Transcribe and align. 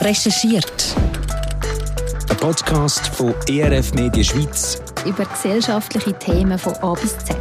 Recherchiert. 0.00 0.94
Ein 2.28 2.36
Podcast 2.36 3.06
von 3.08 3.34
ERF 3.48 3.94
Media 3.94 4.22
Schweiz 4.22 4.80
über 5.06 5.24
gesellschaftliche 5.24 6.12
Themen 6.18 6.58
von 6.58 6.74
A 6.74 6.92
bis 6.92 7.16
Z. 7.18 7.36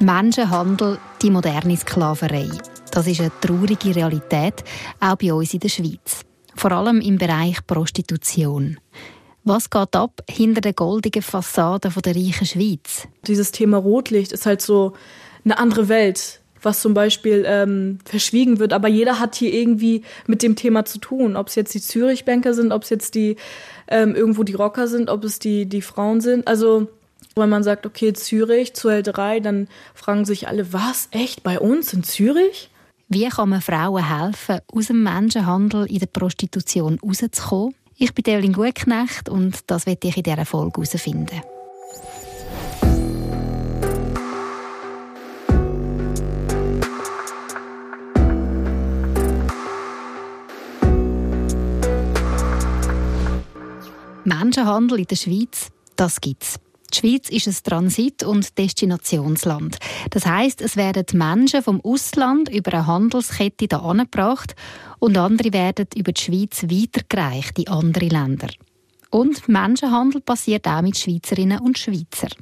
Menschenhandel, 0.00 0.98
die 1.20 1.30
moderne 1.30 1.76
Sklaverei. 1.76 2.48
Das 2.90 3.06
ist 3.06 3.20
eine 3.20 3.30
traurige 3.40 3.94
Realität, 3.94 4.64
auch 4.98 5.16
bei 5.16 5.32
uns 5.32 5.54
in 5.54 5.60
der 5.60 5.68
Schweiz. 5.68 6.22
Vor 6.56 6.72
allem 6.72 7.00
im 7.00 7.18
Bereich 7.18 7.64
Prostitution. 7.66 8.78
Was 9.44 9.68
geht 9.68 9.94
ab 9.94 10.22
hinter 10.28 10.60
der 10.60 10.72
goldigen 10.72 11.22
Fassade 11.22 11.90
der 11.90 12.16
reichen 12.16 12.46
Schweiz? 12.46 13.06
Dieses 13.26 13.52
Thema 13.52 13.78
Rotlicht 13.78 14.32
ist 14.32 14.46
halt 14.46 14.62
so 14.62 14.94
eine 15.44 15.58
andere 15.58 15.88
Welt, 15.88 16.41
was 16.62 16.80
zum 16.80 16.94
Beispiel 16.94 17.44
ähm, 17.46 17.98
verschwiegen 18.04 18.58
wird. 18.58 18.72
Aber 18.72 18.88
jeder 18.88 19.18
hat 19.18 19.34
hier 19.34 19.52
irgendwie 19.52 20.02
mit 20.26 20.42
dem 20.42 20.56
Thema 20.56 20.84
zu 20.84 20.98
tun. 20.98 21.36
Ob 21.36 21.48
es 21.48 21.54
jetzt 21.54 21.74
die 21.74 21.80
Zürich-Banker 21.80 22.54
sind, 22.54 22.72
ob 22.72 22.82
es 22.84 22.90
jetzt 22.90 23.14
die 23.14 23.36
ähm, 23.88 24.14
irgendwo 24.14 24.42
die 24.42 24.54
Rocker 24.54 24.88
sind, 24.88 25.10
ob 25.10 25.24
es 25.24 25.38
die, 25.38 25.66
die 25.66 25.82
Frauen 25.82 26.20
sind. 26.20 26.46
Also 26.48 26.88
wenn 27.34 27.48
man 27.48 27.62
sagt, 27.62 27.86
okay, 27.86 28.12
Zürich, 28.12 28.74
Zuhälterei, 28.74 29.40
dann 29.40 29.68
fragen 29.94 30.24
sich 30.24 30.48
alle, 30.48 30.72
was, 30.72 31.08
echt, 31.10 31.42
bei 31.42 31.58
uns 31.58 31.92
in 31.92 32.02
Zürich? 32.02 32.70
Wie 33.08 33.28
kann 33.28 33.50
man 33.50 33.60
Frauen 33.60 34.08
helfen, 34.08 34.60
aus 34.72 34.86
dem 34.86 35.02
Menschenhandel 35.02 35.86
in 35.86 35.98
der 35.98 36.06
Prostitution 36.06 36.98
rauszukommen? 37.02 37.74
Ich 37.96 38.14
bin 38.14 38.24
Evelyn 38.24 38.54
Gutknecht 38.54 39.28
und 39.28 39.70
das 39.70 39.86
werde 39.86 40.08
ich 40.08 40.16
in 40.16 40.22
dieser 40.22 40.46
Folge 40.46 40.80
herausfinden. 40.80 41.42
Menschenhandel 54.38 55.00
in 55.00 55.06
der 55.06 55.16
Schweiz, 55.16 55.68
das 55.96 56.20
gibt's. 56.20 56.58
Die 56.92 56.98
Schweiz 56.98 57.28
ist 57.28 57.48
ein 57.48 57.70
Transit- 57.70 58.22
und 58.22 58.56
Destinationsland. 58.58 59.78
Das 60.10 60.26
heißt, 60.26 60.60
es 60.60 60.76
werden 60.76 61.06
Menschen 61.14 61.62
vom 61.62 61.80
Ausland 61.82 62.48
über 62.50 62.72
eine 62.74 62.86
Handelskette 62.86 63.66
hier 63.70 63.82
angebracht 63.82 64.54
und 64.98 65.16
andere 65.16 65.52
werden 65.52 65.86
über 65.94 66.12
die 66.12 66.20
Schweiz 66.20 66.64
weitergereicht 66.64 67.58
in 67.58 67.68
andere 67.68 68.08
Länder. 68.08 68.48
Und 69.10 69.48
Menschenhandel 69.48 70.20
passiert 70.20 70.66
auch 70.66 70.82
mit 70.82 70.96
Schweizerinnen 70.96 71.60
und 71.60 71.78
Schweizern. 71.78 72.32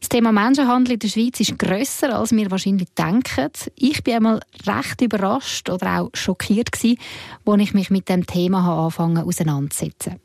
Das 0.00 0.08
Thema 0.08 0.32
Menschenhandel 0.32 0.94
in 0.94 0.98
der 1.00 1.08
Schweiz 1.08 1.40
ist 1.40 1.58
grösser, 1.58 2.18
als 2.18 2.32
wir 2.32 2.50
wahrscheinlich 2.50 2.88
denken. 2.96 3.50
Ich 3.76 4.02
bin 4.04 4.14
einmal 4.14 4.40
recht 4.66 5.00
überrascht 5.00 5.68
oder 5.68 6.00
auch 6.00 6.10
schockiert 6.14 6.68
als 6.72 7.60
ich 7.60 7.74
mich 7.74 7.90
mit 7.90 8.08
dem 8.08 8.26
Thema 8.26 8.84
angefangen 8.84 9.24
auseinanderzusetzen. 9.24 10.20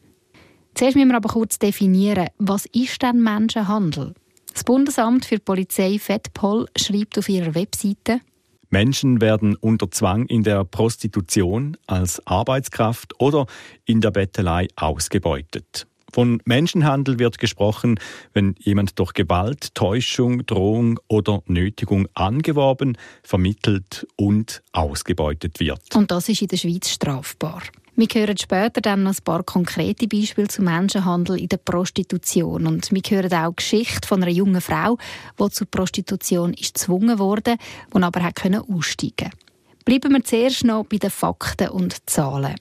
Zuerst 0.76 0.96
müssen 0.96 1.10
wir 1.10 1.18
aber 1.18 1.30
kurz 1.30 1.60
definieren, 1.60 2.28
was 2.40 2.66
ist 2.68 3.02
denn 3.02 3.22
Menschenhandel? 3.22 4.14
Das 4.54 4.64
Bundesamt 4.64 5.26
für 5.26 5.40
Polizei 5.40 5.98
FEDPOL 6.00 6.68
schreibt 6.76 7.18
auf 7.18 7.30
ihrer 7.30 7.56
Webseite, 7.56 8.22
Menschen 8.70 9.22
werden 9.22 9.56
unter 9.56 9.92
Zwang 9.92 10.26
in 10.26 10.42
der 10.42 10.64
Prostitution 10.64 11.78
als 11.86 12.26
Arbeitskraft 12.26 13.14
oder 13.20 13.46
in 13.86 14.02
der 14.02 14.10
Bettelei 14.10 14.68
ausgebeutet. 14.76 15.86
Von 16.12 16.42
Menschenhandel 16.46 17.20
wird 17.20 17.38
gesprochen, 17.38 18.00
wenn 18.34 18.56
jemand 18.60 18.98
durch 18.98 19.14
Gewalt, 19.14 19.76
Täuschung, 19.76 20.46
Drohung 20.48 21.00
oder 21.08 21.44
Nötigung 21.46 22.08
angeworben, 22.16 22.98
vermittelt 23.22 24.08
und 24.16 24.64
ausgebeutet 24.72 25.60
wird. 25.60 25.96
Und 25.96 26.10
das 26.10 26.30
ist 26.30 26.42
in 26.42 26.48
der 26.48 26.58
Schweiz 26.58 26.90
strafbar. 26.90 27.62
Wir 27.96 28.08
hören 28.12 28.38
später 28.38 28.82
dann 28.82 29.04
noch 29.04 29.12
ein 29.12 29.24
paar 29.24 29.44
konkrete 29.44 30.08
Beispiele 30.08 30.48
zum 30.48 30.66
Menschenhandel 30.66 31.40
in 31.40 31.50
der 31.50 31.58
Prostitution. 31.58 32.66
Und 32.66 32.92
wir 32.92 33.02
hören 33.08 33.32
auch 33.34 33.52
die 33.52 33.58
Geschichte 33.58 34.08
von 34.08 34.24
einer 34.24 34.32
jungen 34.32 34.62
Frau, 34.62 34.98
die 35.40 35.50
zur 35.52 35.68
Prostitution 35.68 36.56
ist 36.56 36.74
gezwungen 36.74 37.20
wurde, 37.20 37.58
die 37.96 38.02
aber 38.02 38.24
hat 38.24 38.44
aussteigen 38.44 39.14
konnte. 39.16 39.38
Bleiben 39.86 40.12
wir 40.12 40.24
zuerst 40.24 40.64
noch 40.64 40.86
bei 40.86 40.98
den 40.98 41.12
Fakten 41.12 41.70
und 41.70 42.10
Zahlen. 42.10 42.56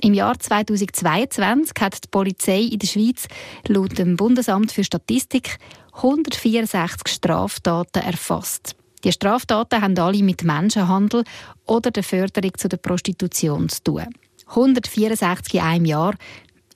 Im 0.00 0.14
Jahr 0.14 0.38
2022 0.38 1.74
hat 1.80 2.04
die 2.04 2.08
Polizei 2.10 2.60
in 2.60 2.78
der 2.78 2.86
Schweiz 2.86 3.28
laut 3.66 3.98
dem 3.98 4.16
Bundesamt 4.16 4.72
für 4.72 4.84
Statistik 4.84 5.58
164 5.92 7.12
Straftaten 7.12 8.02
erfasst. 8.02 8.74
Die 9.04 9.12
Straftaten 9.12 9.82
haben 9.82 9.98
alle 9.98 10.22
mit 10.22 10.44
Menschenhandel 10.44 11.24
oder 11.66 11.90
der 11.90 12.04
Förderung 12.04 12.52
zu 12.56 12.68
der 12.68 12.78
Prostitution 12.78 13.68
zu 13.68 13.82
tun. 13.82 14.06
164 14.48 15.54
in 15.54 15.60
einem 15.60 15.84
Jahr 15.84 16.14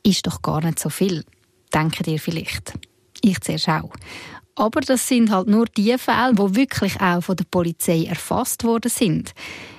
ist 0.02 0.26
doch 0.26 0.42
gar 0.42 0.62
nicht 0.62 0.78
so 0.78 0.88
viel, 0.88 1.24
denken 1.72 2.10
ihr 2.10 2.18
vielleicht. 2.18 2.74
Ich 3.22 3.40
zuerst 3.40 3.68
auch. 3.68 3.92
Aber 4.54 4.80
das 4.80 5.08
sind 5.08 5.30
halt 5.30 5.48
nur 5.48 5.66
die 5.66 5.96
Fälle, 5.96 6.34
die 6.34 6.56
wirklich 6.56 7.00
auch 7.00 7.22
von 7.22 7.36
der 7.36 7.46
Polizei 7.50 8.04
erfasst 8.04 8.64
worden 8.64 8.90
sind. 8.90 9.32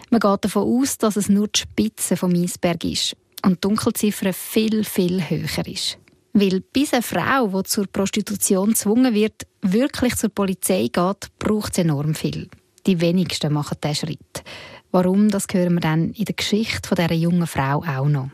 Man 0.10 0.20
geht 0.20 0.46
davon 0.46 0.64
aus, 0.64 0.98
dass 0.98 1.16
es 1.16 1.30
nur 1.30 1.48
die 1.48 1.60
Spitze 1.60 2.18
vom 2.18 2.34
Eisberg 2.34 2.84
ist 2.84 3.16
und 3.44 3.56
die 3.56 3.62
Dunkelziffer 3.62 4.34
viel, 4.34 4.84
viel 4.84 5.22
höher 5.30 5.68
ist. 5.68 5.98
Weil 6.34 6.62
bis 6.62 6.94
eine 6.94 7.04
Frau, 7.04 7.48
die 7.48 7.64
zur 7.70 7.86
Prostitution 7.86 8.70
gezwungen 8.70 9.14
wird, 9.14 9.44
wirklich 9.62 10.16
zur 10.16 10.30
Polizei 10.30 10.90
geht, 10.92 11.28
braucht 11.38 11.74
es 11.74 11.78
enorm 11.80 12.16
viel. 12.16 12.50
Die 12.88 13.00
wenigsten 13.00 13.54
machen 13.54 13.78
diesen 13.84 14.08
Schritt. 14.08 14.44
Warum, 14.94 15.30
das 15.30 15.48
hören 15.52 15.74
wir 15.74 15.80
dann 15.82 16.12
in 16.12 16.26
der 16.26 16.36
Geschichte 16.36 16.88
von 16.88 16.96
dieser 16.96 17.16
jungen 17.16 17.48
Frau 17.48 17.84
auch 17.84 18.08
noch. 18.08 18.30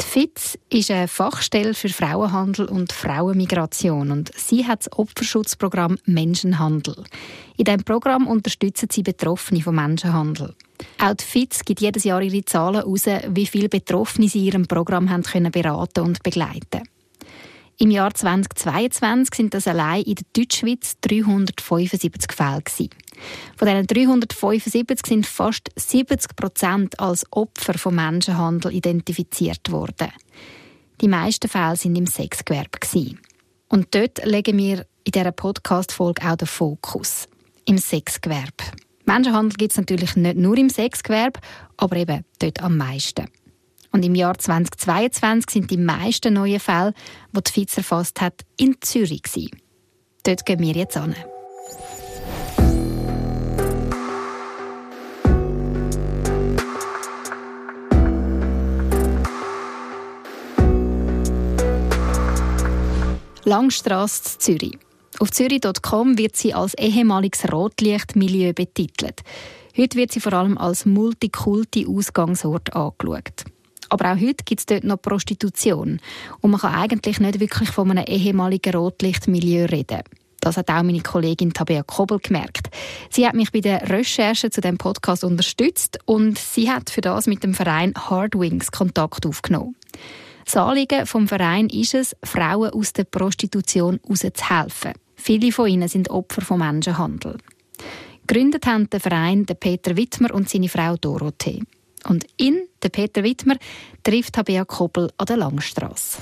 Die 0.00 0.04
FITZ 0.04 0.58
ist 0.68 0.90
eine 0.90 1.06
Fachstelle 1.06 1.72
für 1.72 1.88
Frauenhandel 1.88 2.66
und 2.66 2.92
Frauenmigration 2.92 4.10
und 4.10 4.32
sie 4.36 4.66
hat 4.66 4.80
das 4.80 4.98
Opferschutzprogramm 4.98 5.98
Menschenhandel. 6.06 7.04
In 7.56 7.64
diesem 7.64 7.84
Programm 7.84 8.26
unterstützen 8.26 8.88
sie 8.90 9.04
Betroffene 9.04 9.60
von 9.60 9.76
Menschenhandel. 9.76 10.56
Auch 10.98 11.14
die 11.14 11.24
FITZ 11.24 11.64
gibt 11.64 11.80
jedes 11.80 12.02
Jahr 12.02 12.22
ihre 12.22 12.44
Zahlen 12.44 12.82
heraus, 12.82 13.06
wie 13.28 13.46
viele 13.46 13.68
Betroffene 13.68 14.28
sie 14.28 14.40
in 14.40 14.44
ihrem 14.46 14.66
Programm 14.66 15.10
haben 15.10 15.22
können 15.22 15.52
beraten 15.52 16.00
und 16.00 16.24
begleiten 16.24 16.82
im 17.82 17.90
Jahr 17.90 18.12
2022 18.12 19.34
sind 19.34 19.54
das 19.54 19.66
allein 19.66 20.02
in 20.02 20.14
der 20.16 20.26
Deutschschweiz 20.34 20.96
375 21.00 22.30
Fälle. 22.30 22.90
Von 23.56 23.68
diesen 23.68 23.86
375 23.86 25.06
sind 25.06 25.26
fast 25.26 25.70
70 25.76 26.36
Prozent 26.36 27.00
als 27.00 27.24
Opfer 27.30 27.74
von 27.74 27.94
Menschenhandel 27.94 28.74
identifiziert 28.74 29.70
worden. 29.70 30.08
Die 31.00 31.08
meisten 31.08 31.48
Fälle 31.48 31.76
sind 31.76 31.96
im 31.96 32.06
Sexgewerbe. 32.06 32.78
Und 33.68 33.94
dort 33.94 34.24
legen 34.24 34.58
wir 34.58 34.86
in 35.04 35.12
dieser 35.12 35.32
Podcast-Folge 35.32 36.28
auch 36.28 36.36
den 36.36 36.46
Fokus. 36.46 37.28
Im 37.64 37.78
Sexgewerbe. 37.78 38.64
Menschenhandel 39.06 39.56
gibt 39.56 39.72
es 39.72 39.78
natürlich 39.78 40.16
nicht 40.16 40.36
nur 40.36 40.56
im 40.56 40.68
Sexgewerbe, 40.68 41.40
aber 41.76 41.96
eben 41.96 42.24
dort 42.38 42.62
am 42.62 42.76
meisten. 42.76 43.26
Und 43.92 44.04
im 44.04 44.14
Jahr 44.14 44.38
2022 44.38 45.50
sind 45.50 45.70
die 45.70 45.76
meisten 45.76 46.34
neuen 46.34 46.60
Fälle, 46.60 46.94
die 47.32 47.40
die 47.42 47.52
FIZ 47.52 47.78
erfasst 47.78 48.20
hat, 48.20 48.42
in 48.56 48.76
Zürich. 48.80 49.22
Dort 50.22 50.46
gehen 50.46 50.60
wir 50.60 50.74
jetzt 50.74 50.96
an. 50.96 51.14
Langstrasse 63.50 64.38
Zürich. 64.38 64.78
Auf 65.18 65.32
zürich.com 65.32 66.16
wird 66.16 66.36
sie 66.36 66.54
als 66.54 66.74
ehemaliges 66.74 67.50
Rotlichtmilieu 67.52 68.52
betitelt. 68.52 69.22
Heute 69.76 69.98
wird 69.98 70.12
sie 70.12 70.20
vor 70.20 70.34
allem 70.34 70.56
als 70.56 70.86
Multikulti-Ausgangsort 70.86 72.76
angeschaut. 72.76 73.44
Aber 73.88 74.12
auch 74.12 74.20
heute 74.20 74.44
gibt 74.44 74.60
es 74.60 74.66
dort 74.66 74.84
noch 74.84 75.02
Prostitution. 75.02 75.98
Und 76.40 76.52
man 76.52 76.60
kann 76.60 76.76
eigentlich 76.76 77.18
nicht 77.18 77.40
wirklich 77.40 77.70
von 77.70 77.90
einem 77.90 78.04
ehemaligen 78.04 78.72
Rotlichtmilieu 78.72 79.64
reden. 79.64 80.02
Das 80.40 80.56
hat 80.56 80.70
auch 80.70 80.84
meine 80.84 81.00
Kollegin 81.00 81.52
Tabea 81.52 81.82
Kobel 81.82 82.20
gemerkt. 82.20 82.68
Sie 83.10 83.26
hat 83.26 83.34
mich 83.34 83.50
bei 83.50 83.62
der 83.62 83.90
Recherche 83.90 84.50
zu 84.50 84.60
dem 84.60 84.78
Podcast 84.78 85.24
unterstützt 85.24 85.98
und 86.04 86.38
sie 86.38 86.70
hat 86.70 86.88
für 86.88 87.00
das 87.00 87.26
mit 87.26 87.42
dem 87.42 87.54
Verein 87.54 87.94
Hardwings 87.96 88.70
Kontakt 88.70 89.26
aufgenommen. 89.26 89.74
Das 90.44 90.56
Anliegen 90.56 91.06
vom 91.06 91.28
Verein 91.28 91.68
ist 91.68 91.94
es, 91.94 92.16
Frauen 92.22 92.70
aus 92.70 92.92
der 92.92 93.04
Prostitution 93.04 94.00
rauszuhelfen. 94.08 94.92
Viele 95.16 95.52
von 95.52 95.68
ihnen 95.68 95.88
sind 95.88 96.10
Opfer 96.10 96.42
von 96.42 96.58
Menschenhandel. 96.58 97.38
Gegründet 98.26 98.66
haben 98.66 98.88
den 98.88 99.00
Verein 99.00 99.44
Peter 99.44 99.96
Wittmer 99.96 100.32
und 100.32 100.48
seine 100.48 100.68
Frau 100.68 100.96
Dorothee. 100.96 101.62
Und 102.08 102.26
in 102.36 102.62
der 102.82 102.88
Peter 102.88 103.22
Wittmer 103.22 103.56
trifft 104.02 104.34
Tabea 104.34 104.64
Koppel 104.64 105.10
an 105.16 105.26
der 105.26 105.36
Langstrasse. 105.36 106.18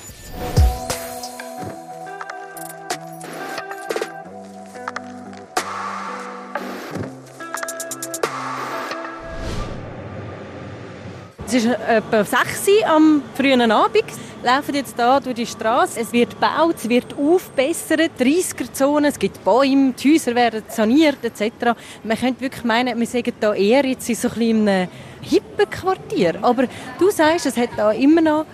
Es 11.48 11.54
ist 11.54 11.66
etwa 11.66 12.24
6 12.26 12.68
Uhr 12.68 12.90
am 12.90 13.22
frühen 13.34 13.72
Abend. 13.72 14.04
Laufen 14.42 14.74
jetzt 14.74 14.96
hier 14.96 15.20
durch 15.20 15.34
die 15.34 15.46
Straße. 15.46 15.98
Es 15.98 16.12
wird 16.12 16.32
gebaut, 16.32 16.74
es 16.76 16.90
wird 16.90 17.06
aufbessert, 17.18 18.10
30er-Zone, 18.20 19.08
es 19.08 19.18
gibt 19.18 19.42
Bäume, 19.42 19.94
die 19.94 20.12
Häuser 20.12 20.34
werden 20.34 20.62
saniert 20.68 21.24
etc. 21.24 21.72
Man 22.04 22.18
könnte 22.18 22.42
wirklich 22.42 22.64
meinen, 22.64 23.00
wir 23.00 23.06
sagen 23.06 23.32
hier 23.40 23.54
eher 23.54 23.86
jetzt 23.86 24.10
in 24.10 24.14
so 24.14 24.28
ein 24.28 24.68
einem 24.68 24.88
hippen 25.22 25.70
Quartier. 25.70 26.34
Aber 26.42 26.64
du 26.98 27.10
sagst, 27.10 27.46
es 27.46 27.56
hat 27.56 27.70
da 27.78 27.92
immer 27.92 28.20
noch 28.20 28.44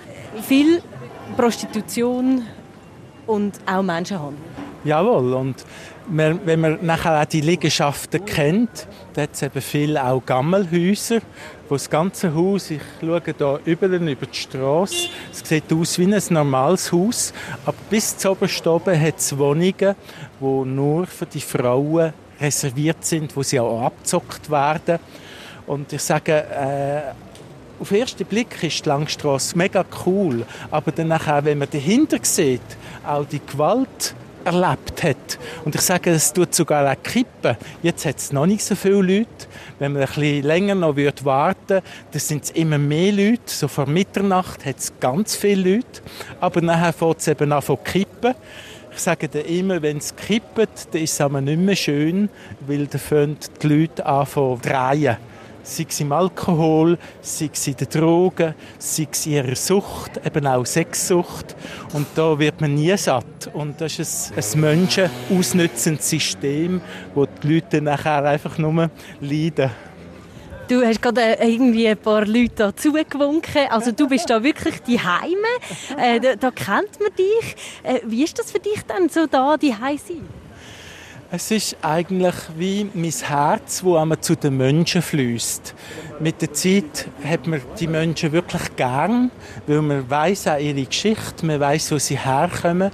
viel 0.43 0.81
Prostitution 1.37 2.46
und 3.26 3.58
auch 3.67 3.82
Menschenhandel. 3.82 4.38
Jawohl, 4.85 5.32
und 5.32 5.64
wenn 6.06 6.61
man 6.61 6.79
nachher 6.82 7.20
auch 7.20 7.25
die 7.25 7.41
Liegenschaften 7.41 8.25
kennt, 8.25 8.87
da 9.14 9.23
hat 9.23 9.31
es 9.32 9.43
eben 9.43 9.62
viele 9.62 10.05
auch 10.05 10.25
Gammelhäuser, 10.25 11.20
wo 11.69 11.76
das 11.76 11.88
ganze 11.88 12.34
Haus, 12.34 12.70
ich 12.70 12.81
schaue 13.00 13.22
hier 13.64 13.76
über 13.76 13.88
die 13.88 14.37
Straße, 14.37 15.08
es 15.32 15.49
sieht 15.49 15.72
aus 15.72 15.99
wie 15.99 16.12
ein 16.12 16.22
normales 16.31 16.93
Haus, 16.93 17.32
aber 17.64 17.76
bis 17.88 18.16
zu 18.16 18.31
oberst 18.31 18.66
oben 18.66 19.00
hat 19.00 19.19
es 19.19 19.37
Wohnungen, 19.37 19.72
die 19.75 19.94
nur 20.40 21.06
für 21.06 21.26
die 21.26 21.40
Frauen 21.40 22.12
reserviert 22.40 23.05
sind, 23.05 23.34
wo 23.37 23.43
sie 23.43 23.61
auch 23.61 23.87
abgezockt 23.87 24.50
werden. 24.50 24.99
Und 25.66 25.93
ich 25.93 26.02
sage, 26.02 26.32
äh, 26.32 27.12
auf 27.81 27.88
den 27.88 28.00
ersten 28.00 28.25
Blick 28.25 28.62
ist 28.62 28.84
die 28.84 28.88
Langstrasse 28.88 29.56
mega 29.56 29.84
cool, 30.06 30.44
aber 30.70 30.93
dann 30.93 31.08
wenn 31.44 31.58
man 31.58 31.69
dahinter 31.70 32.19
sieht, 32.22 32.60
auch 33.06 33.25
die 33.25 33.40
Gewalt 33.44 34.14
erlebt 34.44 35.02
hat. 35.02 35.38
Und 35.64 35.75
ich 35.75 35.81
sage, 35.81 36.11
es 36.11 36.32
tut 36.32 36.55
sogar 36.55 36.91
auch 36.91 37.02
kippen. 37.02 37.56
Jetzt 37.82 38.06
hat 38.06 38.19
es 38.19 38.32
noch 38.32 38.46
nicht 38.46 38.64
so 38.64 38.75
viele 38.75 39.02
Leute. 39.02 39.29
Wenn 39.79 39.93
man 39.93 40.02
ein 40.02 40.08
bisschen 40.08 40.43
länger 40.43 40.75
noch 40.75 40.96
warten 40.96 41.25
würde, 41.25 41.82
dann 42.12 42.20
sind 42.20 42.44
es 42.44 42.50
immer 42.50 42.79
mehr 42.79 43.12
Leute. 43.12 43.43
So 43.46 43.69
vor 43.69 43.87
Mitternacht 43.87 44.64
hat 44.64 44.79
es 44.79 44.93
ganz 45.00 45.37
viele 45.37 45.76
Leute. 45.76 46.02
Aber 46.41 46.61
nachher 46.61 46.93
fängt 46.93 47.20
es 47.20 47.29
eben 47.29 47.52
an 47.52 47.62
zu 47.62 47.76
kippen. 47.76 48.35
Ich 48.93 49.00
sage 49.00 49.29
dann 49.29 49.44
immer, 49.46 49.82
wenn 49.82 49.99
es 49.99 50.14
kippt, 50.14 50.58
dann 50.93 51.02
ist 51.02 51.20
es 51.20 51.29
nicht 51.29 51.58
mehr 51.58 51.75
schön, 51.75 52.29
weil 52.67 52.87
dann 52.87 53.00
fangen 53.00 53.37
die 53.61 53.67
Leute 53.67 54.06
an 54.06 54.26
zu 54.26 54.58
drehen 54.62 55.17
sei 55.64 55.87
es 55.88 55.99
im 56.00 56.12
Alkohol, 56.12 56.96
sei 57.20 57.50
es 57.52 57.66
in 57.66 57.76
den 57.76 57.88
Drogen, 57.88 58.55
sei 58.78 59.08
es 59.11 59.26
in 59.26 59.32
ihrer 59.32 59.56
Sucht, 59.56 60.20
eben 60.25 60.46
auch 60.46 60.64
Sexsucht. 60.64 61.56
Und 61.93 62.06
da 62.14 62.38
wird 62.38 62.61
man 62.61 62.75
nie 62.75 62.96
satt. 62.96 63.50
Und 63.52 63.81
das 63.81 63.99
ist 63.99 64.32
ein, 64.37 64.44
ein 64.44 64.61
menschenausnützendes 64.61 66.08
System, 66.08 66.81
wo 67.14 67.26
die 67.26 67.55
Leute 67.55 67.81
nachher 67.81 68.25
einfach 68.25 68.56
nur 68.58 68.90
leiden. 69.20 69.70
Du 70.69 70.82
hast 70.82 71.02
gerade 71.02 71.38
äh, 71.38 71.52
irgendwie 71.52 71.88
ein 71.88 71.99
paar 71.99 72.25
Leute 72.25 72.55
da 72.56 72.76
zugewunken. 72.76 73.67
Also 73.69 73.93
du 73.93 74.08
bist 74.08 74.31
da 74.31 74.43
wirklich 74.43 74.81
die 74.82 74.99
Heime. 74.99 75.37
Äh, 75.99 76.20
da, 76.20 76.37
da, 76.37 76.50
kennt 76.50 76.99
man 77.00 77.10
dich. 77.19 77.56
Äh, 77.82 78.00
wie 78.05 78.25
ist 78.25 78.38
das 78.38 78.50
für 78.50 78.60
dich 78.60 78.81
dann 78.87 79.10
so 79.10 79.26
da 79.26 79.58
die 79.58 79.72
sein? 79.72 80.26
Es 81.36 81.50
ist 81.50 81.76
eigentlich 81.82 82.36
wie 82.56 82.88
mein 82.94 83.10
Herz, 83.10 83.82
wo 83.82 83.96
einmal 83.96 84.20
zu 84.20 84.36
den 84.36 84.56
Menschen 84.56 85.02
fließt. 85.02 85.75
Mit 86.20 86.40
der 86.40 86.52
Zeit 86.52 87.08
hat 87.25 87.48
man 87.48 87.60
die 87.81 87.88
Menschen 87.88 88.31
wirklich 88.31 88.76
gern, 88.76 89.32
weil 89.66 89.82
man 89.82 90.08
weiß 90.08 90.46
auch 90.46 90.60
ihre 90.60 90.84
Geschichte, 90.84 91.44
man 91.44 91.58
weiß, 91.58 91.90
wo 91.90 91.98
sie 91.98 92.16
herkommen, 92.16 92.92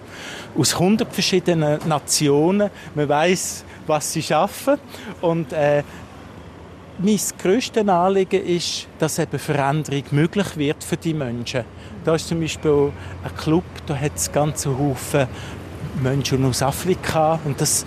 aus 0.56 0.78
hundert 0.78 1.12
verschiedenen 1.12 1.87
Nationen, 1.87 2.70
man 2.94 3.10
weiß, 3.10 3.62
was 3.87 4.10
sie 4.10 4.22
schaffen 4.22 4.78
und 5.20 5.52
äh, 5.52 5.82
mein 6.98 7.20
grösstes 7.42 7.87
Anliegen 7.87 8.42
ist, 8.42 8.88
dass 8.98 9.19
eben 9.19 9.38
Veränderung 9.38 10.04
möglich 10.12 10.56
wird 10.56 10.82
für 10.82 10.96
die 10.96 11.12
Menschen. 11.12 11.64
Da 12.06 12.14
ist 12.14 12.28
zum 12.28 12.40
Beispiel 12.40 12.90
ein 13.22 13.37
Club, 13.37 13.64
da 13.84 13.94
hat 13.94 14.12
es 14.16 14.32
ganze 14.32 14.70
Haufen 14.78 15.28
Menschen 16.02 16.42
aus 16.46 16.62
Afrika 16.62 17.38
und 17.44 17.60
das 17.60 17.84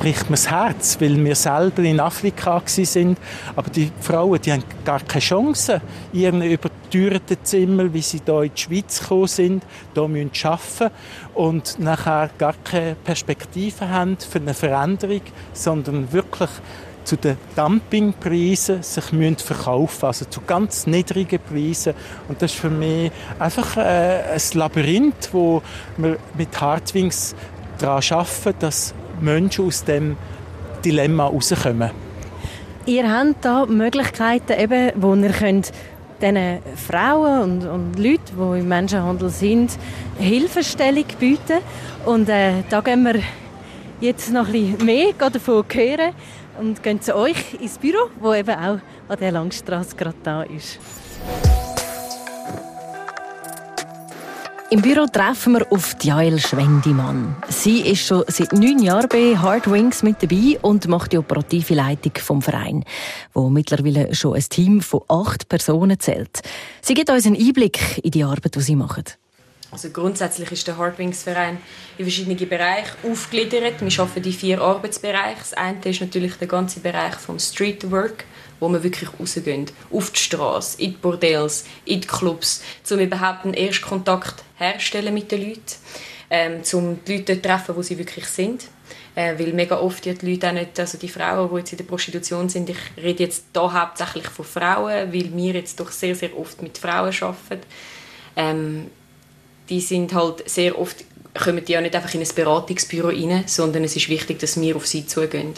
bricht 0.00 0.30
mir 0.30 0.36
das 0.36 0.50
Herz, 0.50 0.96
weil 0.98 1.22
wir 1.22 1.34
selber 1.36 1.82
in 1.82 2.00
Afrika 2.00 2.62
sind. 2.66 3.18
Aber 3.54 3.70
die 3.70 3.92
Frauen, 4.00 4.40
die 4.40 4.50
haben 4.50 4.64
gar 4.82 5.00
keine 5.00 5.20
Chance 5.20 5.82
in 6.12 6.20
ihren 6.20 6.42
überteuerten 6.42 7.36
Zimmern, 7.42 7.92
wie 7.92 8.00
sie 8.00 8.20
hier 8.24 8.42
in 8.42 8.50
die 8.54 8.60
Schweiz 8.60 9.00
gekommen 9.00 9.26
sind, 9.28 9.62
hier 9.94 10.08
müssen 10.08 10.30
arbeiten 10.42 10.90
und 11.34 11.78
nachher 11.78 12.30
gar 12.38 12.54
keine 12.64 12.94
Perspektive 12.94 13.88
haben 13.90 14.16
für 14.16 14.38
eine 14.38 14.54
Veränderung, 14.54 15.20
sondern 15.52 16.10
wirklich 16.12 16.50
zu 17.04 17.16
den 17.16 17.36
Dumpingpreisen 17.56 18.82
sich 18.82 19.12
müssen 19.12 19.36
verkaufen 19.36 20.06
also 20.06 20.24
zu 20.24 20.40
ganz 20.46 20.86
niedrigen 20.86 21.40
Preisen. 21.40 21.94
Und 22.28 22.40
das 22.40 22.52
ist 22.52 22.60
für 22.60 22.70
mich 22.70 23.10
einfach 23.38 23.76
äh, 23.76 24.22
ein 24.32 24.40
Labyrinth, 24.54 25.28
wo 25.32 25.62
wir 25.98 26.18
mit 26.36 26.58
Hardwings 26.58 27.34
daran 27.78 28.02
arbeiten, 28.10 28.54
dass 28.60 28.94
Menschen 29.22 29.66
aus 29.66 29.84
dem 29.84 30.16
Dilemma 30.84 31.26
rauskommen. 31.26 31.90
Ihr 32.86 33.10
habt 33.12 33.44
da 33.44 33.66
Möglichkeiten, 33.66 34.58
eben, 34.58 34.92
wo 34.96 35.14
ihr 35.14 35.30
könnt 35.30 35.72
diesen 36.20 36.58
Frauen 36.76 37.42
und, 37.42 37.66
und 37.66 37.98
Leuten, 37.98 38.36
die 38.36 38.60
im 38.60 38.68
Menschenhandel 38.68 39.30
sind, 39.30 39.72
Hilfestellung 40.18 41.04
bieten. 41.18 41.58
Und 42.04 42.28
äh, 42.28 42.62
da 42.68 42.80
gehen 42.80 43.02
wir 43.04 43.20
jetzt 44.00 44.32
noch 44.32 44.46
ein 44.46 44.52
bisschen 44.52 44.84
mehr 44.84 45.12
davon 45.18 45.64
hören 45.72 46.12
und 46.58 46.82
gehen 46.82 47.00
zu 47.00 47.14
euch 47.16 47.54
ins 47.60 47.78
Büro, 47.78 48.10
wo 48.20 48.34
eben 48.34 48.54
auch 48.54 48.78
an 49.08 49.18
der 49.20 49.32
Langstrasse 49.32 49.96
gerade 49.96 50.16
da 50.22 50.42
ist. 50.42 50.78
Im 54.72 54.82
Büro 54.82 55.06
treffen 55.06 55.54
wir 55.54 55.72
auf 55.72 55.96
Jael 56.00 56.38
Schwendimann. 56.38 57.34
Sie 57.48 57.80
ist 57.80 58.06
schon 58.06 58.22
seit 58.28 58.52
neun 58.52 58.78
Jahren 58.78 59.08
bei 59.08 59.36
Hard 59.36 59.68
Wings 59.68 60.04
mit 60.04 60.22
dabei 60.22 60.60
und 60.62 60.86
macht 60.86 61.10
die 61.10 61.18
operative 61.18 61.74
Leitung 61.74 62.12
vom 62.18 62.40
Verein, 62.40 62.84
wo 63.34 63.48
mittlerweile 63.48 64.14
schon 64.14 64.36
ein 64.36 64.44
Team 64.48 64.80
von 64.80 65.00
acht 65.08 65.48
Personen 65.48 65.98
zählt. 65.98 66.42
Sie 66.82 66.94
gibt 66.94 67.10
uns 67.10 67.26
einen 67.26 67.34
Einblick 67.34 67.98
in 68.04 68.12
die 68.12 68.22
Arbeit, 68.22 68.54
die 68.54 68.60
sie 68.60 68.76
machen. 68.76 69.02
Also 69.72 69.90
grundsätzlich 69.90 70.52
ist 70.52 70.68
der 70.68 70.78
Hardwings 70.78 71.24
Verein 71.24 71.58
in 71.98 72.04
verschiedene 72.04 72.36
Bereiche 72.36 72.92
aufgegliedert. 73.02 73.80
Wir 73.80 74.00
arbeiten 74.00 74.24
in 74.24 74.32
vier 74.32 74.60
Arbeitsbereiche. 74.60 75.38
Das 75.40 75.54
eine 75.54 75.80
ist 75.84 76.00
natürlich 76.00 76.34
der 76.34 76.46
ganze 76.46 76.78
Bereich 76.78 77.16
vom 77.16 77.40
Streetwork 77.40 78.24
wo 78.60 78.68
wir 78.68 78.82
wirklich 78.82 79.10
rausgehen. 79.18 79.66
Auf 79.90 80.12
die 80.12 80.20
Straße, 80.20 80.80
in 80.80 80.92
die 80.92 80.96
Bordells, 80.98 81.64
in 81.84 82.00
die 82.00 82.06
Clubs, 82.06 82.62
um 82.90 82.98
überhaupt 82.98 83.44
einen 83.44 83.54
ersten 83.54 83.86
Kontakt 83.86 84.44
herzustellen 84.56 85.12
mit 85.12 85.32
den 85.32 85.48
Leuten, 85.48 85.62
ähm, 86.30 86.60
um 86.74 86.98
die 87.04 87.16
Leute 87.16 87.34
zu 87.34 87.42
treffen, 87.42 87.74
wo 87.74 87.82
sie 87.82 87.98
wirklich 87.98 88.26
sind. 88.26 88.68
Äh, 89.16 89.36
weil 89.38 89.52
mega 89.52 89.78
oft 89.78 90.04
die 90.04 90.14
Leute 90.22 90.48
auch 90.48 90.52
nicht, 90.52 90.78
also 90.78 90.96
die 90.96 91.08
Frauen, 91.08 91.50
die 91.50 91.56
jetzt 91.58 91.72
in 91.72 91.78
der 91.78 91.84
Prostitution 91.84 92.48
sind, 92.48 92.70
ich 92.70 92.78
rede 92.96 93.24
jetzt 93.24 93.46
hier 93.52 93.72
hauptsächlich 93.72 94.28
von 94.28 94.44
Frauen, 94.44 95.12
weil 95.12 95.34
wir 95.34 95.54
jetzt 95.54 95.80
doch 95.80 95.90
sehr, 95.90 96.14
sehr 96.14 96.38
oft 96.38 96.62
mit 96.62 96.78
Frauen 96.78 97.12
arbeiten. 97.20 97.66
Ähm, 98.36 98.86
die 99.68 99.80
sind 99.80 100.14
halt 100.14 100.48
sehr 100.48 100.78
oft, 100.78 101.04
kommen 101.34 101.64
die 101.64 101.72
ja 101.72 101.80
nicht 101.80 101.94
einfach 101.94 102.14
in 102.14 102.20
ein 102.20 102.28
Beratungsbüro 102.34 103.08
rein, 103.08 103.44
sondern 103.46 103.82
es 103.84 103.96
ist 103.96 104.08
wichtig, 104.08 104.38
dass 104.38 104.60
wir 104.60 104.76
auf 104.76 104.86
sie 104.86 105.06
zugehen. 105.06 105.54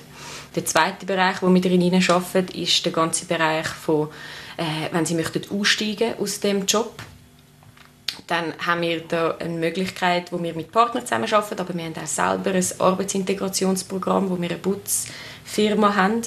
Der 0.54 0.66
zweite 0.66 1.06
Bereich, 1.06 1.42
wo 1.42 1.52
wir 1.52 1.60
darin 1.60 1.94
arbeiten, 2.08 2.60
ist 2.60 2.84
der 2.84 2.92
ganze 2.92 3.24
Bereich 3.24 3.66
von, 3.66 4.08
äh, 4.56 4.92
wenn 4.92 5.06
Sie 5.06 5.14
möchten 5.14 5.42
aussteigen 5.50 6.14
aus 6.18 6.40
dem 6.40 6.66
Job, 6.66 7.02
dann 8.26 8.52
haben 8.64 8.82
wir 8.82 9.00
da 9.00 9.36
eine 9.38 9.54
Möglichkeit, 9.54 10.30
wo 10.30 10.42
wir 10.42 10.54
mit 10.54 10.70
Partnern 10.70 11.04
zusammenarbeiten, 11.04 11.60
aber 11.60 11.74
wir 11.74 11.84
haben 11.84 11.94
auch 11.96 12.06
selber 12.06 12.50
ein 12.50 12.66
Arbeitsintegrationsprogramm, 12.78 14.30
wo 14.30 14.40
wir 14.40 14.50
eine 14.50 14.58
Putzfirma 14.58 15.94
haben, 15.94 16.22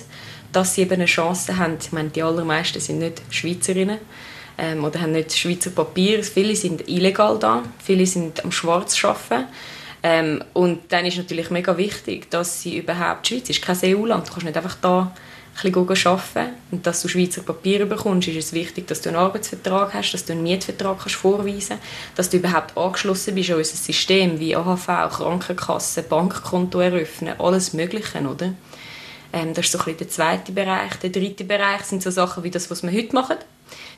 dass 0.51 0.75
sie 0.75 0.82
eben 0.82 0.94
eine 0.94 1.05
Chance 1.05 1.58
haben. 1.58 1.77
Ich 1.79 1.91
meine, 1.91 2.10
die 2.10 2.24
allermeisten 2.24 2.79
sind 2.79 3.00
nicht 3.00 3.22
Schweizerinnen 3.29 4.00
ähm, 4.58 4.84
oder 4.84 5.01
haben 5.01 5.12
nicht 5.12 5.38
Schweizer 5.38 5.70
Papier. 5.70 6.24
Viele 6.24 6.55
sind 6.55 6.88
illegal 6.88 7.38
da, 7.38 7.63
viele 7.84 8.05
sind 8.05 8.44
am 8.44 8.51
Schwarz 8.51 9.03
arbeiten 9.03 9.46
ähm, 10.07 10.43
und 10.53 10.81
dann 10.89 11.03
ist 11.07 11.17
natürlich 11.17 11.50
mega 11.50 11.75
wichtig, 11.77 12.29
dass 12.29 12.62
sie 12.62 12.77
überhaupt, 12.77 13.27
die 13.27 13.33
Schweiz 13.33 13.50
ist 13.50 13.62
kein 13.63 13.75
EU-Land, 13.83 14.27
du 14.27 14.33
kannst 14.33 14.45
nicht 14.45 14.55
einfach 14.55 14.77
da 14.79 15.12
ein 15.63 15.71
bisschen 15.71 16.12
arbeiten 16.12 16.53
und 16.69 16.85
dass 16.85 17.01
du 17.01 17.07
Schweizer 17.07 17.41
Papiere 17.41 17.88
bekommst, 17.88 18.27
ist 18.27 18.38
es 18.38 18.53
wichtig, 18.53 18.85
dass 18.85 19.01
du 19.01 19.09
einen 19.09 19.17
Arbeitsvertrag 19.17 19.95
hast, 19.95 20.12
dass 20.12 20.24
du 20.24 20.33
einen 20.33 20.43
Mietvertrag 20.43 21.00
kannst 21.00 21.15
vorweisen 21.15 21.79
dass 22.15 22.29
du 22.29 22.38
überhaupt 22.38 22.77
angeschlossen 22.77 23.33
bist 23.33 23.50
an 23.50 23.57
unser 23.57 23.77
System, 23.77 24.39
wie 24.39 24.55
AHV, 24.55 24.85
Krankenkasse, 24.85 26.03
Bankkonto 26.03 26.81
eröffnen, 26.81 27.39
alles 27.39 27.74
Mögliche, 27.74 28.19
oder? 28.19 28.53
Ähm, 29.33 29.55
das 29.55 29.65
ist 29.65 29.71
so 29.71 29.79
ein 29.79 29.85
bisschen 29.85 29.97
der 29.97 30.09
zweite 30.09 30.51
Bereich. 30.51 30.97
Der 30.97 31.09
dritte 31.09 31.45
Bereich 31.45 31.81
sind 31.81 32.03
so 32.03 32.12
Sachen 32.12 32.43
wie 32.43 32.51
das, 32.51 32.69
was 32.69 32.83
wir 32.83 32.91
heute 32.91 33.15
machen 33.15 33.38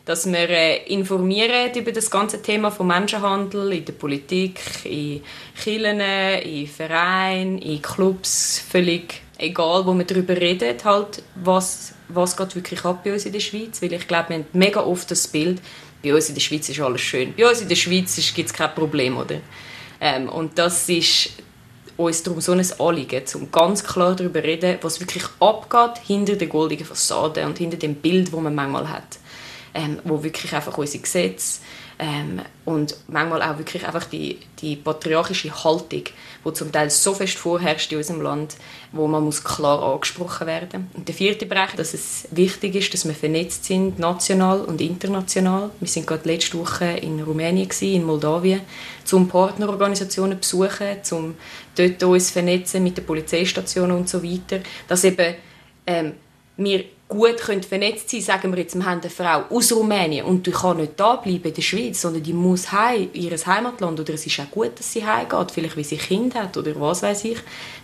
dass 0.07 0.25
wir 0.25 0.49
äh, 0.49 0.85
informieren 0.85 1.69
über 1.75 1.91
das 1.91 2.09
ganze 2.09 2.41
Thema 2.41 2.71
von 2.71 2.87
Menschenhandel 2.87 3.73
in 3.73 3.85
der 3.85 3.93
Politik, 3.93 4.61
in 4.85 5.21
Kirchen, 5.61 5.99
in 5.99 6.65
Vereinen, 6.65 7.57
in 7.59 7.81
Clubs, 7.81 8.63
völlig 8.69 9.21
egal 9.37 9.85
wo 9.85 9.93
wir 9.93 10.05
darüber 10.05 10.35
reden, 10.35 10.75
halt, 10.83 11.21
was, 11.35 11.93
was 12.07 12.35
geht 12.35 12.55
wirklich 12.55 12.83
ab 12.85 13.03
bei 13.03 13.13
uns 13.13 13.25
in 13.25 13.33
der 13.33 13.41
Schweiz. 13.41 13.81
Weil 13.81 13.93
ich 13.93 14.07
glaube, 14.07 14.29
wir 14.29 14.35
haben 14.37 14.45
mega 14.53 14.81
oft 14.81 15.11
das 15.11 15.27
Bild, 15.27 15.61
bei 16.01 16.13
uns 16.13 16.29
in 16.29 16.35
der 16.35 16.41
Schweiz 16.41 16.69
ist 16.69 16.79
alles 16.79 17.01
schön. 17.01 17.33
Bei 17.35 17.47
uns 17.47 17.61
in 17.61 17.67
der 17.67 17.75
Schweiz 17.75 18.15
gibt 18.33 18.49
es 18.49 18.55
kein 18.55 18.73
Problem, 18.73 19.17
oder? 19.17 19.41
Ähm, 19.99 20.29
und 20.29 20.57
das 20.57 20.87
ist 20.89 21.31
uns 21.97 22.23
darum 22.23 22.39
so 22.39 22.53
ein 22.53 22.65
Anliegen, 22.79 23.23
um 23.33 23.51
ganz 23.51 23.83
klar 23.83 24.15
darüber 24.15 24.39
zu 24.39 24.47
reden, 24.47 24.77
was 24.81 25.01
wirklich 25.01 25.23
abgeht 25.39 26.01
hinter 26.05 26.35
der 26.35 26.47
goldenen 26.47 26.85
Fassade 26.85 27.45
und 27.45 27.57
hinter 27.57 27.77
dem 27.77 27.95
Bild, 27.95 28.31
das 28.31 28.39
man 28.39 28.55
manchmal 28.55 28.89
hat. 28.89 29.17
Ähm, 29.77 30.00
wo 30.05 30.24
wirklich 30.24 30.55
einfach 30.55 30.75
unsere 30.79 31.03
Gesetze 31.03 31.60
ähm, 32.00 32.41
und 32.65 32.98
manchmal 33.07 33.43
auch 33.43 33.60
wirklich 33.60 33.86
einfach 33.86 34.05
die, 34.05 34.39
die 34.60 34.75
patriarchische 34.75 35.51
Haltung, 35.63 36.03
die 36.46 36.53
zum 36.53 36.72
Teil 36.72 36.89
so 36.89 37.13
fest 37.13 37.38
vorherrscht 37.38 37.91
in 37.91 38.00
unserem 38.00 38.22
Land, 38.22 38.55
wo 38.91 39.05
man 39.07 39.24
muss 39.24 39.43
klar 39.43 39.84
angesprochen 39.84 40.48
werden 40.48 40.89
Und 40.96 41.07
der 41.07 41.13
vierte 41.13 41.46
Bereich, 41.46 41.75
dass 41.75 41.93
es 41.93 42.27
wichtig 42.31 42.74
ist, 42.74 42.91
dass 42.96 43.07
wir 43.07 43.13
vernetzt 43.13 43.65
sind, 43.65 44.00
national 44.00 44.62
und 44.62 44.81
international. 44.81 45.69
Wir 45.79 45.88
sind 45.88 46.07
gerade 46.07 46.27
letzte 46.27 46.57
Woche 46.57 46.86
in 46.86 47.22
Rumänien, 47.22 47.69
gewesen, 47.69 47.93
in 47.93 48.03
Moldawien, 48.03 48.62
um 49.12 49.27
Partnerorganisationen 49.27 50.39
besuchen, 50.39 50.98
um 51.12 51.36
dort 51.75 52.01
uns 52.01 52.31
vernetzen 52.31 52.84
mit 52.84 52.98
den 52.98 53.05
Polizeistationen 53.05 53.96
und 53.96 54.10
so 54.10 54.24
weiter, 54.24 54.60
dass 54.88 55.03
eben 55.03 55.36
ähm, 55.86 56.13
wir 56.57 56.84
gut 57.07 57.37
können 57.37 57.63
vernetzt 57.63 58.09
sein 58.09 58.21
sagen 58.21 58.51
wir 58.51 58.59
jetzt, 58.59 58.75
wir 58.75 58.85
haben 58.85 59.01
eine 59.01 59.09
Frau 59.09 59.55
aus 59.55 59.71
Rumänien 59.71 60.25
und 60.25 60.45
die 60.45 60.51
kann 60.51 60.77
nicht 60.77 60.93
da 60.97 61.15
bleiben 61.15 61.47
in 61.47 61.53
der 61.53 61.61
Schweiz, 61.61 62.01
sondern 62.01 62.23
die 62.23 62.33
muss 62.33 62.71
heim, 62.71 63.09
ihr 63.13 63.31
Heimatland 63.31 63.99
oder 63.99 64.13
es 64.13 64.25
ist 64.25 64.39
auch 64.39 64.51
gut, 64.51 64.77
dass 64.77 64.91
sie 64.91 65.05
heimgeht, 65.05 65.51
vielleicht 65.51 65.77
weil 65.77 65.83
sie 65.83 65.97
Kind 65.97 66.35
hat 66.35 66.57
oder 66.57 66.79
was 66.79 67.03
weiß 67.03 67.23
ich, 67.25 67.37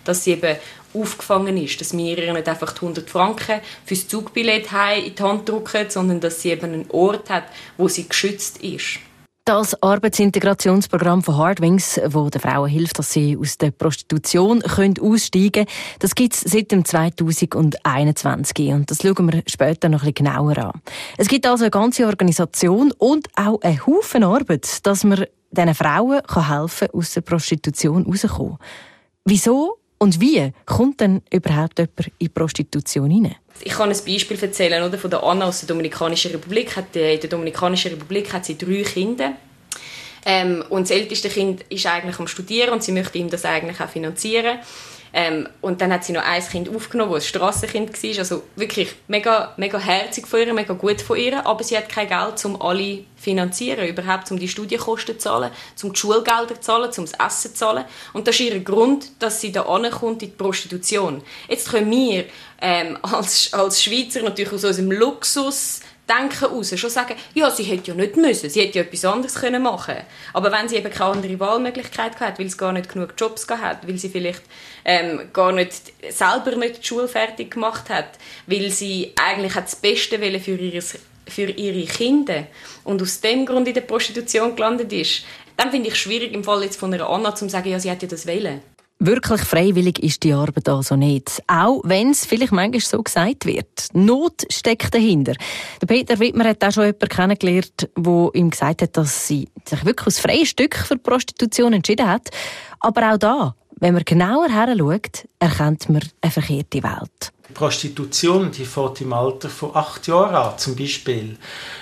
dass 0.04 0.24
sie 0.24 0.32
eben 0.32 0.56
aufgefangen 0.92 1.56
ist, 1.56 1.80
dass 1.80 1.96
wir 1.96 2.18
ihr 2.18 2.32
nicht 2.32 2.48
einfach 2.48 2.74
100 2.74 3.08
Franken 3.08 3.60
fürs 3.84 4.06
Zugbillett 4.08 4.70
heim 4.72 5.04
in 5.04 5.14
die 5.14 5.22
Hand 5.22 5.48
drücken, 5.48 5.88
sondern 5.88 6.20
dass 6.20 6.42
sie 6.42 6.50
eben 6.50 6.72
einen 6.72 6.90
Ort 6.90 7.30
hat, 7.30 7.44
wo 7.76 7.88
sie 7.88 8.08
geschützt 8.08 8.58
ist. 8.62 8.98
Das 9.46 9.82
Arbeitsintegrationsprogramm 9.82 11.22
von 11.22 11.36
Hardwings, 11.36 12.00
wo 12.06 12.30
den 12.30 12.40
Frauen 12.40 12.70
hilft, 12.70 12.98
dass 12.98 13.12
sie 13.12 13.36
aus 13.36 13.58
der 13.58 13.72
Prostitution 13.72 14.60
können 14.60 14.94
aussteigen 14.98 15.66
können, 15.66 15.66
das 15.98 16.14
gibt 16.14 16.32
es 16.32 16.40
seit 16.40 16.72
dem 16.72 16.82
2021 16.82 18.68
und 18.72 18.90
das 18.90 19.02
schauen 19.02 19.30
wir 19.30 19.42
später 19.46 19.90
noch 19.90 20.02
ein 20.02 20.14
genauer 20.14 20.56
an. 20.56 20.80
Es 21.18 21.28
gibt 21.28 21.46
also 21.46 21.64
eine 21.64 21.70
ganze 21.70 22.06
Organisation 22.06 22.90
und 22.92 23.28
auch 23.36 23.60
einen 23.60 23.86
Haufen 23.86 24.24
Arbeit, 24.24 24.86
dass 24.86 25.04
man 25.04 25.26
diesen 25.50 25.74
Frauen 25.74 26.22
helfen 26.34 26.88
kann, 26.88 26.98
aus 26.98 27.12
der 27.12 27.20
Prostitution 27.20 28.06
rauszukommen. 28.06 28.56
Wieso 29.26 29.76
und 29.98 30.22
wie 30.22 30.52
kommt 30.64 31.00
denn 31.00 31.20
überhaupt 31.30 31.78
jemand 31.78 32.12
in 32.18 32.32
Prostitution 32.32 33.10
hinein? 33.10 33.36
Ich 33.60 33.72
kann 33.72 33.90
ein 33.90 33.96
Beispiel 34.04 34.38
erzählen 34.42 34.82
oder, 34.82 34.98
von 34.98 35.10
der 35.10 35.22
Anna 35.22 35.46
aus 35.46 35.60
der 35.60 35.68
Dominikanischen 35.68 36.32
Republik. 36.32 36.76
in 36.76 37.20
der 37.20 37.30
Dominikanischen 37.30 37.92
Republik 37.92 38.32
hat 38.32 38.44
sie 38.44 38.58
drei 38.58 38.82
Kinder. 38.82 39.34
Ähm, 40.26 40.64
und 40.70 40.82
das 40.82 40.90
älteste 40.90 41.28
Kind 41.28 41.62
ist 41.68 41.86
eigentlich 41.86 42.18
am 42.18 42.26
Studieren 42.26 42.70
und 42.70 42.82
sie 42.82 42.92
möchte 42.92 43.18
ihm 43.18 43.30
das 43.30 43.44
eigentlich 43.44 43.80
auch 43.80 43.88
finanzieren. 43.88 44.58
Ähm, 45.16 45.48
und 45.60 45.80
dann 45.80 45.92
hat 45.92 46.04
sie 46.04 46.12
noch 46.12 46.24
ein 46.24 46.42
Kind 46.42 46.68
aufgenommen, 46.68 47.12
das 47.12 47.22
ein 47.22 47.28
Strassenkind 47.28 48.02
war. 48.02 48.18
Also 48.18 48.42
wirklich 48.56 48.96
mega, 49.06 49.54
mega 49.56 49.78
herzig 49.78 50.26
von 50.26 50.40
ihr, 50.40 50.52
mega 50.52 50.74
gut 50.74 51.00
von 51.00 51.16
ihr. 51.16 51.46
Aber 51.46 51.62
sie 51.62 51.76
hat 51.76 51.88
kein 51.88 52.08
Geld, 52.08 52.44
um 52.44 52.60
alle 52.60 53.04
finanzieren, 53.16 53.86
überhaupt 53.86 54.32
um 54.32 54.40
die 54.40 54.48
Studienkosten 54.48 55.14
zu 55.14 55.28
zahlen, 55.28 55.52
um 55.84 55.92
die 55.92 55.98
Schulgelder 56.00 56.56
zu 56.56 56.60
zahlen, 56.60 56.90
um 56.98 57.06
das 57.06 57.12
Essen 57.12 57.52
zu 57.52 57.54
zahlen. 57.54 57.84
Und 58.12 58.26
das 58.26 58.34
ist 58.34 58.40
ihr 58.40 58.58
Grund, 58.58 59.12
dass 59.20 59.40
sie 59.40 59.52
da 59.52 59.62
ankommt 59.62 60.24
in 60.24 60.30
die 60.30 60.36
Prostitution. 60.36 61.22
Jetzt 61.48 61.70
können 61.70 61.90
wir 61.92 62.24
ähm, 62.60 62.98
als, 63.02 63.52
als 63.54 63.84
Schweizer 63.84 64.22
natürlich 64.22 64.52
aus 64.52 64.64
unserem 64.64 64.90
Luxus 64.90 65.80
Denken 66.08 66.44
raus. 66.44 66.78
Schon 66.78 66.90
sagen, 66.90 67.14
ja, 67.32 67.50
sie 67.50 67.62
hätte 67.62 67.92
ja 67.92 67.94
nicht 67.94 68.16
müssen, 68.16 68.50
sie 68.50 68.60
hätte 68.60 68.78
ja 68.78 68.84
etwas 68.84 69.04
anderes 69.04 69.34
können 69.34 69.62
machen 69.62 69.96
Aber 70.32 70.52
wenn 70.52 70.68
sie 70.68 70.76
eben 70.76 70.90
keine 70.90 71.12
andere 71.12 71.40
Wahlmöglichkeit 71.40 72.20
hat, 72.20 72.38
weil 72.38 72.48
sie 72.48 72.56
gar 72.56 72.72
nicht 72.72 72.92
genug 72.92 73.14
Jobs 73.16 73.46
hat, 73.48 73.86
weil 73.88 73.96
sie 73.96 74.10
vielleicht 74.10 74.42
ähm, 74.84 75.28
gar 75.32 75.52
nicht 75.52 75.72
selber 76.10 76.56
nicht 76.56 76.82
die 76.82 76.86
Schule 76.86 77.08
fertig 77.08 77.52
gemacht 77.52 77.88
hat, 77.88 78.18
weil 78.46 78.70
sie 78.70 79.12
eigentlich 79.16 79.54
hat 79.54 79.64
das 79.64 79.76
Beste 79.76 80.18
für, 80.40 80.56
ihres, 80.56 80.98
für 81.26 81.50
ihre 81.50 81.86
Kinder 81.86 82.46
und 82.84 83.00
aus 83.00 83.20
dem 83.20 83.46
Grund 83.46 83.68
in 83.68 83.74
der 83.74 83.80
Prostitution 83.80 84.54
gelandet 84.54 84.92
ist, 84.92 85.24
dann 85.56 85.70
finde 85.70 85.88
ich 85.88 85.94
es 85.94 86.00
schwierig 86.00 86.34
im 86.34 86.44
Fall 86.44 86.64
jetzt 86.64 86.78
von 86.78 86.92
einer 86.92 87.08
Anna 87.08 87.34
zu 87.34 87.48
sagen, 87.48 87.70
ja, 87.70 87.78
sie 87.78 87.90
hätte 87.90 88.08
das 88.08 88.26
wählen. 88.26 88.60
Wirklich 89.00 89.40
freiwillig 89.40 89.98
ist 89.98 90.22
die 90.22 90.32
Arbeit 90.32 90.68
also 90.68 90.94
nicht. 90.96 91.42
Auch 91.48 91.80
wenn 91.84 92.10
es 92.10 92.24
vielleicht 92.24 92.52
manchmal 92.52 92.80
so 92.80 93.02
gesagt 93.02 93.44
wird. 93.44 93.88
Not 93.92 94.44
steckt 94.50 94.94
dahinter. 94.94 95.34
Der 95.82 95.86
Peter 95.86 96.18
Wittmer 96.20 96.44
hat 96.44 96.64
auch 96.64 96.72
schon 96.72 96.84
jemanden 96.84 97.08
kennengelernt, 97.08 97.88
der 97.96 98.30
ihm 98.34 98.50
gesagt 98.50 98.82
hat, 98.82 98.96
dass 98.96 99.26
sie 99.26 99.48
sich 99.64 99.84
wirklich 99.84 100.06
aus 100.06 100.20
freiem 100.20 100.46
Stück 100.46 100.76
für 100.76 100.96
Prostitution 100.96 101.72
entschieden 101.72 102.08
hat. 102.08 102.30
Aber 102.80 103.12
auch 103.12 103.18
da, 103.18 103.54
wenn 103.80 103.94
man 103.94 104.04
genauer 104.04 104.48
her 104.48 104.74
schaut, 104.78 105.28
erkennt 105.40 105.88
man 105.88 106.02
eine 106.20 106.30
verkehrte 106.30 106.82
Welt. 106.82 107.32
Prostitution, 107.52 108.50
die 108.50 108.64
fängt 108.64 109.00
im 109.00 109.12
Alter 109.12 109.48
von 109.48 109.74
acht 109.74 110.06
Jahren 110.06 110.34
an. 110.34 110.58
Zum 110.58 110.76
Beispiel 110.76 111.36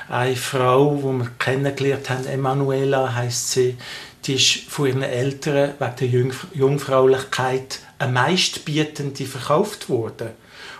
eine 0.08 0.36
Frau, 0.36 0.96
die 0.96 1.18
wir 1.18 1.30
kennengelernt 1.38 2.10
haben, 2.10 2.26
Emanuela 2.26 3.14
heißt 3.14 3.52
sie, 3.52 3.72
die 3.72 3.76
ist 4.28 4.70
von 4.70 4.86
ihren 4.86 5.02
Eltern 5.02 5.74
wegen 5.78 5.96
der 5.98 6.08
Jungf 6.08 6.46
Jungfräulichkeit 6.54 7.80
eine 7.98 8.12
meistbietende 8.12 9.26
verkauft 9.26 9.88
worden. 9.88 10.30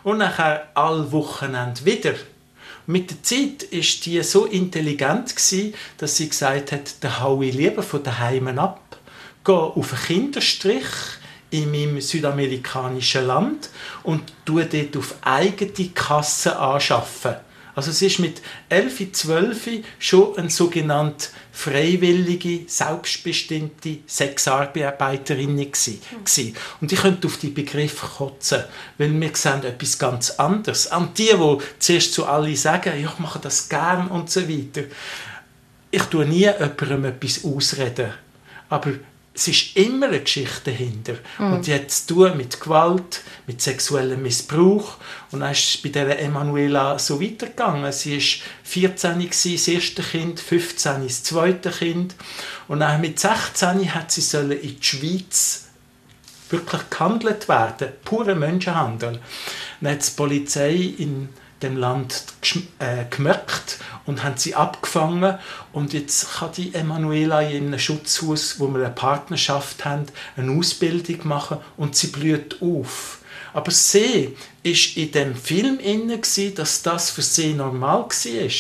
Und 0.03 0.19
nachher 0.19 0.69
alle 0.75 1.11
Wochenende 1.13 1.85
wieder. 1.85 2.15
Mit 2.87 3.11
der 3.11 3.23
Zeit 3.23 3.63
ist 3.63 4.05
die 4.07 4.23
so 4.23 4.47
intelligent 4.47 5.37
gewesen, 5.37 5.75
dass 5.99 6.17
sie 6.17 6.29
gesagt 6.29 6.73
hat, 6.73 6.95
da 7.01 7.21
hau 7.21 7.41
ich 7.43 7.55
lieber 7.55 7.83
von 7.83 8.03
daheim 8.03 8.59
ab, 8.59 8.97
gehe 9.45 9.55
auf 9.55 9.93
einen 9.93 10.03
Kinderstrich 10.03 10.87
in 11.51 11.71
meinem 11.71 12.01
südamerikanischen 12.01 13.27
Land 13.27 13.71
und 14.03 14.33
tue 14.45 14.65
dort 14.65 14.97
auf 14.97 15.15
eigene 15.23 15.89
Kasse 15.95 16.59
anschaffen. 16.59 17.37
Also 17.75 17.91
es 17.91 18.03
ist 18.03 18.19
mit 18.19 18.43
11, 18.69 19.13
12 19.13 19.69
schon 19.99 20.37
eine 20.37 20.51
sogenannte 20.51 21.29
freiwillige, 21.53 22.61
selbstbestimmte 22.67 23.99
Sexarbeiterin 24.07 25.57
gewesen. 25.57 26.01
Und 26.81 26.93
ich 26.93 27.01
könnte 27.01 27.29
auf 27.29 27.37
die 27.37 27.51
Begriffe 27.51 28.07
kotzen, 28.07 28.65
weil 28.99 29.21
wir 29.21 29.31
sehen 29.35 29.63
etwas 29.63 29.99
ganz 29.99 30.31
anderes. 30.31 30.87
Und 30.87 31.17
die, 31.19 31.27
die 31.27 31.59
zuerst 31.79 32.15
zu 32.15 32.27
alle 32.27 32.57
sagen, 32.57 33.01
ja, 33.01 33.09
ich 33.09 33.19
mache 33.19 33.39
das 33.39 33.69
gern 33.69 34.09
und 34.09 34.31
so 34.31 34.49
weiter. 34.49 34.83
Ich 35.91 36.03
tue 36.05 36.25
nie 36.25 36.41
jemandem 36.41 37.05
etwas 37.05 37.45
ausreden. 37.45 38.13
Aber 38.71 38.93
es 39.35 39.49
ist 39.49 39.77
immer 39.77 40.09
eine 40.09 40.21
Geschichte 40.21 40.71
dahinter. 40.71 41.15
Mhm. 41.39 41.53
Und 41.53 41.67
die 41.67 41.75
hat 41.75 41.91
zu 41.91 42.15
tun 42.15 42.37
mit 42.37 42.61
Gewalt, 42.61 43.23
mit 43.47 43.63
sexuellem 43.63 44.23
Missbrauch. 44.23 44.97
Und 45.31 45.41
dann 45.41 45.53
ist 45.53 45.77
es 45.77 45.83
bei 45.83 45.89
dieser 45.89 46.19
Emanuela 46.19 46.99
so 46.99 47.21
weitergegangen. 47.21 47.91
Sie 47.93 48.17
war 48.17 48.47
14, 48.65 49.27
das 49.27 49.69
erste 49.69 50.03
Kind, 50.03 50.39
15 50.39 51.05
das 51.05 51.23
zweite 51.23 51.71
Kind. 51.71 52.15
Und 52.69 52.81
dann 52.81 53.01
mit 53.01 53.19
16 53.19 53.95
hat 53.95 54.13
sie 54.13 54.39
in 54.39 54.51
die 54.61 54.77
Schweiz 54.81 55.69
wirklich 56.51 56.91
gehandelt 56.91 57.49
werden. 57.49 57.89
Pure 58.05 58.35
Menschenhandel. 58.35 59.19
Dann 59.81 59.93
hat 59.93 60.07
die 60.07 60.11
Polizei 60.15 60.95
in 60.99 61.31
dem 61.63 61.77
Land 61.77 62.25
äh, 62.79 63.05
gemerkt 63.11 63.79
und 64.07 64.25
haben 64.25 64.37
sie 64.37 64.55
abgefangen 64.55 65.39
und 65.73 65.93
jetzt 65.93 66.35
kann 66.35 66.51
die 66.57 66.75
Emanuela 66.75 67.43
in 67.43 67.69
einem 67.69 67.79
Schutzhaus, 67.79 68.59
wo 68.59 68.69
wir 68.69 68.85
eine 68.85 68.91
Partnerschaft 68.91 69.85
haben, 69.85 70.07
eine 70.37 70.53
Ausbildung 70.59 71.27
machen 71.27 71.59
und 71.77 71.97
sie 71.97 72.09
blüht 72.09 72.61
auf. 72.61 73.19
Aber 73.55 73.71
sie 73.71 74.37
ist 74.63 74.97
in 74.97 75.13
dem 75.13 75.37
Film 75.37 75.79
inne 75.79 76.21
dass 76.55 76.83
das 76.83 77.11
für 77.11 77.23
sie 77.23 77.53
normal 77.53 78.05
war. 78.05 78.51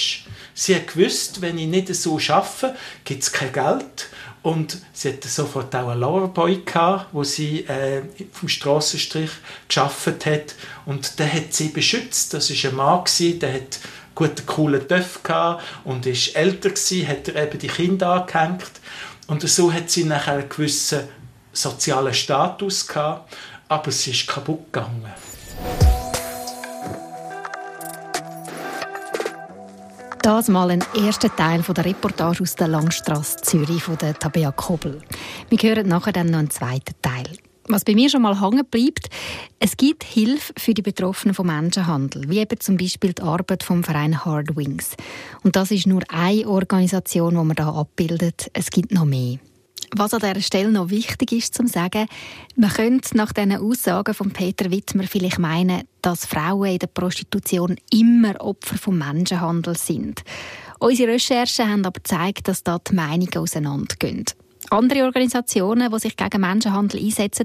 Sie 0.54 0.76
hat 0.76 0.88
gewusst, 0.88 1.40
wenn 1.40 1.56
ich 1.56 1.66
nicht 1.66 1.94
so 1.94 2.18
arbeite, 2.28 2.76
gibt 3.04 3.22
es 3.22 3.32
kein 3.32 3.52
Geld 3.52 4.08
und 4.42 4.78
sie 4.92 5.10
hatte 5.10 5.28
sofort 5.28 5.74
auch 5.76 5.88
einen 5.88 6.00
Loverboy 6.00 6.62
gehabt, 6.64 7.06
wo 7.12 7.22
sie 7.22 7.60
äh, 7.60 8.02
vom 8.32 8.48
Strassenstrich 8.48 9.30
geschafft 9.68 10.26
hat. 10.26 10.56
Und 10.84 11.18
der 11.20 11.32
hat 11.32 11.54
sie 11.54 11.68
beschützt. 11.68 12.34
Das 12.34 12.50
ist 12.50 12.64
ein 12.64 12.74
Mann 12.74 13.04
gewesen, 13.04 13.38
der 13.38 13.54
hat 13.54 13.78
guten 14.14 14.44
coolen 14.44 14.86
Töff 14.88 15.22
gehabt 15.22 15.62
und 15.84 16.06
ist 16.06 16.34
älter 16.34 16.70
gewesen, 16.70 17.06
hat 17.06 17.28
er 17.28 17.44
eben 17.44 17.58
die 17.58 17.68
Kinder 17.68 18.08
angehängt. 18.08 18.72
Und 19.28 19.48
so 19.48 19.72
hat 19.72 19.90
sie 19.90 20.04
nachher 20.04 20.34
einen 20.34 20.48
gewissen 20.48 21.08
sozialen 21.52 22.12
Status 22.12 22.86
gehabt, 22.86 23.32
aber 23.68 23.92
sie 23.92 24.10
ist 24.10 24.26
kaputt 24.26 24.72
gegangen. 24.72 25.12
Das 30.22 30.46
mal 30.46 30.70
ein 30.70 30.84
erster 30.94 31.34
Teil 31.34 31.64
von 31.64 31.74
der 31.74 31.84
Reportage 31.84 32.42
aus 32.44 32.54
der 32.54 32.68
Langstrasse 32.68 33.38
Zürich 33.38 33.82
von 33.82 33.98
der 33.98 34.16
Tabea 34.16 34.52
Kobel. 34.52 35.02
Wir 35.48 35.58
hören 35.58 35.88
nachher 35.88 36.12
dann 36.12 36.28
noch 36.28 36.38
einen 36.38 36.48
zweiten 36.48 36.94
Teil. 37.02 37.26
Was 37.66 37.84
bei 37.84 37.96
mir 37.96 38.08
schon 38.08 38.22
mal 38.22 38.40
hängen 38.40 38.64
bleibt, 38.70 39.08
es 39.58 39.76
gibt 39.76 40.04
Hilfe 40.04 40.52
für 40.56 40.74
die 40.74 40.82
Betroffenen 40.82 41.34
vom 41.34 41.48
Menschenhandel, 41.48 42.30
wie 42.30 42.38
eben 42.38 42.60
zum 42.60 42.76
Beispiel 42.76 43.14
die 43.14 43.22
Arbeit 43.22 43.64
vom 43.64 43.82
Verein 43.82 44.24
Hardwings. 44.24 44.96
Und 45.42 45.56
das 45.56 45.72
ist 45.72 45.88
nur 45.88 46.02
eine 46.08 46.46
Organisation, 46.46 47.30
die 47.30 47.44
man 47.44 47.56
da 47.56 47.70
abbildet. 47.74 48.48
Es 48.52 48.70
gibt 48.70 48.92
noch 48.92 49.04
mehr. 49.04 49.40
Was 49.94 50.14
an 50.14 50.20
dieser 50.20 50.40
Stelle 50.40 50.70
noch 50.70 50.88
wichtig 50.88 51.32
ist 51.32 51.54
zu 51.54 51.66
sagen, 51.66 52.06
man 52.56 52.70
könnte 52.70 53.14
nach 53.14 53.32
diesen 53.32 53.52
Aussagen 53.52 54.14
von 54.14 54.30
Peter 54.30 54.70
Wittmer 54.70 55.04
vielleicht 55.04 55.38
meinen, 55.38 55.82
dass 56.00 56.24
Frauen 56.24 56.72
in 56.72 56.78
der 56.78 56.86
Prostitution 56.86 57.76
immer 57.92 58.40
Opfer 58.40 58.78
vom 58.78 58.96
Menschenhandel 58.96 59.76
sind. 59.76 60.22
Unsere 60.78 61.12
Recherchen 61.12 61.68
haben 61.68 61.84
aber 61.84 62.00
gezeigt, 62.00 62.48
dass 62.48 62.62
da 62.62 62.78
die 62.78 62.94
Meinungen 62.94 63.36
auseinandergehen. 63.36 64.24
Andere 64.70 65.04
Organisationen, 65.04 65.92
die 65.92 65.98
sich 65.98 66.16
gegen 66.16 66.40
Menschenhandel 66.40 67.04
einsetzen, 67.04 67.44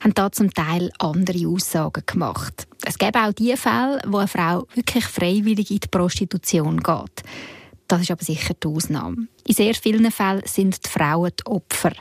haben 0.00 0.14
da 0.14 0.30
zum 0.30 0.54
Teil 0.54 0.92
andere 1.00 1.48
Aussagen 1.48 2.04
gemacht. 2.06 2.68
Es 2.84 2.96
gibt 2.96 3.16
auch 3.16 3.32
die 3.32 3.56
Fälle, 3.56 4.00
wo 4.06 4.18
eine 4.18 4.28
Frau 4.28 4.68
wirklich 4.74 5.04
freiwillig 5.04 5.72
in 5.72 5.80
die 5.80 5.88
Prostitution 5.88 6.78
geht. 6.78 7.24
Das 7.88 8.02
ist 8.02 8.10
aber 8.10 8.22
sicher 8.22 8.54
die 8.54 8.68
Ausnahme. 8.68 9.28
In 9.46 9.54
sehr 9.54 9.74
vielen 9.74 10.10
Fällen 10.10 10.42
sind 10.44 10.84
die 10.84 10.90
Frauen 10.90 11.32
die 11.40 11.46
Opfer. 11.46 11.92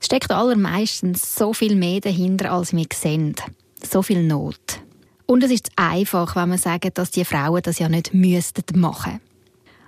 Es 0.00 0.06
steckt 0.06 0.30
allermeistens 0.30 1.34
so 1.34 1.52
viel 1.52 1.74
mehr 1.74 2.00
dahinter, 2.00 2.52
als 2.52 2.72
wir 2.72 2.86
sehen. 2.94 3.34
So 3.82 4.02
viel 4.02 4.22
Not. 4.22 4.80
Und 5.26 5.42
es 5.42 5.50
ist 5.50 5.70
einfach, 5.74 6.36
wenn 6.36 6.50
man 6.50 6.58
sagt, 6.58 6.96
dass 6.96 7.10
die 7.10 7.24
Frauen 7.24 7.60
das 7.62 7.80
ja 7.80 7.88
nicht 7.88 8.14
müssten 8.14 8.78
machen. 8.78 9.20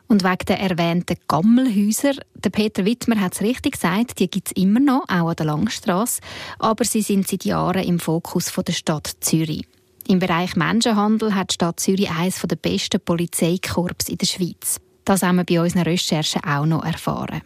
Und 0.09 0.25
wegen 0.25 0.47
der 0.49 0.59
erwähnten 0.59 1.17
Gammelhäuser, 1.29 2.15
der 2.35 2.51
Peter 2.51 2.85
Wittmer 2.85 3.21
hat 3.21 3.35
es 3.35 3.43
richtig 3.43 3.75
gesagt, 3.75 4.19
die 4.19 4.29
gibt 4.29 4.49
es 4.49 4.63
immer 4.63 4.81
noch, 4.81 5.03
auch 5.03 5.29
an 5.29 5.37
der 5.37 5.47
Langstrasse, 5.47 6.21
aber 6.59 6.85
sie 6.85 7.03
sind 7.03 7.29
seit 7.29 7.45
Jahren 7.45 7.85
im 7.85 8.01
Fokus 8.01 8.51
der 8.53 8.73
Stadt 8.73 9.17
Zürich. 9.21 9.67
Im 10.09 10.19
Bereich 10.19 10.57
Menschenhandel 10.57 11.35
hat 11.35 11.51
die 11.51 11.55
Stadt 11.55 11.79
Zürich 11.79 12.11
eines 12.11 12.41
der 12.41 12.57
besten 12.57 13.01
Polizeikorps 13.01 14.09
in 14.09 14.17
der 14.17 14.27
Schweiz. 14.27 14.81
Das 15.09 15.23
haben 15.23 15.37
wir 15.37 15.45
bei 15.45 15.59
unseren 15.59 15.85
Recherchen 15.85 16.45
auch 16.45 16.67
noch 16.67 16.85
erfahren. 16.85 17.41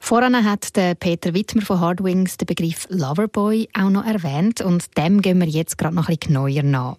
Voran 0.00 0.42
hat 0.42 0.74
der 0.74 0.94
Peter 0.94 1.34
Wittmer 1.34 1.60
von 1.60 1.78
Hardwings 1.78 2.38
den 2.38 2.46
Begriff 2.46 2.86
Loverboy 2.88 3.68
auch 3.78 3.90
noch 3.90 4.06
erwähnt 4.06 4.62
und 4.62 4.96
dem 4.96 5.20
gehen 5.20 5.38
wir 5.38 5.46
jetzt 5.46 5.76
gerade 5.76 5.94
noch 5.94 6.08
ein 6.08 6.16
bisschen 6.16 6.32
genauer 6.32 6.62
nach. 6.62 6.96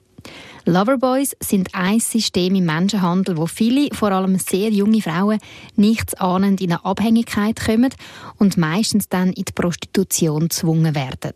Loverboys 0.65 1.35
sind 1.39 1.73
ein 1.73 1.99
System 1.99 2.53
im 2.53 2.65
Menschenhandel, 2.65 3.35
wo 3.35 3.47
viele, 3.47 3.89
vor 3.95 4.11
allem 4.11 4.37
sehr 4.37 4.69
junge 4.69 5.01
Frauen, 5.01 5.39
nichts 5.75 6.13
ahnend 6.13 6.61
in 6.61 6.73
eine 6.73 6.85
Abhängigkeit 6.85 7.59
kommen 7.59 7.89
und 8.37 8.57
meistens 8.57 9.09
dann 9.09 9.33
in 9.33 9.45
die 9.45 9.53
Prostitution 9.53 10.49
gezwungen 10.49 10.93
werden. 10.93 11.33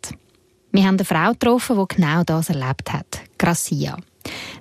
Wir 0.71 0.83
haben 0.83 0.97
eine 0.97 1.05
Frau 1.05 1.31
getroffen, 1.31 1.75
die 1.75 1.95
genau 1.95 2.23
das 2.23 2.49
erlebt 2.49 2.93
hat, 2.93 3.21
Gracia. 3.39 3.97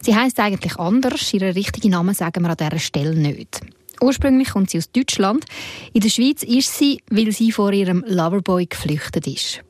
Sie 0.00 0.16
heißt 0.16 0.40
eigentlich 0.40 0.78
anders, 0.78 1.30
ihren 1.34 1.52
richtigen 1.52 1.90
Namen 1.90 2.14
sagen 2.14 2.42
wir 2.42 2.48
an 2.48 2.56
dieser 2.56 2.78
Stelle 2.78 3.14
nicht. 3.14 3.60
Ursprünglich 4.00 4.50
kommt 4.50 4.70
sie 4.70 4.78
aus 4.78 4.90
Deutschland. 4.90 5.44
In 5.92 6.00
der 6.00 6.08
Schweiz 6.08 6.42
ist 6.42 6.76
sie, 6.76 7.00
weil 7.10 7.32
sie 7.32 7.52
vor 7.52 7.72
ihrem 7.72 8.04
Loverboy 8.06 8.66
geflüchtet 8.66 9.26
ist. 9.26 9.62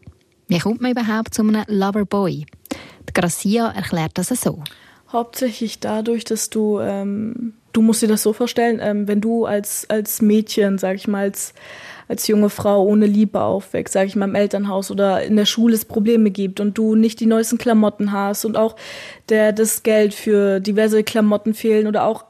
Wie 0.49 0.59
kommt 0.59 0.81
man 0.81 0.93
überhaupt 0.93 1.35
zu 1.35 1.43
einem 1.43 1.65
Loverboy? 1.69 2.47
Gracia 3.15 3.71
erklärt 3.71 4.13
das 4.15 4.29
so. 4.29 4.63
Hauptsächlich 5.11 5.81
dadurch, 5.81 6.25
dass 6.25 6.51
du, 6.51 6.81
ähm, 6.81 7.55
du 7.73 7.81
musst 7.81 8.03
dir 8.03 8.09
das 8.09 8.23
so 8.23 8.33
vorstellen, 8.33 8.79
ähm, 8.83 9.09
wenn 9.09 9.21
du 9.21 9.47
als, 9.47 9.89
als 9.89 10.21
Mädchen, 10.21 10.79
sag 10.79 10.97
ich 10.97 11.09
mal, 11.09 11.23
als, 11.23 11.55
als 12.09 12.27
junge 12.27 12.51
Frau 12.51 12.85
ohne 12.85 13.07
Liebe 13.07 13.41
aufwächst, 13.41 13.95
sag 13.95 14.07
ich 14.07 14.17
mal, 14.17 14.29
im 14.29 14.35
Elternhaus 14.35 14.91
oder 14.91 15.23
in 15.23 15.37
der 15.37 15.47
Schule 15.47 15.75
es 15.75 15.85
Probleme 15.87 16.31
gibt 16.31 16.61
und 16.61 16.77
du 16.77 16.95
nicht 16.95 17.21
die 17.21 17.27
neuesten 17.27 17.59
Klamotten 17.59 18.13
hast 18.13 18.45
und 18.45 18.57
auch 18.57 18.77
der, 19.31 19.53
das 19.53 19.83
Geld 19.83 20.13
für 20.13 20.61
diverse 20.61 21.03
Klamotten 21.03 21.55
fehlen 21.55 21.87
oder 21.87 22.05
auch 22.05 22.25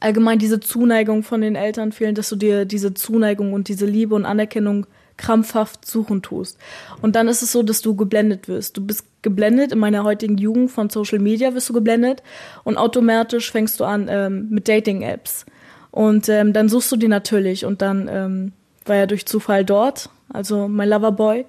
allgemein 0.00 0.38
diese 0.38 0.60
Zuneigung 0.60 1.22
von 1.22 1.40
den 1.40 1.56
Eltern 1.56 1.92
fehlen, 1.92 2.14
dass 2.14 2.28
du 2.28 2.36
dir 2.36 2.64
diese 2.64 2.94
Zuneigung 2.94 3.52
und 3.52 3.68
diese 3.68 3.86
Liebe 3.86 4.14
und 4.14 4.24
Anerkennung 4.24 4.86
krampfhaft 5.16 5.86
suchen 5.86 6.22
tust. 6.22 6.58
Und 7.00 7.16
dann 7.16 7.28
ist 7.28 7.42
es 7.42 7.52
so, 7.52 7.62
dass 7.62 7.80
du 7.80 7.96
geblendet 7.96 8.48
wirst. 8.48 8.76
Du 8.76 8.86
bist 8.86 9.06
geblendet 9.22 9.72
in 9.72 9.78
meiner 9.78 10.04
heutigen 10.04 10.36
Jugend 10.36 10.70
von 10.70 10.90
Social 10.90 11.18
Media 11.18 11.54
wirst 11.54 11.68
du 11.68 11.72
geblendet 11.72 12.22
und 12.64 12.76
automatisch 12.76 13.50
fängst 13.50 13.80
du 13.80 13.84
an 13.84 14.08
ähm, 14.10 14.48
mit 14.50 14.68
Dating-Apps. 14.68 15.46
Und 15.90 16.28
ähm, 16.28 16.52
dann 16.52 16.68
suchst 16.68 16.92
du 16.92 16.96
die 16.96 17.08
natürlich 17.08 17.64
und 17.64 17.80
dann 17.80 18.08
ähm, 18.12 18.52
war 18.84 18.96
er 18.96 19.06
durch 19.06 19.24
Zufall 19.24 19.64
dort, 19.64 20.10
also 20.28 20.68
mein 20.68 20.90
Loverboy. 20.90 21.46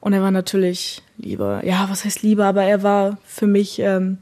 Und 0.00 0.12
er 0.12 0.22
war 0.22 0.30
natürlich 0.30 1.02
lieber, 1.16 1.64
ja, 1.66 1.88
was 1.90 2.04
heißt 2.04 2.22
lieber, 2.22 2.44
aber 2.44 2.62
er 2.62 2.84
war 2.84 3.18
für 3.24 3.48
mich, 3.48 3.80
ähm, 3.80 4.18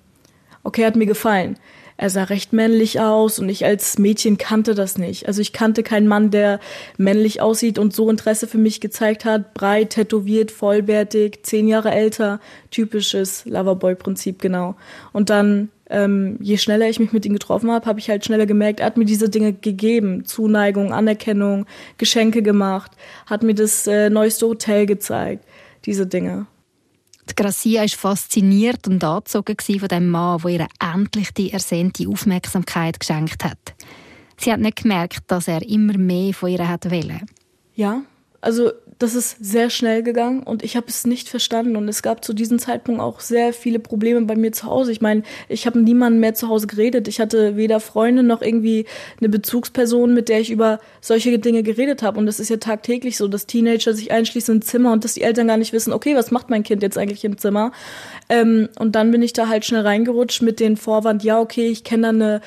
okay, 0.63 0.87
hat 0.87 0.97
mir 0.97 1.05
gefallen 1.05 1.59
er 1.99 2.11
sah 2.11 2.25
recht 2.25 2.53
männlich 2.53 3.01
aus 3.01 3.39
und 3.39 3.49
ich 3.49 3.65
als 3.65 3.99
Mädchen 3.99 4.37
kannte 4.37 4.75
das 4.75 4.99
nicht. 4.99 5.27
Also 5.27 5.41
ich 5.41 5.53
kannte 5.53 5.83
keinen 5.83 6.09
Mann, 6.09 6.31
der 6.31 6.61
männlich 6.99 7.41
aussieht 7.41 7.79
und 7.79 7.95
so 7.95 8.11
Interesse 8.11 8.47
für 8.47 8.59
mich 8.59 8.81
gezeigt 8.81 9.25
hat. 9.25 9.55
Breit, 9.55 9.91
tätowiert, 9.91 10.51
vollbärtig, 10.51 11.41
zehn 11.43 11.69
Jahre 11.69 11.93
älter. 11.93 12.41
Typisches 12.71 13.47
Loverboy-Prinzip, 13.47 14.43
genau. 14.43 14.77
Und 15.13 15.31
dann, 15.31 15.71
ähm, 15.89 16.37
je 16.41 16.59
schneller 16.59 16.89
ich 16.89 17.01
mich 17.01 17.13
mit 17.13 17.25
ihm 17.25 17.33
getroffen 17.33 17.71
habe, 17.71 17.87
habe 17.87 17.99
ich 17.99 18.11
halt 18.11 18.25
schneller 18.27 18.47
gemerkt, 18.47 18.81
er 18.81 18.87
hat 18.87 18.99
mir 18.99 19.07
diese 19.07 19.31
Dinge 19.31 19.55
gegeben. 19.55 20.27
Zuneigung, 20.27 20.93
Anerkennung, 20.93 21.65
Geschenke 21.97 22.43
gemacht, 22.43 22.93
hat 23.25 23.43
mir 23.43 23.55
das 23.55 23.87
äh, 23.87 24.11
neueste 24.11 24.47
Hotel 24.47 24.85
gezeigt. 24.85 25.45
Diese 25.87 26.07
Dinge. 26.07 26.47
Die 27.29 27.35
Gracia 27.35 27.83
war 27.83 27.89
fasziniert 27.89 28.87
und 28.87 29.03
angezogen 29.03 29.57
von 29.59 29.89
dem 29.89 30.11
Mann, 30.11 30.41
der 30.43 30.51
ihr 30.51 30.67
endlich 30.95 31.33
die 31.33 31.53
ersehnte 31.53 32.09
Aufmerksamkeit 32.09 33.01
geschenkt 33.01 33.45
hat. 33.45 33.75
Sie 34.39 34.53
hat 34.53 34.61
nicht 34.61 34.83
gemerkt, 34.83 35.21
dass 35.29 35.49
er 35.49 35.63
immer 35.63 35.97
mehr 35.97 36.33
von 36.35 36.51
ihr 36.51 36.59
wollte. 36.59 37.21
Ja, 37.75 38.03
also 38.41 38.71
das 38.99 39.15
ist 39.15 39.37
sehr 39.41 39.69
schnell 39.69 40.03
gegangen 40.03 40.43
und 40.43 40.63
ich 40.63 40.75
habe 40.75 40.87
es 40.89 41.07
nicht 41.07 41.29
verstanden 41.29 41.77
und 41.77 41.87
es 41.87 42.03
gab 42.03 42.25
zu 42.25 42.33
diesem 42.33 42.59
Zeitpunkt 42.59 43.01
auch 43.01 43.21
sehr 43.21 43.53
viele 43.53 43.79
Probleme 43.79 44.23
bei 44.23 44.37
mir 44.37 44.53
zu 44.53 44.67
Hause. 44.67 44.91
Ich 44.91 45.03
meine, 45.03 45.23
ich 45.49 45.67
habe 45.67 45.79
niemandem 45.79 46.21
mehr 46.21 46.35
zu 46.35 46.49
Hause 46.49 46.67
geredet. 46.67 47.07
Ich 47.07 47.21
hatte 47.21 47.57
weder 47.57 47.79
Freunde 47.81 48.23
noch 48.23 48.41
irgendwie 48.41 48.87
eine 49.21 49.29
Bezugsperson, 49.29 50.15
mit 50.15 50.31
der 50.31 50.41
ich 50.41 50.51
über 50.51 50.81
solche 51.03 51.39
Dinge 51.39 51.63
geredet 51.63 52.03
habe. 52.03 52.19
Und 52.19 52.27
es 52.27 52.41
ist 52.41 52.49
ja 52.49 52.57
tagtäglich 52.57 53.19
so, 53.19 53.29
dass 53.29 53.47
Teenager 53.47 53.93
sich 53.93 54.13
einschließen 54.13 54.55
im 54.55 54.63
Zimmer 54.63 54.93
und 54.93 55.05
dass 55.05 55.15
die 55.15 55.23
Eltern 55.23 55.49
gar 55.49 55.59
nicht 55.59 55.75
wissen, 55.75 55.93
okay, 55.93 56.17
was 56.17 56.31
macht 56.31 56.49
mein 56.49 56.63
Kind 56.63 56.83
jetzt 56.83 56.97
eigentlich 56.97 57.25
im 57.25 57.37
Zimmer? 57.37 57.73
Ähm, 58.31 58.71
und 58.79 58.95
dann 58.95 59.11
bin 59.11 59.21
ich 59.21 59.35
da 59.35 59.49
halt 59.49 59.67
schnell 59.67 59.83
reingerutscht 59.83 60.41
mit 60.41 60.59
den 60.59 60.79
Vorwand, 60.79 61.23
ja, 61.23 61.39
okay, 61.39 61.69
ich 61.69 61.85
kenne 61.85 62.03
da 62.03 62.09
eine 62.09 62.41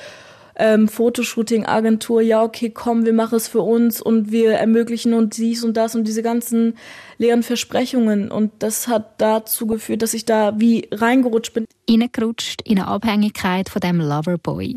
ähm, 0.60 0.88
Fotoshooting-Agentur, 0.88 2.20
ja, 2.20 2.42
okay, 2.42 2.70
komm, 2.70 3.06
wir 3.06 3.14
machen 3.14 3.36
es 3.36 3.48
für 3.48 3.62
uns 3.62 4.02
und 4.02 4.30
wir 4.30 4.52
ermöglichen 4.52 5.14
uns 5.14 5.36
dies 5.36 5.64
und 5.64 5.76
das 5.76 5.94
und 5.94 6.06
diese 6.06 6.22
ganzen 6.22 6.76
leeren 7.16 7.42
Versprechungen. 7.42 8.30
Und 8.30 8.52
das 8.58 8.86
hat 8.86 9.20
dazu 9.20 9.66
geführt, 9.66 10.02
dass 10.02 10.12
ich 10.12 10.26
da 10.26 10.60
wie 10.60 10.86
reingerutscht 10.92 11.54
bin. 11.54 11.66
Reingerutscht 11.88 12.60
in 12.62 12.78
eine 12.78 12.88
Abhängigkeit 12.88 13.70
von 13.70 13.80
dem 13.80 14.00
Loverboy. 14.00 14.76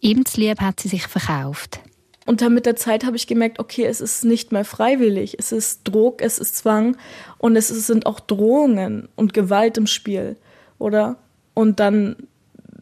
Ihm 0.00 0.24
zu 0.26 0.40
lieb 0.40 0.60
hat 0.60 0.80
sie 0.80 0.88
sich 0.88 1.06
verkauft. 1.06 1.80
Und 2.26 2.42
dann 2.42 2.54
mit 2.54 2.66
der 2.66 2.76
Zeit 2.76 3.04
habe 3.04 3.16
ich 3.16 3.26
gemerkt, 3.26 3.58
okay, 3.58 3.84
es 3.84 4.00
ist 4.00 4.24
nicht 4.24 4.52
mehr 4.52 4.64
freiwillig, 4.64 5.36
es 5.38 5.50
ist 5.50 5.80
Druck, 5.84 6.22
es 6.22 6.38
ist 6.38 6.56
Zwang 6.56 6.96
und 7.38 7.56
es 7.56 7.68
sind 7.68 8.06
auch 8.06 8.20
Drohungen 8.20 9.08
und 9.16 9.32
Gewalt 9.32 9.76
im 9.76 9.86
Spiel, 9.86 10.36
oder? 10.78 11.16
Und 11.54 11.80
dann 11.80 12.16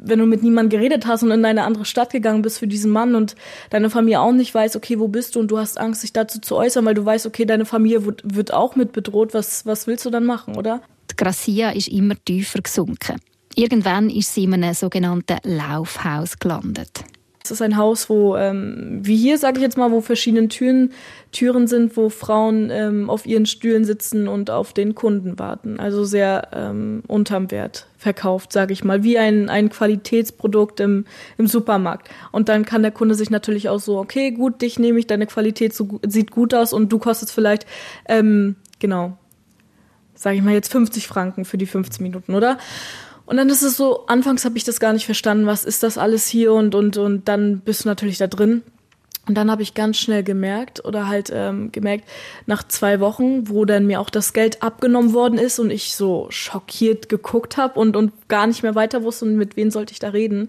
wenn 0.02 0.18
du 0.18 0.26
mit 0.26 0.42
niemandem 0.42 0.78
geredet 0.78 1.06
hast 1.06 1.22
und 1.22 1.30
in 1.30 1.44
eine 1.44 1.64
andere 1.64 1.84
Stadt 1.84 2.10
gegangen 2.10 2.42
bist 2.42 2.58
für 2.58 2.66
diesen 2.66 2.90
Mann 2.90 3.14
und 3.14 3.36
deine 3.70 3.90
Familie 3.90 4.20
auch 4.20 4.32
nicht 4.32 4.54
weiß, 4.54 4.76
okay, 4.76 4.98
wo 4.98 5.08
bist 5.08 5.36
du 5.36 5.40
und 5.40 5.50
du 5.50 5.58
hast 5.58 5.78
Angst, 5.78 6.02
dich 6.02 6.12
dazu 6.12 6.40
zu 6.40 6.56
äußern, 6.56 6.84
weil 6.84 6.94
du 6.94 7.04
weißt, 7.04 7.26
okay, 7.26 7.44
deine 7.44 7.64
Familie 7.64 8.04
wird, 8.04 8.22
wird 8.24 8.52
auch 8.52 8.76
mit 8.76 8.92
bedroht, 8.92 9.34
was, 9.34 9.66
was 9.66 9.86
willst 9.86 10.04
du 10.04 10.10
dann 10.10 10.24
machen, 10.24 10.56
oder? 10.56 10.82
Die 11.10 11.16
Gracia 11.16 11.70
ist 11.70 11.88
immer 11.88 12.14
tiefer 12.24 12.60
gesunken. 12.60 13.16
Irgendwann 13.54 14.10
ist 14.10 14.34
sie 14.34 14.44
in 14.44 14.54
einem 14.54 14.74
sogenannten 14.74 15.38
Laufhaus 15.44 16.38
gelandet. 16.38 17.04
Es 17.42 17.50
ist 17.50 17.62
ein 17.62 17.76
Haus, 17.78 18.10
wo, 18.10 18.36
ähm, 18.36 19.00
wie 19.02 19.16
hier 19.16 19.38
sage 19.38 19.58
ich 19.58 19.62
jetzt 19.62 19.78
mal, 19.78 19.90
wo 19.90 20.02
verschiedene 20.02 20.48
Türen, 20.48 20.92
Türen 21.32 21.66
sind, 21.66 21.96
wo 21.96 22.10
Frauen 22.10 22.70
ähm, 22.70 23.08
auf 23.08 23.24
ihren 23.24 23.46
Stühlen 23.46 23.84
sitzen 23.84 24.28
und 24.28 24.50
auf 24.50 24.74
den 24.74 24.94
Kunden 24.94 25.38
warten. 25.38 25.80
Also 25.80 26.04
sehr 26.04 26.48
ähm, 26.52 27.02
unterm 27.06 27.50
Wert 27.50 27.86
verkauft, 27.96 28.52
sage 28.52 28.74
ich 28.74 28.84
mal, 28.84 29.02
wie 29.04 29.18
ein, 29.18 29.48
ein 29.48 29.70
Qualitätsprodukt 29.70 30.80
im, 30.80 31.06
im 31.38 31.46
Supermarkt. 31.46 32.10
Und 32.30 32.50
dann 32.50 32.66
kann 32.66 32.82
der 32.82 32.92
Kunde 32.92 33.14
sich 33.14 33.30
natürlich 33.30 33.70
auch 33.70 33.80
so, 33.80 33.98
okay, 33.98 34.32
gut, 34.32 34.60
dich 34.60 34.78
nehme 34.78 34.98
ich, 34.98 35.06
deine 35.06 35.26
Qualität 35.26 35.74
so, 35.74 36.00
sieht 36.06 36.30
gut 36.30 36.52
aus 36.52 36.74
und 36.74 36.92
du 36.92 36.98
kostest 36.98 37.32
vielleicht, 37.32 37.66
ähm, 38.06 38.56
genau, 38.80 39.16
sage 40.14 40.36
ich 40.36 40.42
mal 40.42 40.52
jetzt 40.52 40.70
50 40.70 41.06
Franken 41.06 41.46
für 41.46 41.56
die 41.56 41.66
15 41.66 42.02
Minuten, 42.02 42.34
oder? 42.34 42.58
Und 43.30 43.36
dann 43.36 43.48
ist 43.48 43.62
es 43.62 43.76
so, 43.76 44.06
anfangs 44.08 44.44
habe 44.44 44.58
ich 44.58 44.64
das 44.64 44.80
gar 44.80 44.92
nicht 44.92 45.06
verstanden, 45.06 45.46
was 45.46 45.64
ist 45.64 45.84
das 45.84 45.98
alles 45.98 46.26
hier 46.26 46.52
und, 46.52 46.74
und, 46.74 46.96
und 46.96 47.28
dann 47.28 47.60
bist 47.60 47.84
du 47.84 47.88
natürlich 47.88 48.18
da 48.18 48.26
drin. 48.26 48.62
Und 49.28 49.36
dann 49.36 49.52
habe 49.52 49.62
ich 49.62 49.74
ganz 49.74 49.98
schnell 49.98 50.24
gemerkt 50.24 50.84
oder 50.84 51.06
halt 51.06 51.30
ähm, 51.32 51.70
gemerkt, 51.70 52.08
nach 52.46 52.64
zwei 52.66 52.98
Wochen, 52.98 53.48
wo 53.48 53.64
dann 53.64 53.86
mir 53.86 54.00
auch 54.00 54.10
das 54.10 54.32
Geld 54.32 54.64
abgenommen 54.64 55.12
worden 55.12 55.38
ist 55.38 55.60
und 55.60 55.70
ich 55.70 55.94
so 55.94 56.26
schockiert 56.30 57.08
geguckt 57.08 57.56
habe 57.56 57.78
und, 57.78 57.94
und 57.94 58.10
gar 58.26 58.48
nicht 58.48 58.64
mehr 58.64 58.74
weiter 58.74 59.04
wusste 59.04 59.26
und 59.26 59.36
mit 59.36 59.56
wem 59.56 59.70
sollte 59.70 59.92
ich 59.92 60.00
da 60.00 60.08
reden, 60.08 60.48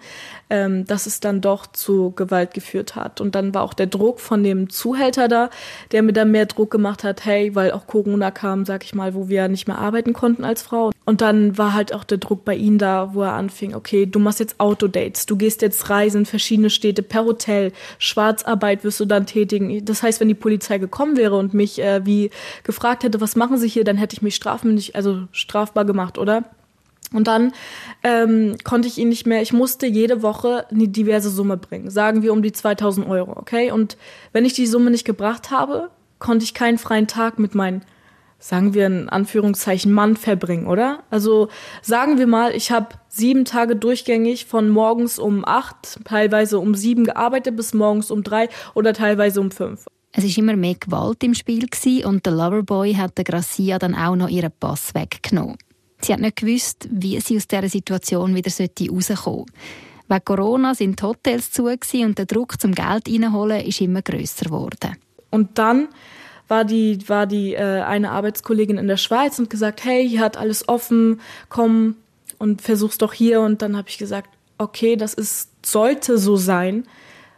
ähm, 0.51 0.85
dass 0.85 1.05
es 1.05 1.21
dann 1.21 1.39
doch 1.39 1.65
zu 1.65 2.11
Gewalt 2.11 2.53
geführt 2.53 2.97
hat. 2.97 3.21
Und 3.21 3.35
dann 3.35 3.53
war 3.53 3.63
auch 3.63 3.73
der 3.73 3.87
Druck 3.87 4.19
von 4.19 4.43
dem 4.43 4.69
Zuhälter 4.69 5.29
da, 5.29 5.49
der 5.93 6.03
mir 6.03 6.11
dann 6.11 6.29
mehr 6.29 6.45
Druck 6.45 6.69
gemacht 6.69 7.05
hat, 7.05 7.25
hey, 7.25 7.55
weil 7.55 7.71
auch 7.71 7.87
Corona 7.87 8.31
kam, 8.31 8.65
sag 8.65 8.83
ich 8.83 8.93
mal, 8.93 9.15
wo 9.15 9.29
wir 9.29 9.47
nicht 9.47 9.69
mehr 9.69 9.77
arbeiten 9.77 10.11
konnten 10.11 10.43
als 10.43 10.61
Frau. 10.61 10.91
Und 11.05 11.21
dann 11.21 11.57
war 11.57 11.73
halt 11.73 11.93
auch 11.93 12.03
der 12.03 12.17
Druck 12.17 12.43
bei 12.43 12.53
ihm 12.53 12.77
da, 12.77 13.13
wo 13.13 13.21
er 13.21 13.31
anfing, 13.31 13.73
okay, 13.73 14.05
du 14.05 14.19
machst 14.19 14.41
jetzt 14.41 14.59
Autodates, 14.59 15.25
du 15.25 15.37
gehst 15.37 15.61
jetzt 15.61 15.89
reisen 15.89 16.25
verschiedene 16.25 16.69
Städte 16.69 17.01
per 17.01 17.23
Hotel, 17.23 17.71
Schwarzarbeit 17.97 18.83
wirst 18.83 18.99
du 18.99 19.05
dann 19.05 19.25
tätigen. 19.25 19.85
Das 19.85 20.03
heißt, 20.03 20.19
wenn 20.19 20.27
die 20.27 20.33
Polizei 20.33 20.79
gekommen 20.79 21.15
wäre 21.15 21.37
und 21.37 21.53
mich 21.53 21.81
äh, 21.81 22.05
wie 22.05 22.29
gefragt 22.63 23.03
hätte, 23.03 23.21
was 23.21 23.37
machen 23.37 23.57
sie 23.57 23.69
hier, 23.69 23.85
dann 23.85 23.97
hätte 23.97 24.15
ich 24.15 24.21
mich 24.21 24.35
strafmündig, 24.35 24.97
also 24.97 25.23
strafbar 25.31 25.85
gemacht, 25.85 26.17
oder? 26.17 26.43
Und 27.13 27.27
dann 27.27 27.51
ähm, 28.03 28.55
konnte 28.63 28.87
ich 28.87 28.97
ihn 28.97 29.09
nicht 29.09 29.27
mehr, 29.27 29.41
ich 29.41 29.51
musste 29.51 29.85
jede 29.85 30.21
Woche 30.21 30.65
eine 30.71 30.87
diverse 30.87 31.29
Summe 31.29 31.57
bringen, 31.57 31.89
sagen 31.89 32.21
wir 32.23 32.31
um 32.31 32.41
die 32.41 32.53
2000 32.53 33.07
Euro, 33.07 33.37
okay? 33.37 33.71
Und 33.71 33.97
wenn 34.31 34.45
ich 34.45 34.53
die 34.53 34.67
Summe 34.67 34.91
nicht 34.91 35.05
gebracht 35.05 35.51
habe, 35.51 35.89
konnte 36.19 36.45
ich 36.45 36.53
keinen 36.53 36.77
freien 36.77 37.07
Tag 37.07 37.39
mit 37.39 37.55
meinen 37.55 37.83
sagen 38.41 38.73
wir 38.73 38.87
in 38.87 39.07
Anführungszeichen 39.07 39.93
Mann 39.93 40.17
verbringen, 40.17 40.67
oder? 40.67 41.03
Also 41.09 41.47
sagen 41.81 42.17
wir 42.17 42.27
mal, 42.27 42.53
ich 42.53 42.71
habe 42.71 42.95
sieben 43.07 43.45
Tage 43.45 43.75
durchgängig 43.75 44.47
von 44.47 44.67
morgens 44.67 45.19
um 45.19 45.45
acht, 45.45 45.99
teilweise 46.03 46.59
um 46.59 46.75
sieben 46.75 47.05
gearbeitet 47.05 47.55
bis 47.55 47.73
morgens 47.73 48.11
um 48.11 48.23
drei 48.23 48.49
oder 48.73 48.93
teilweise 48.93 49.39
um 49.39 49.51
fünf. 49.51 49.85
Es 50.11 50.25
ist 50.25 50.37
immer 50.37 50.55
mehr 50.57 50.75
Gewalt 50.75 51.23
im 51.23 51.33
Spiel 51.33 51.67
und 52.05 52.25
der 52.25 52.33
Loverboy 52.33 52.95
hat 52.95 53.17
der 53.17 53.23
Gracia 53.23 53.79
dann 53.79 53.95
auch 53.95 54.15
noch 54.15 54.27
ihren 54.27 54.51
Pass 54.59 54.93
weggenommen. 54.93 55.57
Sie 56.03 56.13
hat 56.13 56.19
nicht 56.19 56.37
gewusst, 56.37 56.87
wie 56.91 57.19
sie 57.19 57.37
aus 57.37 57.47
dieser 57.47 57.69
Situation 57.69 58.35
wieder 58.35 58.51
rauskommen 58.51 59.01
sollte. 59.01 59.45
Wegen 60.07 60.25
Corona 60.25 60.75
sind 60.75 60.99
die 60.99 61.03
Hotels 61.03 61.51
zu 61.51 61.65
und 61.65 62.17
der 62.17 62.25
Druck 62.25 62.59
zum 62.59 62.73
Geld 62.73 63.07
reinholen 63.07 63.65
ist 63.65 63.79
immer 63.79 64.01
grösser 64.01 64.45
geworden. 64.45 64.97
Und 65.29 65.57
dann 65.57 65.87
war 66.49 66.65
die, 66.65 66.99
war 67.07 67.25
die 67.25 67.53
äh, 67.53 67.81
eine 67.81 68.11
Arbeitskollegin 68.11 68.77
in 68.77 68.87
der 68.87 68.97
Schweiz 68.97 69.39
und 69.39 69.49
gesagt, 69.49 69.85
hey, 69.85 70.07
hier 70.07 70.19
hat 70.19 70.35
alles 70.35 70.67
offen, 70.67 71.21
komm 71.47 71.95
und 72.39 72.61
versuch's 72.61 72.97
doch 72.97 73.13
hier. 73.13 73.39
Und 73.39 73.61
dann 73.61 73.77
habe 73.77 73.87
ich 73.87 73.97
gesagt, 73.97 74.29
okay, 74.57 74.97
das 74.97 75.13
ist, 75.13 75.49
sollte 75.65 76.17
so 76.17 76.35
sein, 76.35 76.83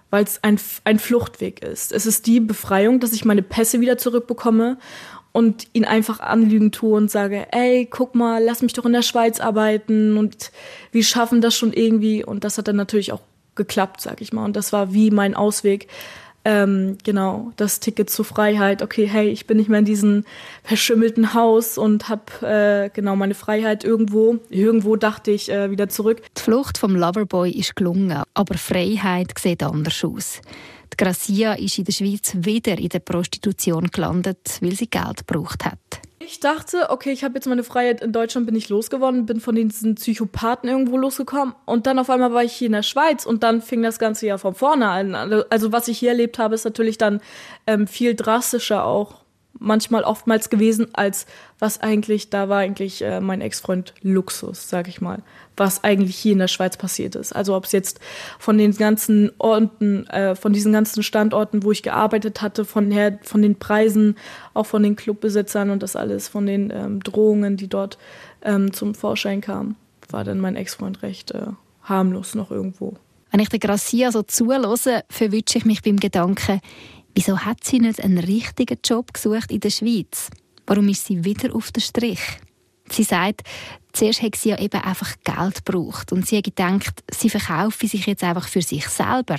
weil 0.09 0.23
es 0.23 0.43
ein, 0.43 0.59
ein 0.83 0.97
Fluchtweg 0.97 1.63
ist. 1.63 1.91
Es 1.91 2.07
ist 2.07 2.25
die 2.25 2.39
Befreiung, 2.39 2.99
dass 2.99 3.13
ich 3.13 3.23
meine 3.23 3.43
Pässe 3.43 3.81
wieder 3.81 3.99
zurückbekomme 3.99 4.77
und 5.33 5.67
ihn 5.73 5.83
einfach 5.83 6.21
anlügen 6.21 6.71
tue 6.71 6.95
und 6.95 7.11
sage, 7.11 7.47
ey, 7.51 7.85
guck 7.89 8.15
mal, 8.15 8.41
lass 8.41 8.61
mich 8.61 8.73
doch 8.73 8.85
in 8.85 8.93
der 8.93 9.01
Schweiz 9.01 9.41
arbeiten 9.41 10.15
und 10.17 10.51
wir 10.91 11.03
schaffen 11.03 11.41
das 11.41 11.55
schon 11.55 11.73
irgendwie. 11.73 12.23
Und 12.23 12.45
das 12.45 12.57
hat 12.57 12.69
dann 12.69 12.77
natürlich 12.77 13.11
auch 13.11 13.21
geklappt, 13.55 13.99
sag 13.99 14.21
ich 14.21 14.31
mal. 14.31 14.45
Und 14.45 14.55
das 14.55 14.71
war 14.71 14.93
wie 14.93 15.11
mein 15.11 15.35
Ausweg 15.35 15.89
ähm, 16.45 16.97
genau, 17.03 17.51
das 17.55 17.79
Ticket 17.79 18.09
zur 18.09 18.25
Freiheit. 18.25 18.81
Okay, 18.81 19.07
hey, 19.07 19.29
ich 19.29 19.47
bin 19.47 19.57
nicht 19.57 19.69
mehr 19.69 19.79
in 19.79 19.85
diesem 19.85 20.25
verschimmelten 20.63 21.33
Haus 21.33 21.77
und 21.77 22.09
habe 22.09 22.23
äh, 22.41 22.89
genau 22.93 23.15
meine 23.15 23.33
Freiheit 23.33 23.83
irgendwo. 23.83 24.39
Irgendwo 24.49 24.95
dachte 24.95 25.31
ich 25.31 25.49
äh, 25.49 25.71
wieder 25.71 25.87
zurück. 25.87 26.21
Die 26.37 26.41
Flucht 26.41 26.77
vom 26.77 26.95
Loverboy 26.95 27.49
ist 27.49 27.75
gelungen, 27.75 28.23
aber 28.33 28.55
Freiheit 28.55 29.31
sieht 29.39 29.63
anders 29.63 30.03
aus. 30.03 30.41
Die 30.93 30.97
Gracia 31.03 31.53
ist 31.53 31.79
in 31.79 31.85
der 31.85 31.91
Schweiz 31.91 32.33
wieder 32.35 32.77
in 32.77 32.89
der 32.89 32.99
Prostitution 32.99 33.87
gelandet, 33.87 34.59
weil 34.61 34.73
sie 34.73 34.87
Geld 34.87 35.25
gebraucht 35.25 35.65
hat. 35.65 35.79
Ich 36.19 36.39
dachte, 36.39 36.91
okay, 36.91 37.11
ich 37.11 37.23
habe 37.23 37.33
jetzt 37.33 37.47
meine 37.47 37.63
Freiheit 37.63 38.01
in 38.01 38.11
Deutschland, 38.11 38.45
bin 38.45 38.55
ich 38.55 38.69
losgeworden, 38.69 39.25
bin 39.25 39.39
von 39.39 39.55
diesen 39.55 39.95
Psychopathen 39.95 40.69
irgendwo 40.69 40.97
losgekommen 40.97 41.55
und 41.65 41.87
dann 41.87 41.97
auf 41.97 42.11
einmal 42.11 42.31
war 42.31 42.43
ich 42.43 42.53
hier 42.53 42.67
in 42.67 42.73
der 42.73 42.83
Schweiz 42.83 43.25
und 43.25 43.41
dann 43.41 43.63
fing 43.63 43.81
das 43.81 43.97
Ganze 43.97 44.27
ja 44.27 44.37
von 44.37 44.53
vorne 44.53 44.87
an. 44.87 45.15
Also 45.49 45.71
was 45.71 45.87
ich 45.87 45.97
hier 45.97 46.09
erlebt 46.09 46.37
habe, 46.37 46.53
ist 46.53 46.63
natürlich 46.63 46.99
dann 46.99 47.21
ähm, 47.65 47.87
viel 47.87 48.13
drastischer 48.13 48.85
auch 48.85 49.22
manchmal 49.59 50.03
oftmals 50.03 50.49
gewesen, 50.49 50.87
als 50.93 51.25
was 51.59 51.79
eigentlich, 51.81 52.29
da 52.29 52.49
war 52.49 52.59
eigentlich 52.59 53.01
äh, 53.01 53.21
mein 53.21 53.41
Ex-Freund 53.41 53.93
Luxus, 54.01 54.69
sag 54.69 54.87
ich 54.87 54.99
mal, 54.99 55.21
was 55.55 55.83
eigentlich 55.83 56.17
hier 56.17 56.33
in 56.33 56.39
der 56.39 56.47
Schweiz 56.47 56.77
passiert 56.77 57.15
ist. 57.15 57.33
Also 57.33 57.55
ob 57.55 57.65
es 57.65 57.71
jetzt 57.71 57.99
von 58.39 58.57
den 58.57 58.75
ganzen 58.75 59.31
Orten, 59.37 60.07
äh, 60.07 60.35
von 60.35 60.53
diesen 60.53 60.73
ganzen 60.73 61.03
Standorten, 61.03 61.63
wo 61.63 61.71
ich 61.71 61.83
gearbeitet 61.83 62.41
hatte, 62.41 62.65
von 62.65 62.91
her, 62.91 63.19
von 63.21 63.41
den 63.41 63.57
Preisen, 63.57 64.15
auch 64.53 64.65
von 64.65 64.83
den 64.83 64.95
Clubbesitzern 64.95 65.69
und 65.69 65.83
das 65.83 65.95
alles, 65.95 66.27
von 66.27 66.45
den 66.45 66.71
ähm, 66.71 67.01
Drohungen, 67.01 67.55
die 67.55 67.67
dort 67.67 67.97
ähm, 68.41 68.73
zum 68.73 68.95
Vorschein 68.95 69.41
kamen, 69.41 69.75
war 70.09 70.23
dann 70.23 70.39
mein 70.39 70.55
Ex-Freund 70.55 71.03
recht 71.03 71.31
äh, 71.31 71.47
harmlos 71.83 72.35
noch 72.35 72.51
irgendwo. 72.51 72.95
Wenn 73.31 73.39
ich 73.39 73.49
der 73.49 73.59
Gracia 73.59 74.11
so 74.11 74.21
zulose, 74.21 75.03
verwünsche 75.09 75.57
ich 75.57 75.65
mich 75.65 75.81
beim 75.81 75.97
Gedanken, 75.97 76.61
Wieso 77.15 77.39
hat 77.39 77.63
sie 77.63 77.79
nicht 77.79 78.03
einen 78.03 78.17
richtigen 78.17 78.79
Job 78.83 79.13
gesucht 79.13 79.51
in 79.51 79.59
der 79.59 79.69
Schweiz? 79.69 80.29
Warum 80.65 80.87
ist 80.89 81.05
sie 81.05 81.23
wieder 81.23 81.55
auf 81.55 81.71
der 81.71 81.81
Strich? 81.81 82.21
Sie 82.89 83.03
sagt, 83.03 83.41
zuerst 83.93 84.21
hat 84.21 84.35
sie 84.35 84.49
ja 84.49 84.59
eben 84.59 84.81
einfach 84.81 85.15
Geld 85.23 85.65
gebraucht 85.65 86.11
und 86.11 86.27
sie 86.27 86.37
hat 86.37 86.45
gedacht, 86.45 87.03
sie 87.11 87.29
verkaufe 87.29 87.87
sich 87.87 88.05
jetzt 88.05 88.23
einfach 88.23 88.47
für 88.47 88.61
sich 88.61 88.87
selber, 88.87 89.37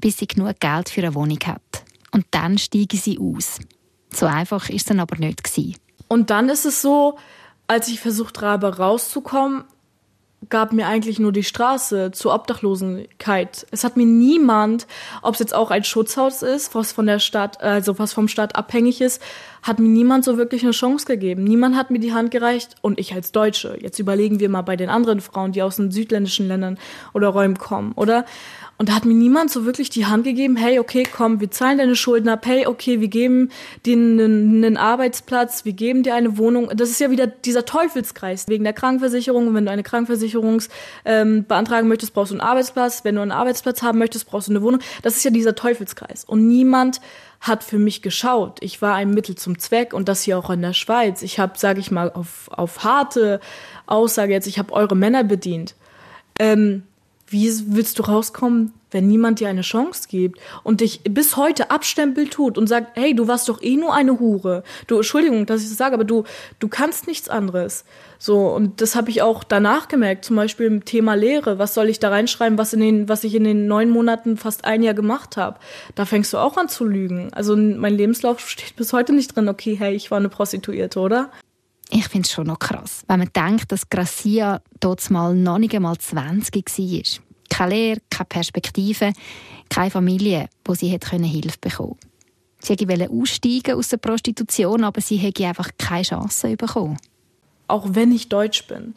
bis 0.00 0.18
sie 0.18 0.26
genug 0.26 0.58
Geld 0.60 0.88
für 0.88 1.02
eine 1.02 1.14
Wohnung 1.14 1.38
hat. 1.46 1.84
Und 2.12 2.26
dann 2.30 2.58
steige 2.58 2.96
sie 2.96 3.18
aus. 3.18 3.58
So 4.12 4.26
einfach 4.26 4.68
ist 4.68 4.82
es 4.82 4.84
dann 4.84 5.00
aber 5.00 5.16
nicht. 5.16 5.40
Und 6.08 6.30
dann 6.30 6.48
ist 6.48 6.66
es 6.66 6.82
so, 6.82 7.18
als 7.66 7.88
ich 7.88 8.00
versucht 8.00 8.40
habe 8.42 8.76
rauszukommen, 8.76 9.64
gab 10.48 10.72
mir 10.72 10.86
eigentlich 10.86 11.18
nur 11.18 11.32
die 11.32 11.44
Straße 11.44 12.10
zur 12.12 12.34
Obdachlosigkeit. 12.34 13.66
Es 13.70 13.84
hat 13.84 13.96
mir 13.96 14.06
niemand, 14.06 14.86
ob 15.22 15.34
es 15.34 15.40
jetzt 15.40 15.54
auch 15.54 15.70
ein 15.70 15.84
Schutzhaus 15.84 16.42
ist, 16.42 16.74
was 16.74 16.92
von 16.92 17.06
der 17.06 17.18
Stadt, 17.18 17.60
also 17.60 17.98
was 17.98 18.12
vom 18.12 18.28
Staat 18.28 18.56
abhängig 18.56 19.00
ist, 19.00 19.22
hat 19.62 19.78
mir 19.78 19.88
niemand 19.88 20.24
so 20.24 20.36
wirklich 20.36 20.62
eine 20.62 20.72
Chance 20.72 21.06
gegeben. 21.06 21.44
Niemand 21.44 21.76
hat 21.76 21.90
mir 21.90 22.00
die 22.00 22.12
Hand 22.12 22.30
gereicht 22.30 22.74
und 22.80 22.98
ich 22.98 23.14
als 23.14 23.32
Deutsche. 23.32 23.78
Jetzt 23.80 23.98
überlegen 23.98 24.40
wir 24.40 24.48
mal 24.48 24.62
bei 24.62 24.76
den 24.76 24.90
anderen 24.90 25.20
Frauen, 25.20 25.52
die 25.52 25.62
aus 25.62 25.76
den 25.76 25.90
südländischen 25.90 26.48
Ländern 26.48 26.78
oder 27.14 27.28
Räumen 27.28 27.56
kommen, 27.56 27.92
oder? 27.94 28.24
Und 28.82 28.88
da 28.88 28.94
hat 28.94 29.04
mir 29.04 29.14
niemand 29.14 29.52
so 29.52 29.64
wirklich 29.64 29.90
die 29.90 30.06
Hand 30.06 30.24
gegeben, 30.24 30.56
hey, 30.56 30.80
okay, 30.80 31.04
komm, 31.04 31.40
wir 31.40 31.52
zahlen 31.52 31.78
deine 31.78 31.94
Schulden 31.94 32.28
ab, 32.28 32.44
hey, 32.46 32.66
okay, 32.66 33.00
wir 33.00 33.06
geben 33.06 33.50
dir 33.86 33.92
einen, 33.92 34.76
Arbeitsplatz, 34.76 35.64
wir 35.64 35.72
geben 35.72 36.02
dir 36.02 36.16
eine 36.16 36.36
Wohnung. 36.36 36.68
Das 36.74 36.90
ist 36.90 37.00
ja 37.00 37.10
wieder 37.12 37.28
dieser 37.28 37.64
Teufelskreis 37.64 38.48
wegen 38.48 38.64
der 38.64 38.72
Krankenversicherung. 38.72 39.46
Und 39.46 39.54
wenn 39.54 39.66
du 39.66 39.70
eine 39.70 39.84
Krankenversicherung 39.84 40.62
ähm, 41.04 41.44
beantragen 41.44 41.86
möchtest, 41.86 42.12
brauchst 42.12 42.32
du 42.32 42.34
einen 42.34 42.40
Arbeitsplatz. 42.40 43.04
Wenn 43.04 43.14
du 43.14 43.20
einen 43.20 43.30
Arbeitsplatz 43.30 43.82
haben 43.82 43.98
möchtest, 43.98 44.26
brauchst 44.26 44.48
du 44.48 44.52
eine 44.52 44.62
Wohnung. 44.62 44.80
Das 45.02 45.16
ist 45.16 45.22
ja 45.22 45.30
dieser 45.30 45.54
Teufelskreis. 45.54 46.24
Und 46.24 46.48
niemand 46.48 47.00
hat 47.42 47.64
für 47.64 47.78
mich 47.78 48.02
geschaut. 48.02 48.58
Ich 48.60 48.80
war 48.80 48.94
ein 48.94 49.10
Mittel 49.10 49.34
zum 49.34 49.58
Zweck 49.58 49.92
und 49.92 50.08
das 50.08 50.22
hier 50.22 50.38
auch 50.38 50.48
in 50.48 50.62
der 50.62 50.72
Schweiz. 50.72 51.22
Ich 51.22 51.40
habe, 51.40 51.58
sage 51.58 51.80
ich 51.80 51.90
mal, 51.90 52.10
auf, 52.10 52.48
auf 52.52 52.84
harte 52.84 53.40
Aussage 53.86 54.32
jetzt, 54.32 54.46
ich 54.46 54.60
habe 54.60 54.72
eure 54.72 54.94
Männer 54.94 55.24
bedient. 55.24 55.74
Ähm, 56.38 56.84
wie 57.26 57.50
willst 57.74 57.98
du 57.98 58.04
rauskommen, 58.04 58.72
wenn 58.92 59.08
niemand 59.08 59.40
dir 59.40 59.48
eine 59.48 59.62
Chance 59.62 60.08
gibt 60.08 60.38
und 60.62 60.80
dich 60.80 61.00
bis 61.02 61.36
heute 61.36 61.70
Abstempel 61.70 62.28
tut 62.28 62.56
und 62.56 62.68
sagt, 62.68 62.96
hey, 62.96 63.14
du 63.14 63.28
warst 63.28 63.48
doch 63.48 63.60
eh 63.62 63.76
nur 63.76 63.94
eine 63.94 64.20
Hure. 64.20 64.62
Du, 64.86 64.96
Entschuldigung, 64.96 65.46
dass 65.46 65.62
ich 65.62 65.68
das 65.68 65.78
sage, 65.78 65.94
aber 65.94 66.04
du, 66.04 66.24
du 66.58 66.68
kannst 66.68 67.06
nichts 67.06 67.28
anderes. 67.28 67.84
So, 68.18 68.48
und 68.48 68.80
das 68.80 68.94
habe 68.94 69.10
ich 69.10 69.22
auch 69.22 69.42
danach 69.42 69.88
gemerkt, 69.88 70.24
zum 70.24 70.36
Beispiel 70.36 70.66
im 70.66 70.84
Thema 70.84 71.14
Lehre. 71.14 71.58
Was 71.58 71.74
soll 71.74 71.88
ich 71.88 71.98
da 71.98 72.10
reinschreiben, 72.10 72.56
was, 72.56 72.72
in 72.72 72.80
den, 72.80 73.08
was 73.08 73.24
ich 73.24 73.34
in 73.34 73.44
den 73.44 73.66
neun 73.66 73.90
Monaten 73.90 74.36
fast 74.36 74.64
ein 74.64 74.82
Jahr 74.82 74.94
gemacht 74.94 75.36
habe? 75.36 75.58
Da 75.96 76.04
fängst 76.04 76.32
du 76.32 76.38
auch 76.38 76.56
an 76.56 76.68
zu 76.68 76.84
lügen. 76.84 77.32
Also 77.32 77.56
mein 77.56 77.94
Lebenslauf 77.94 78.38
steht 78.48 78.76
bis 78.76 78.92
heute 78.92 79.12
nicht 79.12 79.34
drin, 79.34 79.48
okay, 79.48 79.74
hey, 79.76 79.94
ich 79.94 80.10
war 80.10 80.18
eine 80.18 80.28
Prostituierte, 80.28 81.00
oder? 81.00 81.30
Ich 81.90 82.08
finde 82.08 82.26
es 82.26 82.32
schon 82.32 82.46
noch 82.46 82.58
krass, 82.58 83.04
wenn 83.06 83.18
man 83.18 83.28
denkt, 83.34 83.70
dass 83.70 83.90
Gracia 83.90 84.62
dort 84.80 85.10
mal 85.10 85.34
noch 85.34 85.58
nicht 85.58 85.74
einmal 85.74 85.98
20 85.98 86.54
war. 86.54 87.31
Keine 87.52 87.74
Lehre, 87.74 88.00
keine 88.10 88.26
Perspektive, 88.26 89.12
keine 89.68 89.90
Familie, 89.90 90.48
wo 90.64 90.74
sie 90.74 90.88
hätte 90.88 91.16
Hilfe 91.16 91.58
bekommen 91.60 91.98
Sie 92.64 92.88
wollte 92.88 93.10
aussteigen 93.10 93.74
aus 93.74 93.88
der 93.88 93.96
Prostitution, 93.96 94.84
aber 94.84 95.00
sie 95.00 95.16
hätte 95.16 95.46
einfach 95.46 95.70
keine 95.78 96.04
Chance 96.04 96.56
bekommen. 96.56 96.96
Auch 97.66 97.86
wenn 97.90 98.12
ich 98.12 98.28
Deutsch 98.28 98.68
bin, 98.68 98.94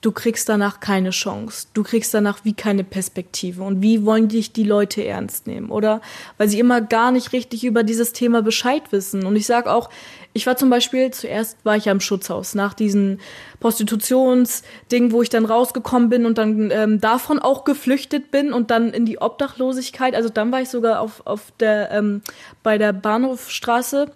du 0.00 0.12
kriegst 0.12 0.48
danach 0.48 0.78
keine 0.78 1.10
Chance. 1.10 1.66
Du 1.74 1.82
kriegst 1.82 2.14
danach 2.14 2.44
wie 2.44 2.52
keine 2.52 2.84
Perspektive. 2.84 3.62
Und 3.62 3.82
wie 3.82 4.04
wollen 4.04 4.28
dich 4.28 4.52
die 4.52 4.62
Leute 4.62 5.04
ernst 5.04 5.46
nehmen, 5.46 5.70
oder? 5.70 6.00
Weil 6.36 6.48
sie 6.48 6.60
immer 6.60 6.80
gar 6.80 7.10
nicht 7.10 7.32
richtig 7.32 7.64
über 7.64 7.82
dieses 7.82 8.12
Thema 8.12 8.42
Bescheid 8.42 8.92
wissen. 8.92 9.26
Und 9.26 9.34
ich 9.34 9.46
sage 9.46 9.72
auch, 9.72 9.90
ich 10.34 10.46
war 10.46 10.56
zum 10.56 10.70
Beispiel, 10.70 11.10
zuerst 11.10 11.56
war 11.64 11.76
ich 11.76 11.86
ja 11.86 11.92
im 11.92 12.00
Schutzhaus, 12.00 12.54
nach 12.54 12.74
diesem 12.74 13.18
Prostitutionsding, 13.58 15.10
wo 15.10 15.22
ich 15.22 15.30
dann 15.30 15.44
rausgekommen 15.44 16.08
bin 16.08 16.26
und 16.26 16.38
dann 16.38 16.70
ähm, 16.70 17.00
davon 17.00 17.40
auch 17.40 17.64
geflüchtet 17.64 18.30
bin 18.30 18.52
und 18.52 18.70
dann 18.70 18.92
in 18.92 19.04
die 19.04 19.20
Obdachlosigkeit. 19.20 20.14
Also 20.14 20.28
dann 20.28 20.52
war 20.52 20.60
ich 20.60 20.68
sogar 20.68 21.00
auf, 21.00 21.26
auf 21.26 21.52
der, 21.58 21.90
ähm, 21.90 22.22
bei 22.62 22.78
der 22.78 22.92
Bahnhofstraße, 22.92 24.12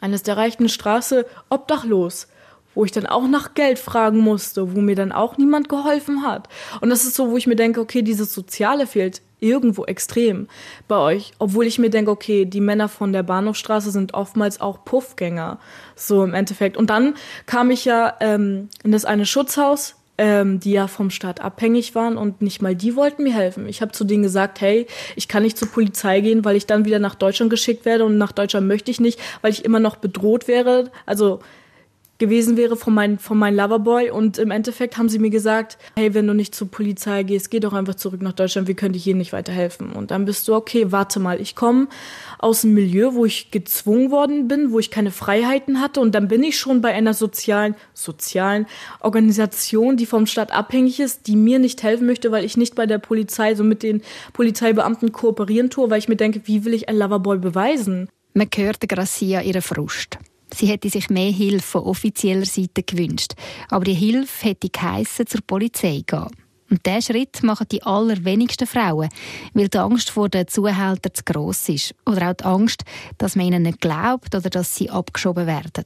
eines 0.00 0.22
der 0.22 0.36
reichen 0.36 0.68
Straße, 0.68 1.24
obdachlos 1.48 2.28
wo 2.74 2.84
ich 2.84 2.92
dann 2.92 3.06
auch 3.06 3.26
nach 3.26 3.54
Geld 3.54 3.78
fragen 3.78 4.18
musste, 4.18 4.74
wo 4.74 4.80
mir 4.80 4.94
dann 4.94 5.12
auch 5.12 5.36
niemand 5.36 5.68
geholfen 5.68 6.22
hat. 6.22 6.48
Und 6.80 6.90
das 6.90 7.04
ist 7.04 7.14
so, 7.14 7.30
wo 7.30 7.36
ich 7.36 7.46
mir 7.46 7.56
denke, 7.56 7.80
okay, 7.80 8.02
dieses 8.02 8.32
Soziale 8.32 8.86
fehlt 8.86 9.22
irgendwo 9.40 9.84
extrem 9.84 10.48
bei 10.88 10.96
euch, 10.96 11.32
obwohl 11.38 11.66
ich 11.66 11.78
mir 11.78 11.90
denke, 11.90 12.10
okay, 12.10 12.44
die 12.44 12.60
Männer 12.60 12.88
von 12.88 13.12
der 13.12 13.22
Bahnhofstraße 13.22 13.90
sind 13.90 14.14
oftmals 14.14 14.60
auch 14.60 14.84
Puffgänger, 14.84 15.58
so 15.94 16.24
im 16.24 16.34
Endeffekt. 16.34 16.76
Und 16.76 16.90
dann 16.90 17.14
kam 17.46 17.70
ich 17.70 17.84
ja 17.84 18.14
ähm, 18.20 18.68
in 18.82 18.92
das 18.92 19.04
eine 19.04 19.26
Schutzhaus, 19.26 19.94
ähm, 20.18 20.58
die 20.58 20.72
ja 20.72 20.88
vom 20.88 21.10
Staat 21.10 21.40
abhängig 21.40 21.94
waren 21.94 22.16
und 22.16 22.42
nicht 22.42 22.60
mal 22.60 22.74
die 22.74 22.96
wollten 22.96 23.22
mir 23.22 23.34
helfen. 23.34 23.68
Ich 23.68 23.80
habe 23.80 23.92
zu 23.92 24.04
denen 24.04 24.24
gesagt, 24.24 24.60
hey, 24.60 24.86
ich 25.14 25.28
kann 25.28 25.44
nicht 25.44 25.56
zur 25.56 25.68
Polizei 25.68 26.20
gehen, 26.20 26.44
weil 26.44 26.56
ich 26.56 26.66
dann 26.66 26.84
wieder 26.84 26.98
nach 26.98 27.14
Deutschland 27.14 27.50
geschickt 27.50 27.84
werde 27.84 28.04
und 28.04 28.18
nach 28.18 28.32
Deutschland 28.32 28.66
möchte 28.66 28.90
ich 28.90 28.98
nicht, 28.98 29.20
weil 29.40 29.52
ich 29.52 29.64
immer 29.64 29.80
noch 29.80 29.96
bedroht 29.96 30.48
wäre. 30.48 30.90
Also 31.06 31.38
gewesen 32.18 32.56
wäre 32.56 32.76
von 32.76 32.94
meinem 32.94 33.18
von 33.18 33.38
meinem 33.38 33.56
Loverboy 33.56 34.10
und 34.10 34.38
im 34.38 34.50
Endeffekt 34.50 34.98
haben 34.98 35.08
sie 35.08 35.18
mir 35.18 35.30
gesagt, 35.30 35.78
hey, 35.96 36.14
wenn 36.14 36.26
du 36.26 36.34
nicht 36.34 36.54
zur 36.54 36.68
Polizei 36.68 37.22
gehst, 37.22 37.50
geh 37.50 37.60
doch 37.60 37.72
einfach 37.72 37.94
zurück 37.94 38.20
nach 38.22 38.32
Deutschland, 38.32 38.68
wir 38.68 38.74
können 38.74 38.92
dir 38.92 38.98
hier 38.98 39.14
nicht 39.14 39.32
weiterhelfen. 39.32 39.92
Und 39.92 40.10
dann 40.10 40.24
bist 40.24 40.46
du, 40.48 40.54
okay, 40.54 40.90
warte 40.90 41.20
mal, 41.20 41.40
ich 41.40 41.54
komme 41.54 41.88
aus 42.38 42.64
einem 42.64 42.74
Milieu, 42.74 43.14
wo 43.14 43.24
ich 43.24 43.50
gezwungen 43.50 44.10
worden 44.10 44.48
bin, 44.48 44.72
wo 44.72 44.78
ich 44.78 44.90
keine 44.90 45.10
Freiheiten 45.10 45.80
hatte 45.80 46.00
und 46.00 46.14
dann 46.14 46.28
bin 46.28 46.42
ich 46.42 46.58
schon 46.58 46.80
bei 46.80 46.92
einer 46.92 47.14
sozialen, 47.14 47.74
sozialen 47.94 48.66
Organisation, 49.00 49.96
die 49.96 50.06
vom 50.06 50.26
Staat 50.26 50.52
abhängig 50.52 51.00
ist, 51.00 51.26
die 51.26 51.36
mir 51.36 51.58
nicht 51.58 51.82
helfen 51.82 52.06
möchte, 52.06 52.32
weil 52.32 52.44
ich 52.44 52.56
nicht 52.56 52.74
bei 52.74 52.86
der 52.86 52.98
Polizei, 52.98 53.54
so 53.54 53.62
mit 53.64 53.82
den 53.82 54.02
Polizeibeamten 54.32 55.12
kooperieren 55.12 55.70
tue, 55.70 55.90
weil 55.90 55.98
ich 55.98 56.08
mir 56.08 56.16
denke, 56.16 56.42
wie 56.44 56.64
will 56.64 56.74
ich 56.74 56.88
ein 56.88 56.98
Loverboy 56.98 57.38
beweisen? 57.38 58.08
Man 58.34 58.48
hört 58.54 58.88
Gracia 58.88 59.40
ihre 59.40 59.62
Frust. 59.62 60.18
Sie 60.54 60.66
hätte 60.66 60.88
sich 60.88 61.10
mehr 61.10 61.30
Hilfe 61.30 61.66
von 61.66 61.82
offizieller 61.82 62.46
Seite 62.46 62.82
gewünscht. 62.82 63.34
Aber 63.68 63.84
die 63.84 63.94
Hilfe 63.94 64.48
hätte 64.48 64.68
geheissen, 64.68 65.26
zur 65.26 65.40
Polizei 65.46 66.02
gehen. 66.06 66.28
Und 66.70 66.84
diesen 66.84 67.02
Schritt 67.02 67.42
machen 67.42 67.66
die 67.70 67.82
allerwenigsten 67.82 68.66
Frauen, 68.66 69.08
weil 69.54 69.68
die 69.68 69.78
Angst 69.78 70.10
vor 70.10 70.28
den 70.28 70.48
Zuhältern 70.48 71.14
zu 71.14 71.22
gross 71.24 71.68
ist. 71.68 71.94
Oder 72.04 72.30
auch 72.30 72.34
die 72.34 72.44
Angst, 72.44 72.84
dass 73.16 73.36
man 73.36 73.46
ihnen 73.46 73.62
nicht 73.62 73.80
glaubt 73.80 74.34
oder 74.34 74.50
dass 74.50 74.74
sie 74.74 74.90
abgeschoben 74.90 75.46
werden. 75.46 75.84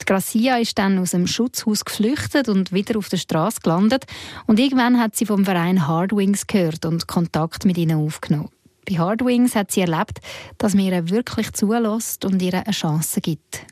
Die 0.00 0.04
Gracia 0.04 0.56
ist 0.58 0.78
dann 0.78 0.98
aus 0.98 1.12
dem 1.12 1.26
Schutzhaus 1.26 1.84
geflüchtet 1.84 2.48
und 2.48 2.72
wieder 2.72 2.98
auf 2.98 3.08
der 3.08 3.18
Straße 3.18 3.60
gelandet. 3.62 4.04
Und 4.46 4.58
irgendwann 4.58 4.98
hat 4.98 5.16
sie 5.16 5.26
vom 5.26 5.44
Verein 5.44 5.86
Hardwings 5.86 6.46
gehört 6.46 6.84
und 6.84 7.06
Kontakt 7.06 7.64
mit 7.64 7.78
ihnen 7.78 8.04
aufgenommen. 8.04 8.50
Bei 8.88 8.98
Hardwings 8.98 9.54
hat 9.54 9.70
sie 9.70 9.82
erlebt, 9.82 10.18
dass 10.58 10.74
man 10.74 10.84
ihr 10.84 11.08
wirklich 11.08 11.52
zulässt 11.52 12.24
und 12.24 12.42
ihr 12.42 12.54
eine 12.54 12.72
Chance 12.72 13.20
gibt. 13.20 13.64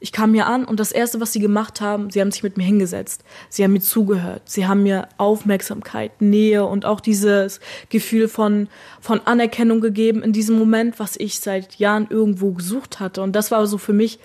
Ich 0.00 0.12
kam 0.12 0.32
hier 0.32 0.46
an 0.46 0.64
und 0.64 0.78
das 0.78 0.92
Erste, 0.92 1.20
was 1.20 1.32
sie 1.32 1.40
gemacht 1.40 1.80
haben, 1.80 2.10
sie 2.10 2.20
haben 2.20 2.30
sich 2.30 2.44
mit 2.44 2.56
mir 2.56 2.62
hingesetzt. 2.62 3.24
Sie 3.48 3.64
haben 3.64 3.72
mir 3.72 3.80
zugehört. 3.80 4.42
Sie 4.44 4.66
haben 4.66 4.84
mir 4.84 5.08
Aufmerksamkeit, 5.16 6.20
Nähe 6.20 6.64
und 6.64 6.84
auch 6.84 7.00
dieses 7.00 7.58
Gefühl 7.88 8.28
von, 8.28 8.68
von 9.00 9.20
Anerkennung 9.24 9.80
gegeben 9.80 10.22
in 10.22 10.32
diesem 10.32 10.56
Moment, 10.56 11.00
was 11.00 11.16
ich 11.16 11.40
seit 11.40 11.76
Jahren 11.76 12.06
irgendwo 12.10 12.52
gesucht 12.52 13.00
hatte. 13.00 13.22
Und 13.22 13.34
das 13.34 13.50
war 13.50 13.66
so 13.66 13.76
für 13.76 13.92
mich, 13.92 14.20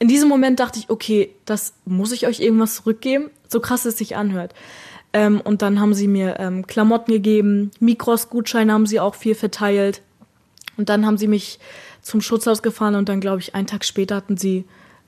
in 0.00 0.08
diesem 0.08 0.28
Moment 0.28 0.58
dachte 0.58 0.80
ich, 0.80 0.90
okay, 0.90 1.30
das 1.44 1.74
muss 1.84 2.10
ich 2.10 2.26
euch 2.26 2.40
irgendwas 2.40 2.74
zurückgeben, 2.74 3.30
so 3.48 3.60
krass 3.60 3.84
es 3.84 3.98
sich 3.98 4.16
anhört. 4.16 4.52
Ähm, 5.12 5.40
und 5.40 5.62
dann 5.62 5.80
haben 5.80 5.94
sie 5.94 6.08
mir 6.08 6.40
ähm, 6.40 6.66
Klamotten 6.66 7.12
gegeben, 7.12 7.70
Mikros, 7.78 8.28
Gutscheine 8.28 8.72
haben 8.72 8.86
sie 8.86 8.98
auch 8.98 9.14
viel 9.14 9.36
verteilt. 9.36 10.02
Und 10.76 10.88
dann 10.88 11.06
haben 11.06 11.18
sie 11.18 11.28
mich 11.28 11.60
zum 12.00 12.20
Schutzhaus 12.20 12.62
gefahren 12.62 12.96
und 12.96 13.08
dann, 13.08 13.20
glaube 13.20 13.40
ich, 13.40 13.54
einen 13.54 13.68
Tag 13.68 13.84
später 13.84 14.16
hatten 14.16 14.36
sie 14.36 14.64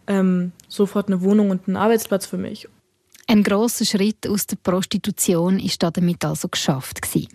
ähm, 0.07 0.53
sofort 0.69 1.09
eine 1.09 1.23
Wohnung 1.23 1.51
und 1.51 1.67
einen 1.67 1.77
Arbeitsplatz 1.77 2.27
für 2.27 2.39
mich. 2.39 2.69
Ein 3.27 3.43
großer 3.43 3.85
Schritt 3.85 4.27
aus 4.29 4.47
der 4.47 4.57
Prostitution 4.57 5.59
ist 5.59 5.83
damit 5.83 6.25
also 6.25 6.49
geschafft 6.49 7.01
gewesen. 7.01 7.29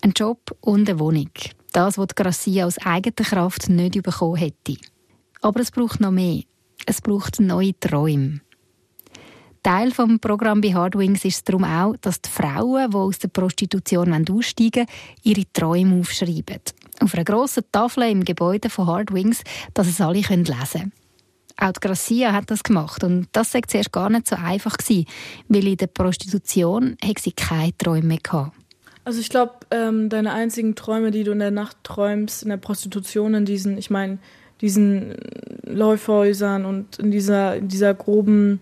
Ein 0.00 0.12
Job 0.16 0.56
und 0.60 0.88
eine 0.88 1.00
Wohnung. 1.00 1.30
Das, 1.72 1.98
was 1.98 2.14
Gracia 2.14 2.66
aus 2.66 2.78
eigener 2.78 3.26
Kraft 3.28 3.68
nicht 3.68 4.00
bekommen 4.00 4.36
hätte. 4.36 4.76
Aber 5.40 5.60
es 5.60 5.72
braucht 5.72 6.00
noch 6.00 6.12
mehr. 6.12 6.42
Es 6.86 7.00
braucht 7.00 7.40
neue 7.40 7.78
Träume. 7.80 8.40
Teil 9.64 9.90
des 9.90 10.18
Programms 10.20 10.60
bei 10.60 10.74
Hardwings 10.74 11.24
ist 11.24 11.36
es 11.36 11.44
darum 11.44 11.64
auch, 11.64 11.96
dass 11.96 12.20
die 12.20 12.28
Frauen, 12.28 12.90
die 12.90 12.96
aus 12.96 13.18
der 13.18 13.28
Prostitution 13.28 14.12
aussteigen 14.12 14.86
wollen, 14.86 15.22
ihre 15.22 15.52
Träume 15.54 16.00
aufschreiben. 16.00 16.60
Auf 17.00 17.14
einer 17.14 17.24
grossen 17.24 17.64
Tafel 17.72 18.10
im 18.10 18.24
Gebäude 18.24 18.68
von 18.68 18.86
Hardwings, 18.86 19.42
dass 19.72 19.88
es 19.88 20.02
alle 20.02 20.18
lesen 20.18 20.44
können. 20.44 20.92
Auch 21.56 21.72
die 21.72 21.80
Gracia 21.80 22.32
hat 22.32 22.50
das 22.50 22.64
gemacht 22.64 23.04
und 23.04 23.28
das 23.32 23.54
war 23.54 23.62
zuerst 23.62 23.92
gar 23.92 24.10
nicht 24.10 24.26
so 24.26 24.36
einfach, 24.36 24.76
gewesen, 24.76 25.06
weil 25.48 25.68
in 25.68 25.76
der 25.76 25.86
Prostitution 25.86 26.96
hat 27.02 27.20
sie 27.20 27.32
keine 27.32 27.76
Träume 27.78 28.08
mehr 28.08 28.18
gehabt. 28.22 28.56
Also 29.04 29.20
ich 29.20 29.28
glaube, 29.28 29.52
ähm, 29.70 30.08
deine 30.08 30.32
einzigen 30.32 30.74
Träume, 30.74 31.10
die 31.10 31.24
du 31.24 31.32
in 31.32 31.38
der 31.38 31.50
Nacht 31.50 31.76
träumst, 31.84 32.42
in 32.42 32.48
der 32.48 32.56
Prostitution, 32.56 33.34
in 33.34 33.44
diesen, 33.44 33.76
ich 33.76 33.90
meine, 33.90 34.18
diesen 34.60 35.14
Läufhäusern 35.62 36.64
und 36.64 36.98
in 36.98 37.10
dieser, 37.10 37.56
in 37.56 37.68
dieser 37.68 37.92
groben 37.92 38.60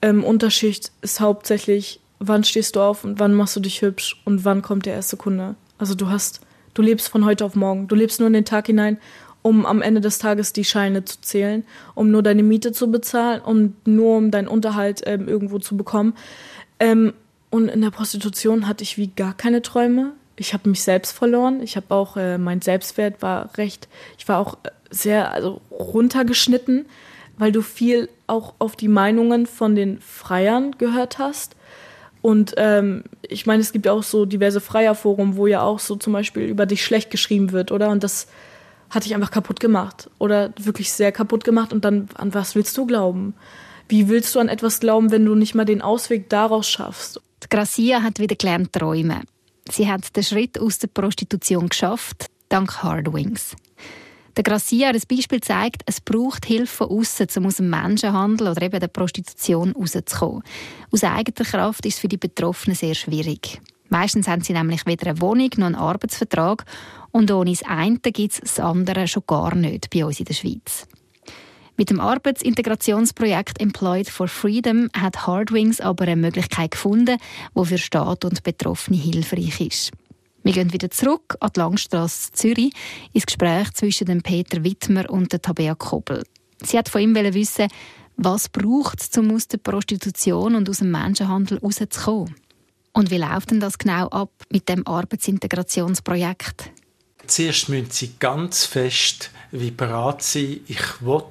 ähm, 0.00 0.24
Unterschicht 0.24 0.90
ist 1.02 1.20
hauptsächlich, 1.20 2.00
wann 2.18 2.44
stehst 2.44 2.76
du 2.76 2.80
auf 2.80 3.04
und 3.04 3.20
wann 3.20 3.34
machst 3.34 3.56
du 3.56 3.60
dich 3.60 3.82
hübsch 3.82 4.20
und 4.24 4.44
wann 4.44 4.62
kommt 4.62 4.86
der 4.86 4.94
erste 4.94 5.16
Kunde. 5.16 5.54
Also 5.76 5.94
du 5.94 6.08
hast, 6.08 6.40
du 6.74 6.82
lebst 6.82 7.08
von 7.08 7.24
heute 7.24 7.44
auf 7.44 7.54
morgen, 7.54 7.88
du 7.88 7.94
lebst 7.94 8.20
nur 8.20 8.26
in 8.26 8.32
den 8.32 8.44
Tag 8.44 8.66
hinein 8.66 8.98
um 9.42 9.66
am 9.66 9.82
Ende 9.82 10.00
des 10.00 10.18
Tages 10.18 10.52
die 10.52 10.64
Scheine 10.64 11.04
zu 11.04 11.20
zählen, 11.20 11.64
um 11.94 12.10
nur 12.10 12.22
deine 12.22 12.42
Miete 12.42 12.72
zu 12.72 12.90
bezahlen 12.90 13.40
und 13.40 13.86
nur 13.86 14.16
um 14.16 14.30
deinen 14.30 14.48
Unterhalt 14.48 15.02
ähm, 15.06 15.28
irgendwo 15.28 15.58
zu 15.58 15.76
bekommen. 15.76 16.14
Ähm, 16.80 17.12
und 17.50 17.68
in 17.68 17.80
der 17.80 17.90
Prostitution 17.90 18.68
hatte 18.68 18.84
ich 18.84 18.98
wie 18.98 19.08
gar 19.08 19.34
keine 19.34 19.62
Träume. 19.62 20.12
Ich 20.36 20.52
habe 20.52 20.68
mich 20.68 20.82
selbst 20.82 21.12
verloren. 21.12 21.62
Ich 21.62 21.76
habe 21.76 21.94
auch, 21.94 22.16
äh, 22.16 22.38
mein 22.38 22.60
Selbstwert 22.60 23.22
war 23.22 23.56
recht, 23.56 23.88
ich 24.18 24.28
war 24.28 24.38
auch 24.38 24.58
sehr 24.90 25.32
also 25.32 25.60
runtergeschnitten, 25.70 26.86
weil 27.38 27.52
du 27.52 27.62
viel 27.62 28.08
auch 28.26 28.54
auf 28.58 28.76
die 28.76 28.88
Meinungen 28.88 29.46
von 29.46 29.74
den 29.74 30.00
Freiern 30.00 30.76
gehört 30.78 31.18
hast. 31.18 31.56
Und 32.20 32.54
ähm, 32.56 33.04
ich 33.22 33.46
meine, 33.46 33.60
es 33.60 33.72
gibt 33.72 33.86
ja 33.86 33.92
auch 33.92 34.02
so 34.02 34.24
diverse 34.26 34.60
Freierforum, 34.60 35.36
wo 35.36 35.46
ja 35.46 35.62
auch 35.62 35.78
so 35.78 35.96
zum 35.96 36.12
Beispiel 36.12 36.44
über 36.44 36.66
dich 36.66 36.84
schlecht 36.84 37.10
geschrieben 37.10 37.52
wird, 37.52 37.70
oder? 37.70 37.90
Und 37.90 38.02
das 38.02 38.26
hat 38.90 39.04
dich 39.04 39.14
einfach 39.14 39.30
kaputt 39.30 39.60
gemacht 39.60 40.10
oder 40.18 40.52
wirklich 40.58 40.92
sehr 40.92 41.12
kaputt 41.12 41.44
gemacht 41.44 41.72
und 41.72 41.84
dann 41.84 42.08
an 42.14 42.34
was 42.34 42.54
willst 42.54 42.76
du 42.76 42.86
glauben? 42.86 43.34
Wie 43.88 44.08
willst 44.08 44.34
du 44.34 44.40
an 44.40 44.48
etwas 44.48 44.80
glauben, 44.80 45.10
wenn 45.10 45.24
du 45.24 45.34
nicht 45.34 45.54
mal 45.54 45.64
den 45.64 45.82
Ausweg 45.82 46.28
daraus 46.28 46.68
schaffst? 46.68 47.20
Die 47.42 47.48
Gracia 47.48 48.02
hat 48.02 48.18
wieder 48.18 48.36
gelernt 48.36 48.72
träumen. 48.72 49.22
Sie 49.70 49.90
hat 49.90 50.16
den 50.16 50.22
Schritt 50.22 50.58
aus 50.58 50.78
der 50.78 50.88
Prostitution 50.88 51.68
geschafft, 51.68 52.26
dank 52.48 52.82
Hardwings. 52.82 53.54
Der 54.36 54.44
Gracia, 54.44 54.92
das 54.92 55.04
Beispiel 55.04 55.40
zeigt, 55.40 55.82
es 55.86 56.00
braucht 56.00 56.46
Hilfe 56.46 56.86
von 56.86 56.98
außen, 56.98 57.26
um 57.36 57.46
aus 57.46 57.56
dem 57.56 57.70
Menschenhandel 57.70 58.48
oder 58.48 58.62
eben 58.62 58.78
der 58.78 58.86
Prostitution 58.86 59.72
rauszukommen. 59.72 60.42
Aus 60.92 61.02
eigener 61.02 61.44
Kraft 61.44 61.84
ist 61.86 61.94
es 61.94 62.00
für 62.00 62.08
die 62.08 62.18
Betroffenen 62.18 62.76
sehr 62.76 62.94
schwierig. 62.94 63.60
Meistens 63.88 64.28
haben 64.28 64.42
sie 64.42 64.52
nämlich 64.52 64.86
weder 64.86 65.10
eine 65.10 65.20
Wohnung 65.20 65.50
noch 65.56 65.66
einen 65.66 65.74
Arbeitsvertrag 65.74 66.64
und 67.12 67.30
ohne 67.30 67.50
das 67.50 67.62
eine 67.64 67.98
gibt 67.98 68.32
es 68.32 68.40
das 68.40 68.60
andere 68.60 69.08
schon 69.08 69.24
gar 69.26 69.54
nicht 69.54 69.90
bei 69.90 70.04
uns 70.04 70.18
in 70.18 70.26
der 70.26 70.34
Schweiz. 70.34 70.86
Mit 71.76 71.90
dem 71.90 72.00
Arbeitsintegrationsprojekt 72.00 73.60
Employed 73.60 74.10
for 74.10 74.26
Freedom 74.26 74.88
hat 74.96 75.28
Hardwings 75.28 75.80
aber 75.80 76.04
eine 76.04 76.16
Möglichkeit 76.16 76.72
gefunden, 76.72 77.18
die 77.54 77.64
für 77.64 77.78
Staat 77.78 78.24
und 78.24 78.42
Betroffene 78.42 78.98
hilfreich 78.98 79.60
ist. 79.60 79.92
Wir 80.42 80.52
gehen 80.52 80.72
wieder 80.72 80.90
zurück 80.90 81.36
an 81.38 81.50
die 81.54 81.60
Langstrasse 81.60 82.32
Zürich 82.32 82.72
ins 83.12 83.26
Gespräch 83.26 83.72
zwischen 83.74 84.06
dem 84.06 84.22
Peter 84.22 84.64
Wittmer 84.64 85.08
und 85.08 85.32
der 85.32 85.40
Tabea 85.40 85.76
Kobel. 85.76 86.24
Sie 86.64 86.76
hat 86.76 86.88
von 86.88 87.00
ihm 87.00 87.14
wissen, 87.14 87.68
was 88.16 88.48
braucht 88.48 89.00
es, 89.00 89.16
um 89.16 89.30
aus 89.30 89.46
der 89.46 89.58
Prostitution 89.58 90.56
und 90.56 90.68
aus 90.68 90.78
dem 90.78 90.90
Menschenhandel 90.90 91.58
rauszukommen. 91.58 92.34
Und 92.92 93.12
wie 93.12 93.18
läuft 93.18 93.52
denn 93.52 93.60
das 93.60 93.78
genau 93.78 94.08
ab 94.08 94.32
mit 94.50 94.68
dem 94.68 94.84
Arbeitsintegrationsprojekt? 94.84 96.72
Zuerst 97.28 97.68
müssen 97.68 97.90
sie 97.90 98.14
ganz 98.18 98.64
fest 98.64 99.30
wie 99.50 99.70
bereit 99.70 100.22
sein, 100.22 100.60
ich 100.66 101.00
will 101.00 101.22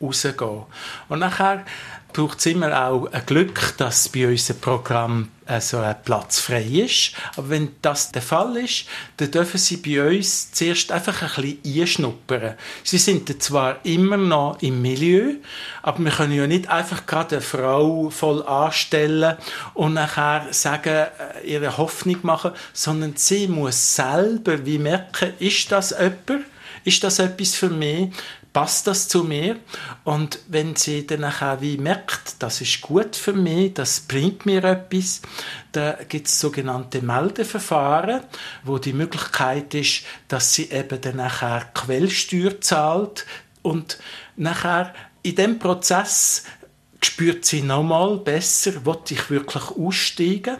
rausgehen. 0.00 0.62
Und 1.08 1.18
nachher 1.18 1.64
braucht 2.18 2.40
es 2.40 2.46
immer 2.46 2.88
auch 2.88 3.06
ein 3.12 3.26
Glück, 3.26 3.74
dass 3.76 4.08
bei 4.08 4.26
uns 4.26 4.50
ein 4.50 4.58
Programm 4.58 5.28
also 5.46 5.78
ein 5.78 5.94
Platz 6.04 6.40
frei 6.40 6.64
ist. 6.64 7.12
Aber 7.36 7.50
wenn 7.50 7.76
das 7.80 8.10
der 8.10 8.22
Fall 8.22 8.56
ist, 8.56 8.86
dann 9.18 9.30
dürfen 9.30 9.58
sie 9.58 9.76
bei 9.76 10.16
uns 10.16 10.50
zuerst 10.50 10.90
einfach 10.90 11.22
ein 11.22 11.42
bisschen 11.42 11.80
einschnuppern. 11.80 12.54
Sie 12.82 12.98
sind 12.98 13.40
zwar 13.40 13.76
immer 13.84 14.16
noch 14.16 14.60
im 14.62 14.82
Milieu, 14.82 15.34
aber 15.82 16.04
wir 16.04 16.10
können 16.10 16.32
ja 16.32 16.48
nicht 16.48 16.68
einfach 16.68 17.06
gerade 17.06 17.36
eine 17.36 17.40
Frau 17.40 18.10
voll 18.10 18.42
anstellen 18.42 19.36
und 19.74 19.94
nachher 19.94 20.48
sagen, 20.50 21.06
äh, 21.44 21.46
ihre 21.46 21.78
Hoffnung 21.78 22.18
machen, 22.22 22.50
sondern 22.72 23.14
sie 23.14 23.46
muss 23.46 23.94
selber 23.94 24.66
wie 24.66 24.78
merken, 24.78 25.34
ist 25.38 25.70
das 25.70 25.90
jemand? 25.90 26.46
Ist 26.84 27.04
das 27.04 27.18
etwas 27.18 27.54
für 27.54 27.68
mich? 27.68 28.10
Passt 28.52 28.86
das 28.86 29.08
zu 29.08 29.24
mir? 29.24 29.56
Und 30.04 30.40
wenn 30.48 30.76
sie 30.76 31.06
dann 31.06 31.24
auch 31.24 31.60
wie 31.60 31.78
merkt, 31.78 32.42
das 32.42 32.60
ist 32.60 32.80
gut 32.80 33.16
für 33.16 33.32
mich, 33.32 33.74
das 33.74 34.00
bringt 34.00 34.46
mir 34.46 34.64
etwas, 34.64 35.22
dann 35.72 35.96
gibt 36.08 36.28
es 36.28 36.40
sogenannte 36.40 37.02
Meldeverfahren, 37.02 38.22
wo 38.64 38.78
die 38.78 38.92
Möglichkeit 38.92 39.74
ist, 39.74 40.04
dass 40.28 40.54
sie 40.54 40.70
eben 40.70 41.00
dann 41.00 41.16
nachher 41.16 41.70
Quellsteuer 41.74 42.60
zahlt 42.60 43.26
und 43.62 43.98
nachher 44.36 44.94
in 45.22 45.34
dem 45.34 45.58
Prozess 45.58 46.44
spürt 47.02 47.44
sie 47.44 47.62
nochmal 47.62 48.18
besser, 48.18 48.84
will 48.84 48.98
ich 49.08 49.30
wirklich 49.30 49.70
aussteigen. 49.70 50.56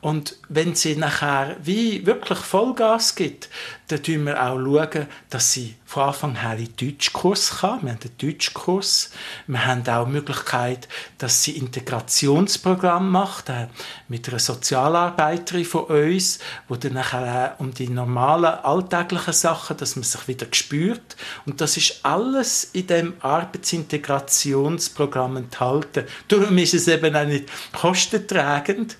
Und 0.00 0.36
wenn 0.48 0.74
sie 0.74 0.96
nachher 0.96 1.56
wie 1.62 2.04
wirklich 2.04 2.38
Vollgas 2.38 3.14
gibt, 3.14 3.48
dann 3.88 4.04
schauen 4.04 4.26
wir 4.26 4.42
auch, 4.42 4.58
schauen, 4.58 5.06
dass 5.30 5.52
sie 5.52 5.74
von 5.88 6.04
Anfang 6.04 6.36
an 6.36 6.58
in 6.58 6.76
Deutschkurs 6.76 7.60
kann. 7.60 7.82
Wir 7.82 7.92
haben 7.92 8.00
einen 8.02 8.18
Deutschkurs. 8.18 9.10
Wir 9.46 9.66
haben 9.66 9.88
auch 9.88 10.04
die 10.04 10.12
Möglichkeit, 10.12 10.86
dass 11.16 11.42
sie 11.42 11.56
Integrationsprogramm 11.56 13.10
macht, 13.10 13.48
äh, 13.48 13.68
mit 14.08 14.28
einer 14.28 14.38
Sozialarbeiterin 14.38 15.64
von 15.64 15.84
uns, 15.84 16.40
wo 16.68 16.76
dann 16.76 16.92
nachher 16.92 17.54
um 17.58 17.72
die 17.72 17.88
normalen, 17.88 18.62
alltäglichen 18.62 19.32
Sachen, 19.32 19.78
dass 19.78 19.96
man 19.96 20.02
sich 20.02 20.28
wieder 20.28 20.48
spürt. 20.52 21.16
Und 21.46 21.62
das 21.62 21.78
ist 21.78 22.00
alles 22.02 22.64
in 22.74 22.86
dem 22.86 23.14
Arbeitsintegrationsprogramm 23.20 25.38
enthalten. 25.38 26.04
Darum 26.28 26.58
ist 26.58 26.74
es 26.74 26.86
eben 26.88 27.16
auch 27.16 27.24
nicht 27.24 27.48
kostentragend. 27.72 28.98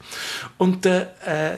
Und 0.57 0.87
äh, 0.87 1.09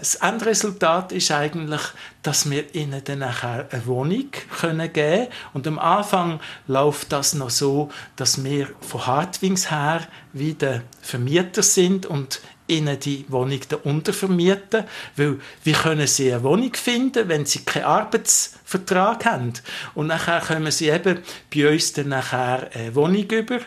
das 0.01 0.17
Endresultat 0.17 1.13
ist 1.13 1.31
eigentlich, 1.31 1.83
dass 2.23 2.51
wir 2.51 2.75
ihnen 2.75 3.03
dann 3.05 3.21
nachher 3.21 3.69
eine 3.71 3.87
Wohnung 3.87 4.31
können 4.61 4.93
geben 4.93 5.29
Und 5.55 5.67
am 5.67 5.79
Anfang 5.79 6.41
läuft 6.67 7.13
das 7.13 7.35
noch 7.35 7.51
so, 7.51 7.91
dass 8.17 8.43
wir 8.45 8.69
von 8.81 9.07
Hartwings 9.07 9.71
her 9.71 10.07
wieder 10.33 10.83
Vermieter 11.01 11.63
sind 11.63 12.07
und 12.07 12.41
ihnen 12.67 12.99
die 13.01 13.25
Wohnung 13.29 13.61
da 13.69 13.77
untervermieten, 13.77 14.85
weil 15.17 15.41
wie 15.65 15.73
können 15.73 16.07
sie 16.07 16.33
eine 16.33 16.43
Wohnung 16.45 16.73
finden, 16.75 17.29
wenn 17.29 17.45
sie 17.45 17.65
keinen 17.65 17.85
Arbeitsvertrag 17.85 19.25
haben? 19.25 19.55
Und 19.95 20.07
nachher 20.07 20.41
können 20.41 20.71
sie 20.71 20.89
eben 20.89 21.19
bei 21.53 21.73
uns 21.73 21.93
dann 21.93 22.09
nachher 22.09 22.71
eine 22.73 22.95
Wohnung 22.95 23.29
über 23.29 23.59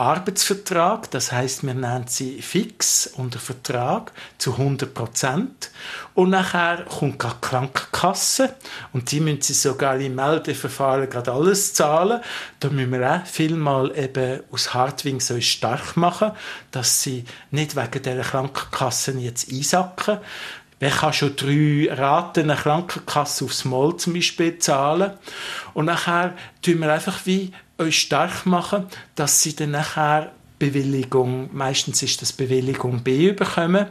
Arbeitsvertrag, 0.00 1.10
das 1.10 1.30
heißt, 1.30 1.62
wir 1.62 1.74
nennen 1.74 2.06
sie 2.06 2.40
fix 2.40 3.06
unter 3.06 3.38
Vertrag 3.38 4.12
zu 4.38 4.52
100 4.52 4.94
Prozent. 4.94 5.70
Und 6.14 6.30
nachher 6.30 6.86
kommt 6.86 7.22
die 7.22 7.28
Krankenkasse 7.42 8.54
und 8.94 9.12
die 9.12 9.20
müssen 9.20 9.42
sie 9.42 9.52
sogar 9.52 9.96
im 9.98 10.14
Meldeverfahren 10.14 11.10
gerade 11.10 11.32
alles 11.32 11.74
zahlen. 11.74 12.22
Da 12.60 12.70
müssen 12.70 12.92
wir 12.92 13.10
auch 13.12 13.26
vielmal 13.26 13.94
eben 13.94 14.40
aus 14.50 14.72
Hartwing 14.72 15.20
so 15.20 15.38
stark 15.42 15.98
machen, 15.98 16.32
dass 16.70 17.02
sie 17.02 17.26
nicht 17.50 17.76
wegen 17.76 18.02
dieser 18.02 18.22
Krankenkassen 18.22 19.20
jetzt 19.20 19.52
einsacken, 19.52 20.18
Wer 20.82 20.90
kann 20.90 21.12
schon 21.12 21.36
drei 21.36 21.92
Raten 21.92 22.44
einer 22.44 22.56
Krankenkasse 22.56 23.44
aufs 23.44 23.66
Mal 23.66 23.98
zum 23.98 24.14
Beispiel 24.14 24.58
zahlen? 24.58 25.12
Und 25.74 25.84
nachher 25.84 26.34
tun 26.62 26.78
wir 26.78 26.90
einfach 26.90 27.26
wie 27.26 27.52
euch 27.80 28.00
stark 28.00 28.46
machen, 28.46 28.86
dass 29.14 29.42
sie 29.42 29.56
dann 29.56 29.72
nachher 29.72 30.32
Bewilligung, 30.58 31.48
meistens 31.52 32.02
ist 32.02 32.20
das 32.22 32.32
Bewilligung 32.32 33.02
B 33.02 33.32
bekommen. 33.32 33.86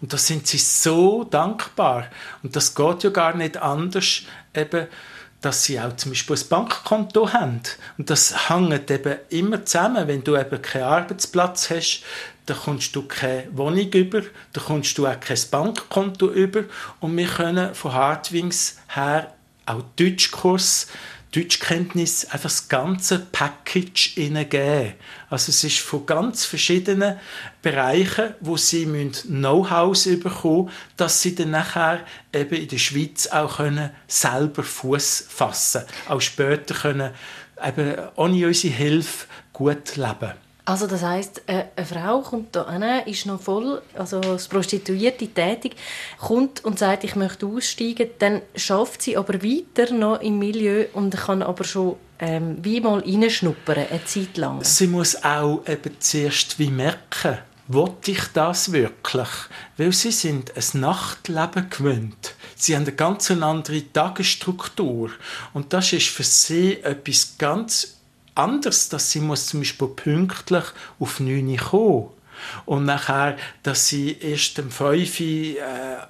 Und 0.00 0.12
da 0.12 0.16
sind 0.16 0.46
sie 0.46 0.58
so 0.58 1.24
dankbar. 1.24 2.06
Und 2.42 2.54
das 2.54 2.74
geht 2.74 3.02
ja 3.02 3.10
gar 3.10 3.34
nicht 3.34 3.56
anders, 3.56 4.22
eben, 4.54 4.86
dass 5.40 5.64
sie 5.64 5.80
auch 5.80 5.96
zum 5.96 6.12
Beispiel 6.12 6.36
ein 6.36 6.48
Bankkonto 6.48 7.32
haben. 7.32 7.60
Und 7.98 8.10
das 8.10 8.48
hängt 8.48 8.90
eben 8.90 9.16
immer 9.30 9.64
zusammen. 9.64 10.06
Wenn 10.06 10.22
du 10.22 10.36
eben 10.36 10.62
keinen 10.62 10.84
Arbeitsplatz 10.84 11.70
hast, 11.70 12.04
dann 12.46 12.56
kommst 12.56 12.94
du 12.94 13.02
keine 13.02 13.46
Wohnung 13.52 13.92
über, 13.92 14.22
dann 14.52 14.64
kommst 14.64 14.96
du 14.98 15.06
auch 15.06 15.18
kein 15.18 15.38
Bankkonto 15.50 16.30
über. 16.30 16.64
Und 17.00 17.16
wir 17.16 17.26
können 17.26 17.74
von 17.74 17.92
Hardwings 17.92 18.78
her 18.88 19.34
auch 19.66 19.82
Deutschkurs 19.96 20.86
Deutschkenntnis 21.32 22.26
einfach 22.26 22.42
das 22.44 22.68
ganze 22.68 23.18
Package 23.18 24.18
ihnen 24.18 24.46
geben. 24.48 24.92
Also 25.30 25.48
es 25.48 25.64
ist 25.64 25.78
von 25.78 26.04
ganz 26.04 26.44
verschiedenen 26.44 27.18
Bereichen, 27.62 28.34
wo 28.40 28.58
sie 28.58 28.84
Know-how 29.26 29.96
bekommen 30.20 30.70
dass 30.98 31.22
sie 31.22 31.34
dann 31.34 31.52
nachher 31.52 32.00
eben 32.34 32.54
in 32.54 32.68
der 32.68 32.78
Schweiz 32.78 33.26
auch 33.28 33.56
können 33.56 33.90
selber 34.06 34.62
Fuß 34.62 35.24
fassen, 35.28 35.82
auch 36.06 36.20
später 36.20 36.74
können 36.74 37.12
eben 37.64 37.94
ohne 38.16 38.46
unsere 38.46 38.74
Hilfe 38.74 39.26
gut 39.54 39.96
leben. 39.96 40.32
Also 40.64 40.86
das 40.86 41.02
heißt, 41.02 41.42
äh, 41.46 41.64
eine 41.74 41.86
Frau 41.86 42.20
kommt 42.20 42.54
da 42.54 42.70
hin, 42.70 42.84
ist 43.06 43.26
noch 43.26 43.40
voll, 43.40 43.82
also 43.94 44.20
als 44.20 44.46
Prostituierte 44.46 45.26
tätig, 45.26 45.74
kommt 46.20 46.64
und 46.64 46.78
sagt, 46.78 47.02
ich 47.02 47.16
möchte 47.16 47.46
aussteigen, 47.46 48.10
dann 48.20 48.42
schafft 48.54 49.02
sie 49.02 49.16
aber 49.16 49.42
weiter 49.42 49.92
noch 49.92 50.20
im 50.20 50.38
Milieu 50.38 50.84
und 50.92 51.16
kann 51.16 51.42
aber 51.42 51.64
schon 51.64 51.96
ähm, 52.20 52.58
wie 52.62 52.80
mal 52.80 53.00
reinschnuppern, 53.00 53.86
eine 53.90 54.04
Zeit 54.04 54.36
lang. 54.36 54.62
Sie 54.62 54.86
muss 54.86 55.24
auch 55.24 55.66
eben 55.66 55.96
zuerst 55.98 56.56
wie 56.60 56.70
merken, 56.70 57.38
wollte 57.66 58.12
ich 58.12 58.24
das 58.32 58.70
wirklich? 58.70 59.28
Weil 59.76 59.92
sie 59.92 60.12
sind 60.12 60.52
ein 60.56 60.80
Nachtleben 60.80 61.70
gewöhnt. 61.70 62.34
Sie 62.54 62.76
haben 62.76 62.82
eine 62.82 62.92
ganz 62.92 63.30
andere 63.30 63.92
Tagesstruktur. 63.92 65.10
Und 65.52 65.72
das 65.72 65.92
ist 65.92 66.08
für 66.08 66.22
sie 66.22 66.80
etwas 66.82 67.34
ganz 67.38 68.01
anders, 68.34 68.88
dass 68.88 69.10
sie 69.10 69.20
muss 69.20 69.46
zum 69.46 69.60
Beispiel 69.60 69.88
pünktlich 69.88 70.64
auf 70.98 71.20
9 71.20 71.48
Uhr 71.48 71.56
kommen 71.58 72.08
und 72.66 72.84
nachher, 72.84 73.36
dass 73.62 73.88
sie 73.88 74.18
erst 74.18 74.58
um 74.58 74.70
5 74.70 75.20
Uhr 75.20 75.26
äh, 75.26 75.56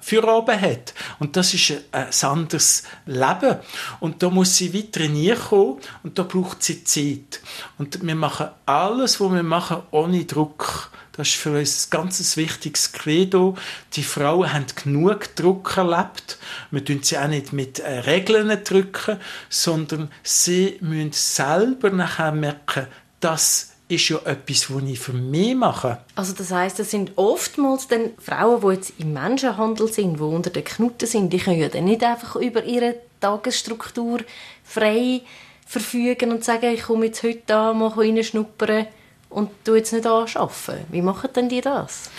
Feierabend 0.01 0.61
hat. 0.61 0.93
Und 1.19 1.35
das 1.35 1.53
ist 1.53 1.73
ein, 1.91 2.07
anderes 2.21 2.83
Leben. 3.05 3.57
Und 3.99 4.23
da 4.23 4.29
muss 4.29 4.57
sie 4.57 4.73
weiter 4.73 5.07
kommen 5.35 5.77
und 6.03 6.17
da 6.17 6.23
braucht 6.23 6.63
sie 6.63 6.83
Zeit. 6.83 7.41
Und 7.77 8.05
wir 8.05 8.15
machen 8.15 8.47
alles, 8.65 9.19
was 9.19 9.31
wir 9.31 9.43
machen, 9.43 9.83
ohne 9.91 10.25
Druck. 10.25 10.91
Das 11.15 11.27
ist 11.27 11.35
für 11.35 11.57
uns 11.57 11.85
ein 11.85 11.89
ganz 11.91 12.37
wichtiges 12.37 12.91
Credo. 12.91 13.55
Die 13.93 14.03
Frauen 14.03 14.51
haben 14.51 14.65
genug 14.83 15.35
Druck 15.35 15.77
erlebt. 15.77 16.39
Wir 16.71 16.83
drücken 16.83 17.03
sie 17.03 17.19
auch 17.19 17.27
nicht 17.27 17.53
mit 17.53 17.79
äh, 17.79 17.99
Regeln 17.99 18.63
drücken, 18.63 19.19
sondern 19.47 20.11
sie 20.23 20.77
müssen 20.81 21.11
selber 21.11 21.91
nachher 21.91 22.31
merken, 22.31 22.87
das 23.19 23.73
ist 23.89 24.09
ja 24.09 24.17
etwas, 24.25 24.73
was 24.73 24.83
ich 24.83 24.99
für 24.99 25.13
mich 25.13 25.53
mache. 25.53 25.99
Also 26.15 26.33
das 26.33 26.49
heißt, 26.49 26.79
das 26.79 26.89
sind 26.89 27.11
oftmals 27.15 27.87
dann 27.87 28.11
Frauen, 28.17 28.61
die 28.61 28.75
jetzt 28.75 28.93
im 28.97 29.13
Menschenhandel 29.13 29.93
sind, 29.93 30.17
die 30.17 30.23
unter 30.23 30.49
den 30.49 30.63
Knuten 30.63 31.07
sind, 31.07 31.31
die 31.31 31.37
können 31.37 31.59
ja 31.59 31.69
dann 31.69 31.85
nicht 31.85 32.03
einfach 32.03 32.37
über 32.37 32.63
ihre 32.63 32.95
Tagesstruktur 33.19 34.21
frei 34.63 35.21
verfügen 35.67 36.31
und 36.31 36.43
sagen, 36.43 36.73
ich 36.73 36.83
komme 36.83 37.05
jetzt 37.05 37.21
heute 37.21 37.55
an, 37.55 37.77
mal 37.77 37.89
reinschnuppern 37.89 38.87
und 39.33 39.49
du 39.63 39.75
jetzt 39.75 39.93
nicht 39.93 40.05
anschaffen. 40.05 40.75
Wie 40.89 41.01
machen 41.01 41.29
denn 41.35 41.49
die 41.49 41.61
das? 41.61 42.09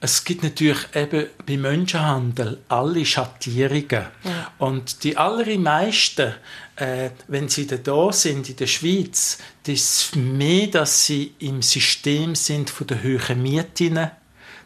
Es 0.00 0.22
gibt 0.22 0.44
natürlich 0.44 0.78
eben 0.94 1.26
bei 1.44 1.56
Menschenhandel 1.56 2.58
alle 2.68 3.04
Schattierungen. 3.04 4.06
Ja. 4.22 4.52
Und 4.58 5.02
die 5.02 5.16
allermeisten, 5.16 6.34
äh, 6.76 7.10
wenn 7.26 7.48
sie 7.48 7.66
da 7.66 8.12
sind 8.12 8.48
in 8.48 8.56
der 8.56 8.68
Schweiz, 8.68 9.38
das 9.64 9.74
ist 9.74 10.16
mehr, 10.16 10.68
dass 10.68 11.04
sie 11.04 11.34
im 11.40 11.62
System 11.62 12.36
sind 12.36 12.70
von 12.70 12.86
der 12.86 13.02
hohen 13.02 13.42
Mieten 13.42 14.10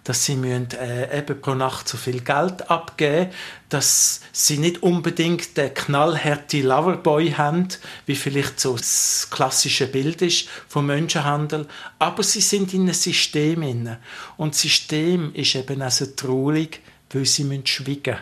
dass 0.05 0.25
sie 0.25 0.37
müssen, 0.37 0.69
äh, 0.73 1.19
eben 1.19 1.41
pro 1.41 1.55
Nacht 1.55 1.89
so 1.89 1.97
viel 1.97 2.21
Geld 2.21 2.71
abgeben 2.71 3.31
dass 3.73 4.21
sie 4.33 4.59
nicht 4.59 4.83
unbedingt 4.83 5.57
den 5.57 5.73
knallharte 5.73 6.61
Loverboy 6.61 7.31
haben, 7.31 7.69
wie 8.05 8.15
vielleicht 8.15 8.61
so 8.61 8.77
das 8.77 9.29
klassische 9.31 9.87
Bild 9.87 10.21
ist 10.21 10.47
vom 10.69 10.87
Menschenhandel, 10.87 11.67
aber 11.99 12.23
sie 12.23 12.43
sind 12.43 12.75
in 12.75 12.83
einem 12.83 12.93
System 12.93 13.63
inne 13.63 13.99
und 14.37 14.53
das 14.53 14.61
System 14.61 15.35
ist 15.35 15.55
eben 15.55 15.81
also 15.81 16.05
traurig, 16.05 16.81
weil 17.13 17.25
sie 17.25 17.63
schweigen 17.65 18.17
müssen. 18.17 18.19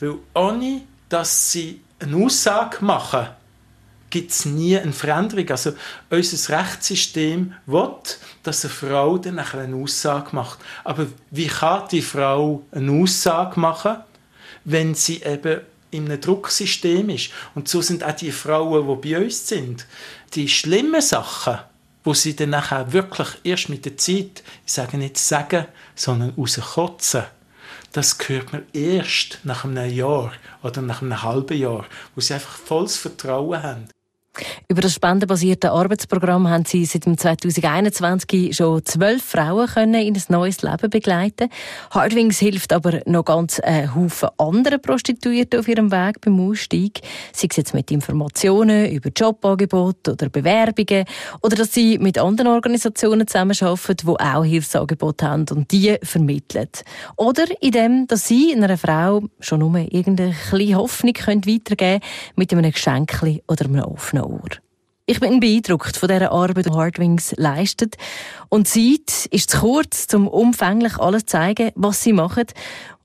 Weil 0.00 0.14
ohne, 0.34 0.82
dass 1.08 1.52
sie 1.52 1.80
eine 2.00 2.16
Aussage 2.16 2.84
machen, 2.84 3.28
gibt 4.10 4.30
es 4.30 4.44
nie 4.44 4.78
eine 4.78 4.92
Veränderung. 4.92 5.48
Also 5.50 5.72
unser 6.10 6.58
Rechtssystem 6.58 7.54
will, 7.66 7.90
dass 8.42 8.64
eine 8.64 8.74
Frau 8.74 9.18
dann 9.18 9.38
eine 9.38 9.76
Aussage 9.76 10.34
macht. 10.34 10.58
Aber 10.84 11.06
wie 11.30 11.46
kann 11.46 11.88
die 11.90 12.02
Frau 12.02 12.62
eine 12.70 12.92
Aussage 12.92 13.58
machen, 13.60 13.96
wenn 14.64 14.94
sie 14.94 15.22
eben 15.22 15.60
in 15.90 16.06
einem 16.06 16.20
Drucksystem 16.20 17.08
ist? 17.10 17.30
Und 17.54 17.68
so 17.68 17.80
sind 17.80 18.04
auch 18.04 18.12
die 18.12 18.32
Frauen, 18.32 18.86
die 18.86 19.10
bei 19.10 19.24
uns 19.24 19.46
sind, 19.46 19.86
die 20.34 20.48
schlimmen 20.48 21.00
Sachen, 21.00 21.58
wo 22.04 22.14
sie 22.14 22.36
dann 22.36 22.50
nachher 22.50 22.92
wirklich 22.92 23.28
erst 23.44 23.68
mit 23.68 23.84
der 23.84 23.96
Zeit, 23.96 24.42
ich 24.64 24.72
sage 24.72 24.96
nicht 24.96 25.18
sagen, 25.18 25.66
sondern 25.94 26.30
rauskotzen, 26.30 27.24
das 27.92 28.16
hört 28.28 28.52
man 28.52 28.66
erst 28.72 29.40
nach 29.44 29.64
einem 29.64 29.90
Jahr 29.90 30.32
oder 30.62 30.82
nach 30.82 31.02
einem 31.02 31.22
halben 31.22 31.58
Jahr, 31.58 31.86
wo 32.14 32.20
sie 32.20 32.34
einfach 32.34 32.56
volles 32.56 32.96
Vertrauen 32.96 33.62
haben. 33.62 33.88
Über 34.68 34.82
das 34.82 34.94
spendenbasierte 34.94 35.72
Arbeitsprogramm 35.72 36.48
haben 36.48 36.64
Sie 36.64 36.84
seit 36.84 37.04
2021 37.04 38.54
schon 38.54 38.84
zwölf 38.84 39.22
Frauen 39.22 39.66
können 39.66 40.02
in 40.02 40.14
ein 40.14 40.22
neues 40.28 40.62
Leben 40.62 40.90
begleiten. 40.90 41.48
Hardwings 41.90 42.38
hilft 42.38 42.72
aber 42.72 43.00
noch 43.06 43.24
ganz 43.24 43.58
einen 43.60 43.94
Haufen 43.94 44.28
anderen 44.36 44.80
Prostituierten 44.80 45.60
auf 45.60 45.68
ihrem 45.68 45.90
Weg 45.90 46.20
beim 46.20 46.38
Ausstieg. 46.40 47.00
Sei 47.32 47.48
es 47.50 47.56
jetzt 47.56 47.74
mit 47.74 47.90
Informationen 47.90 48.90
über 48.90 49.10
Jobangebote 49.14 50.12
oder 50.12 50.28
Bewerbungen 50.28 51.04
oder 51.42 51.56
dass 51.56 51.72
sie 51.72 51.98
mit 51.98 52.18
anderen 52.18 52.48
Organisationen 52.48 53.26
zusammenarbeiten, 53.26 53.96
die 53.96 54.06
auch 54.06 54.44
Hilfsangebote 54.44 55.26
haben 55.26 55.46
und 55.50 55.70
die 55.72 55.96
vermitteln. 56.02 56.68
Oder 57.16 57.44
indem, 57.60 58.06
dass 58.06 58.28
sie 58.28 58.54
einer 58.54 58.76
Frau 58.76 59.22
schon 59.40 59.60
nur 59.60 59.78
irgendeine 59.78 60.34
kleine 60.50 60.76
Hoffnung 60.76 61.14
weitergeben 61.16 61.76
können 61.76 62.00
mit 62.36 62.52
einem 62.52 62.70
Geschenk 62.70 63.22
oder 63.48 63.64
einem 63.64 63.82
offenen 63.82 64.27
Ohr. 64.28 64.50
Ich 65.06 65.20
bin 65.20 65.40
beeindruckt 65.40 65.96
von 65.96 66.08
dieser 66.08 66.32
Arbeit, 66.32 66.66
die 66.66 66.70
Hardwings 66.70 67.34
leistet. 67.38 67.96
Und 68.50 68.68
Zeit 68.68 69.26
ist 69.30 69.50
zu 69.50 69.60
kurz, 69.60 70.06
um 70.12 70.28
umfänglich 70.28 70.98
alles 70.98 71.22
zu 71.24 71.32
zeigen, 71.32 71.72
was 71.76 72.02
sie 72.02 72.12
machen. 72.12 72.44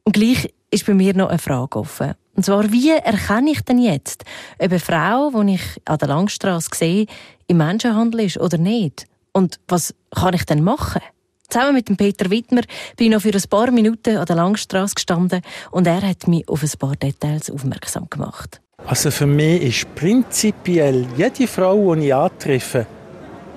Und 0.04 0.14
gleich 0.14 0.54
ist 0.70 0.86
bei 0.86 0.94
mir 0.94 1.16
noch 1.16 1.30
eine 1.30 1.40
Frage 1.40 1.80
offen. 1.80 2.14
Und 2.36 2.44
zwar, 2.44 2.72
wie 2.72 2.90
erkenne 2.90 3.52
ich 3.52 3.62
denn 3.62 3.78
jetzt, 3.78 4.26
ob 4.60 4.72
eine 4.72 4.80
Frau, 4.80 5.32
die 5.32 5.56
ich 5.56 5.82
an 5.86 5.98
der 5.98 6.08
Langstrasse 6.10 6.70
sehe, 6.74 7.06
im 7.48 7.58
Menschenhandel 7.58 8.22
ist 8.22 8.38
oder 8.38 8.58
nicht? 8.58 9.06
Und 9.32 9.60
was 9.68 9.94
kann 10.12 10.34
ich 10.34 10.46
denn 10.46 10.64
machen? 10.64 11.02
Zusammen 11.48 11.76
mit 11.76 11.88
dem 11.88 11.98
Peter 11.98 12.30
Wittmer 12.30 12.64
bin 12.98 13.08
ich 13.08 13.14
noch 13.14 13.22
für 13.22 13.34
ein 13.34 13.50
paar 13.50 13.72
Minuten 13.72 14.18
an 14.18 14.26
der 14.26 14.36
Langstrasse 14.36 14.96
gestanden 14.96 15.42
und 15.72 15.86
er 15.86 16.02
hat 16.02 16.28
mich 16.28 16.50
auf 16.50 16.64
ein 16.64 16.80
paar 16.80 16.96
Details 16.96 17.52
aufmerksam 17.52 18.10
gemacht. 18.10 18.63
Also 18.86 19.12
für 19.12 19.26
mich 19.26 19.62
ist 19.64 19.96
prinzipiell 19.96 21.06
jede 21.16 21.48
Frau, 21.48 21.96
die 21.96 22.08
ich 22.08 22.14
antreffe, 22.14 22.86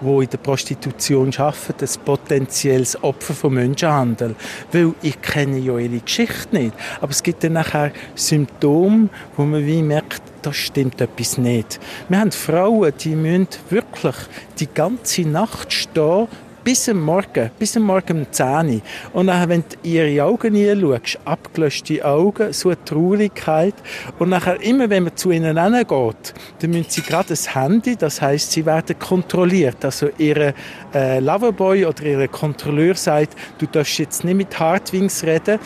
die 0.01 0.25
in 0.25 0.31
der 0.31 0.39
Prostitution 0.39 1.33
arbeitet, 1.37 1.83
ein 1.83 2.05
potenzielles 2.05 3.03
Opfer 3.03 3.35
von 3.35 3.55
Menschenhandel. 3.55 4.37
Weil 4.71 4.95
ich 5.03 5.21
kenne 5.21 5.59
ja 5.59 5.79
ihre 5.79 5.99
Geschichte 5.99 6.57
nicht. 6.57 6.75
Aber 7.01 7.11
es 7.11 7.25
gibt 7.25 7.43
dann 7.43 7.55
nachher 7.55 7.91
Symptome, 8.15 9.09
wo 9.37 9.45
man 9.45 9.67
wie 9.67 9.83
merkt, 9.83 10.23
da 10.43 10.53
stimmt 10.53 11.01
etwas 11.01 11.39
nicht. 11.39 11.81
Wir 12.09 12.21
haben 12.21 12.31
Frauen, 12.31 12.93
die 13.01 13.17
müssen 13.17 13.49
wirklich 13.69 14.17
die 14.61 14.69
ganze 14.69 15.23
Nacht 15.23 15.73
stehen, 15.73 16.29
bis 16.67 16.89
am 16.89 17.01
Morgen, 17.01 17.49
bis 17.61 17.77
am 17.77 17.85
Morgen 17.85 18.23
um 18.23 18.27
10 18.33 18.47
Uhr. 18.47 18.81
Und 19.13 19.29
dann, 19.29 19.49
wenn 19.49 19.61
du 19.61 19.89
ihre 19.89 20.25
Augen 20.25 20.53
hinschaust, 20.53 21.21
abgelöschte 21.25 22.05
Augen, 22.05 22.53
so 22.53 22.71
eine 22.71 22.85
Traurigkeit. 22.85 23.75
Und 24.19 24.31
nachher, 24.31 24.61
immer 24.61 24.91
wenn 24.91 25.05
man 25.05 25.17
zu 25.17 25.31
ihnen 25.31 25.55
geht, 25.55 26.35
dann 26.59 26.71
müssen 26.71 26.91
sie 26.91 27.03
gerade 27.03 27.29
das 27.29 27.55
Handy, 27.55 27.95
das 27.95 28.21
heißt, 28.21 28.51
sie 28.51 28.67
werden 28.67 28.99
kontrolliert. 28.99 29.85
Also 29.85 30.09
ihre 30.19 30.55
äh, 30.93 31.21
Loverboy 31.21 31.87
oder 31.87 32.03
ihre 32.03 32.27
Kontrolleur 32.27 32.97
sagt, 32.97 33.37
du 33.59 33.67
darfst 33.67 33.99
jetzt 33.99 34.25
nicht 34.25 34.35
mit 34.35 34.59
Hardwings 34.59 35.23
reden. 35.23 35.61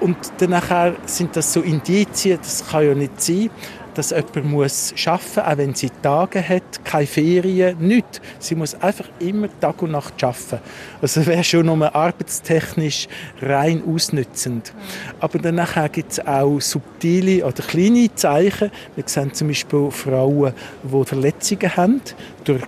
Und 0.00 0.18
dann 0.40 0.94
sind 1.06 1.36
das 1.36 1.54
so 1.54 1.62
Indizien, 1.62 2.38
das 2.40 2.68
kann 2.68 2.86
ja 2.86 2.94
nicht 2.94 3.20
sein 3.20 3.50
dass 3.98 4.10
jemand 4.10 4.44
muss 4.44 4.94
arbeiten 5.06 5.24
muss, 5.24 5.38
auch 5.38 5.58
wenn 5.58 5.74
sie 5.74 5.90
Tage 6.02 6.48
hat, 6.48 6.84
keine 6.84 7.06
Ferien, 7.06 7.76
nichts. 7.80 8.20
Sie 8.38 8.54
muss 8.54 8.76
einfach 8.76 9.06
immer 9.18 9.48
Tag 9.60 9.82
und 9.82 9.90
Nacht 9.90 10.22
arbeiten. 10.22 10.60
Also 11.02 11.26
wäre 11.26 11.42
schon 11.42 11.66
nur 11.66 11.94
arbeitstechnisch 11.94 13.08
rein 13.42 13.82
ausnützend. 13.84 14.72
Aber 15.18 15.40
danach 15.40 15.90
gibt 15.90 16.12
es 16.12 16.24
auch 16.24 16.60
subtile 16.60 17.44
oder 17.44 17.60
kleine 17.64 18.14
Zeichen. 18.14 18.70
Wir 18.94 19.04
sehen 19.06 19.34
zum 19.34 19.48
Beispiel 19.48 19.90
Frauen, 19.90 20.52
die 20.84 21.04
Verletzungen 21.04 21.76
haben 21.76 22.00
durch 22.44 22.62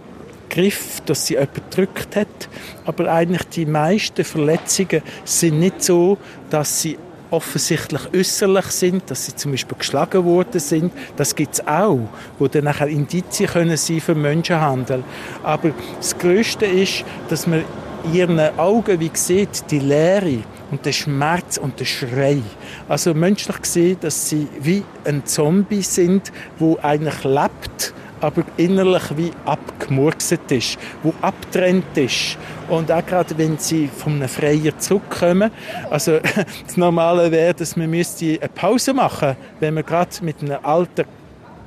Griff, 0.48 1.00
dass 1.06 1.28
sie 1.28 1.34
jemand 1.34 1.54
gedrückt 1.54 2.16
hat. 2.16 2.48
Aber 2.86 3.08
eigentlich 3.08 3.44
die 3.50 3.66
meisten 3.66 4.24
Verletzungen 4.24 5.02
sind 5.24 5.60
nicht 5.60 5.80
so, 5.80 6.18
dass 6.50 6.82
sie 6.82 6.98
offensichtlich 7.30 8.02
äußerlich 8.14 8.66
sind, 8.66 9.10
dass 9.10 9.26
sie 9.26 9.34
zum 9.34 9.52
Beispiel 9.52 9.78
geschlagen 9.78 10.24
worden 10.24 10.60
sind. 10.60 10.92
Das 11.16 11.34
gibt 11.34 11.54
es 11.54 11.66
auch, 11.66 12.00
wo 12.38 12.48
dann 12.48 12.64
nachher 12.64 12.88
Indizien 12.88 13.48
können 13.48 13.76
sein 13.76 14.00
für 14.00 14.14
Menschenhandel. 14.14 15.04
Aber 15.42 15.70
das 15.96 16.16
Größte 16.18 16.66
ist, 16.66 17.04
dass 17.28 17.46
man 17.46 17.64
ihren 18.12 18.38
Augen, 18.58 18.98
wie 19.00 19.10
sieht, 19.12 19.70
die 19.70 19.78
Leere 19.78 20.38
und 20.70 20.84
der 20.86 20.92
Schmerz 20.92 21.58
und 21.58 21.78
der 21.80 21.84
Schrei. 21.84 22.40
Also 22.88 23.14
menschlich 23.14 23.60
gesehen, 23.60 23.96
dass 24.00 24.28
sie 24.28 24.48
wie 24.60 24.84
ein 25.04 25.24
Zombie 25.26 25.82
sind, 25.82 26.32
wo 26.58 26.78
eigentlich 26.82 27.24
lebt, 27.24 27.94
aber 28.20 28.42
innerlich 28.56 29.16
wie 29.16 29.32
abgemurkset 29.44 30.50
ist, 30.52 30.78
wo 31.02 31.14
abtrennt 31.20 31.96
ist. 31.96 32.36
Und 32.68 32.90
auch 32.92 33.04
gerade 33.04 33.36
wenn 33.36 33.58
sie 33.58 33.88
von 33.88 34.14
einem 34.14 34.28
Freier 34.28 34.78
zurückkommen, 34.78 35.50
also 35.90 36.18
das 36.66 36.76
Normale 36.76 37.30
wäre, 37.30 37.54
dass 37.54 37.76
man 37.76 37.90
müsste 37.90 38.38
eine 38.40 38.48
Pause 38.48 38.94
machen, 38.94 39.36
wenn 39.58 39.74
man 39.74 39.84
gerade 39.84 40.10
mit 40.22 40.40
einem 40.42 40.58
alten 40.62 41.04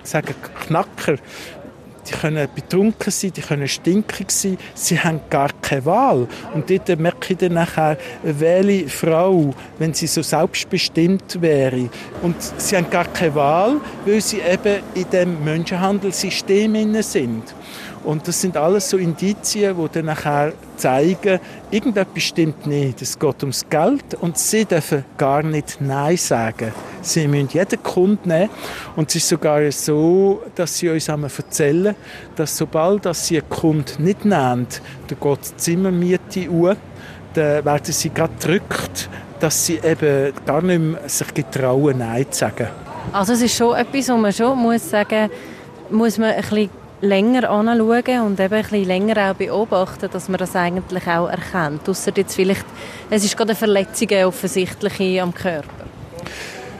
sagen 0.03 0.35
Knacker 0.65 1.15
die 2.07 2.13
können 2.13 2.47
betrunken 2.53 3.11
sein, 3.11 3.31
die 3.35 3.41
können 3.41 3.67
stinkig 3.67 4.31
sein, 4.31 4.57
sie 4.73 4.99
haben 4.99 5.21
gar 5.29 5.49
keine 5.61 5.85
Wahl. 5.85 6.27
Und 6.53 6.69
dort 6.69 6.99
merke 6.99 7.33
ich 7.33 7.37
dann 7.39 7.53
nachher, 7.53 7.97
welche 8.23 8.89
Frau, 8.89 9.53
wenn 9.79 9.93
sie 9.93 10.07
so 10.07 10.21
selbstbestimmt 10.21 11.41
wäre. 11.41 11.89
Und 12.21 12.35
sie 12.57 12.77
haben 12.77 12.89
gar 12.89 13.05
keine 13.05 13.35
Wahl, 13.35 13.81
weil 14.05 14.21
sie 14.21 14.39
eben 14.39 14.83
in 14.93 15.09
dem 15.09 15.43
Menschenhandelssystem 15.43 17.01
sind. 17.01 17.43
Und 18.03 18.27
das 18.27 18.41
sind 18.41 18.57
alles 18.57 18.89
so 18.89 18.97
Indizien, 18.97 19.77
die 19.77 19.89
dann 19.93 20.05
nachher 20.05 20.53
zeigen, 20.75 21.39
irgendetwas 21.71 22.23
stimmt 22.23 22.67
nicht. 22.67 23.01
Es 23.01 23.17
geht 23.17 23.41
ums 23.43 23.67
Geld 23.69 24.15
und 24.19 24.37
sie 24.37 24.65
dürfen 24.65 25.05
gar 25.17 25.41
nicht 25.41 25.79
Nein 25.79 26.17
sagen. 26.17 26.73
Sie 27.01 27.27
müssen 27.27 27.49
jeden 27.49 27.81
Kunden 27.81 28.27
nehmen. 28.29 28.49
Und 28.95 29.09
es 29.09 29.15
ist 29.15 29.29
sogar 29.29 29.71
so, 29.71 30.41
dass 30.55 30.77
sie 30.77 30.89
uns 30.89 31.09
einmal 31.09 31.31
erzählen, 31.35 31.95
dass 32.35 32.57
sobald 32.57 33.05
dass 33.05 33.27
sie 33.27 33.39
einen 33.39 33.49
Kunden 33.49 34.03
nicht 34.03 34.25
nehmen, 34.25 34.67
dann 35.07 35.19
geht 35.19 35.39
die 35.51 35.57
Zimmermiete 35.57 36.49
an, 36.49 36.77
dann 37.33 37.65
werden 37.65 37.93
sie 37.93 38.09
gerade 38.09 38.33
gedrückt, 38.39 39.09
dass 39.39 39.65
sie 39.65 39.79
eben 39.83 40.33
gar 40.45 40.61
nicht 40.61 40.79
mehr 40.79 41.07
sich 41.07 41.33
getrauen, 41.33 41.97
Nein 41.99 42.25
zu 42.29 42.39
sagen. 42.39 42.67
Also 43.13 43.33
es 43.33 43.41
ist 43.41 43.55
schon 43.55 43.75
etwas, 43.75 44.09
wo 44.09 44.17
man 44.17 44.33
schon 44.33 44.57
muss 44.57 44.89
sagen 44.89 45.29
muss 45.89 46.17
man 46.17 46.31
ein 46.31 46.41
bisschen 46.41 46.69
länger 47.03 47.49
anschauen 47.49 48.21
und 48.21 48.39
eben 48.39 48.53
ein 48.53 48.61
bisschen 48.61 48.85
länger 48.85 49.29
auch 49.29 49.35
beobachten, 49.35 50.09
dass 50.11 50.29
man 50.29 50.37
das 50.37 50.55
eigentlich 50.55 51.05
auch 51.07 51.27
erkennt. 51.27 51.87
Ausser 51.87 52.11
jetzt 52.15 52.35
vielleicht, 52.35 52.65
es 53.09 53.25
ist 53.25 53.35
gerade 53.35 53.51
eine 53.51 53.57
Verletzung 53.57 54.07
offensichtliche 54.25 55.21
am 55.21 55.33
Körper. 55.33 55.85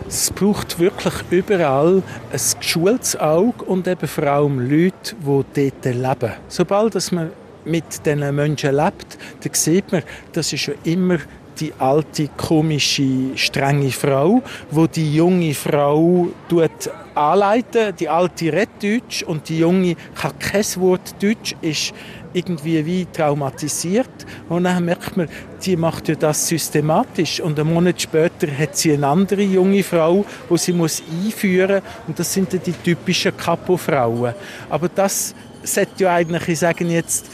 Es 0.07 0.31
braucht 0.31 0.79
wirklich 0.79 1.13
überall 1.29 2.03
ein 2.31 2.41
geschultes 2.59 3.19
Auge 3.19 3.65
und 3.65 3.87
eben 3.87 4.07
vor 4.07 4.23
allem 4.25 4.59
Leute, 4.59 5.15
die 5.55 5.71
dort 5.81 5.85
leben. 5.85 6.33
Sobald 6.47 6.95
dass 6.95 7.11
man 7.11 7.31
mit 7.65 8.05
diesen 8.05 8.35
Menschen 8.35 8.75
lebt, 8.75 9.17
dann 9.41 9.53
sieht 9.53 9.91
man, 9.91 10.03
das 10.31 10.53
ist 10.53 10.61
schon 10.61 10.75
immer 10.83 11.17
die 11.59 11.73
alte, 11.79 12.29
komische, 12.37 13.35
strenge 13.35 13.91
Frau, 13.91 14.41
wo 14.71 14.87
die 14.87 15.15
junge 15.15 15.53
Frau 15.53 16.27
tut 16.49 16.89
anleiten. 17.15 17.95
Die 17.99 18.09
alte 18.09 18.45
redet 18.45 18.81
Deutsch 18.81 19.23
und 19.23 19.47
die 19.49 19.59
junge 19.59 19.95
kann 20.15 20.37
kein 20.39 20.65
Wort 20.77 21.15
Deutsch, 21.21 21.55
ist 21.61 21.93
irgendwie 22.33 22.85
wie 22.85 23.05
traumatisiert. 23.05 24.09
Und 24.49 24.63
dann 24.63 24.85
merkt 24.85 25.15
man, 25.15 25.29
die 25.63 25.77
macht 25.77 26.09
ja 26.09 26.15
das 26.15 26.47
systematisch. 26.47 27.39
Und 27.39 27.59
einen 27.59 27.73
Monat 27.73 28.01
später 28.01 28.47
hat 28.57 28.75
sie 28.75 28.93
eine 28.93 29.07
andere 29.07 29.43
junge 29.43 29.83
Frau, 29.83 30.25
wo 30.49 30.57
sie 30.57 30.73
muss 30.73 31.01
einführen 31.01 31.81
muss. 31.83 32.07
Und 32.07 32.19
das 32.19 32.33
sind 32.33 32.51
dann 32.53 32.61
die 32.65 32.73
typischen 32.73 33.35
Kapo-Frauen. 33.37 34.33
Aber 34.69 34.89
das 34.89 35.35
sollte 35.63 36.03
ja 36.03 36.15
eigentlich, 36.15 36.47
ich 36.49 36.59
sage 36.59 36.85
jetzt, 36.85 37.29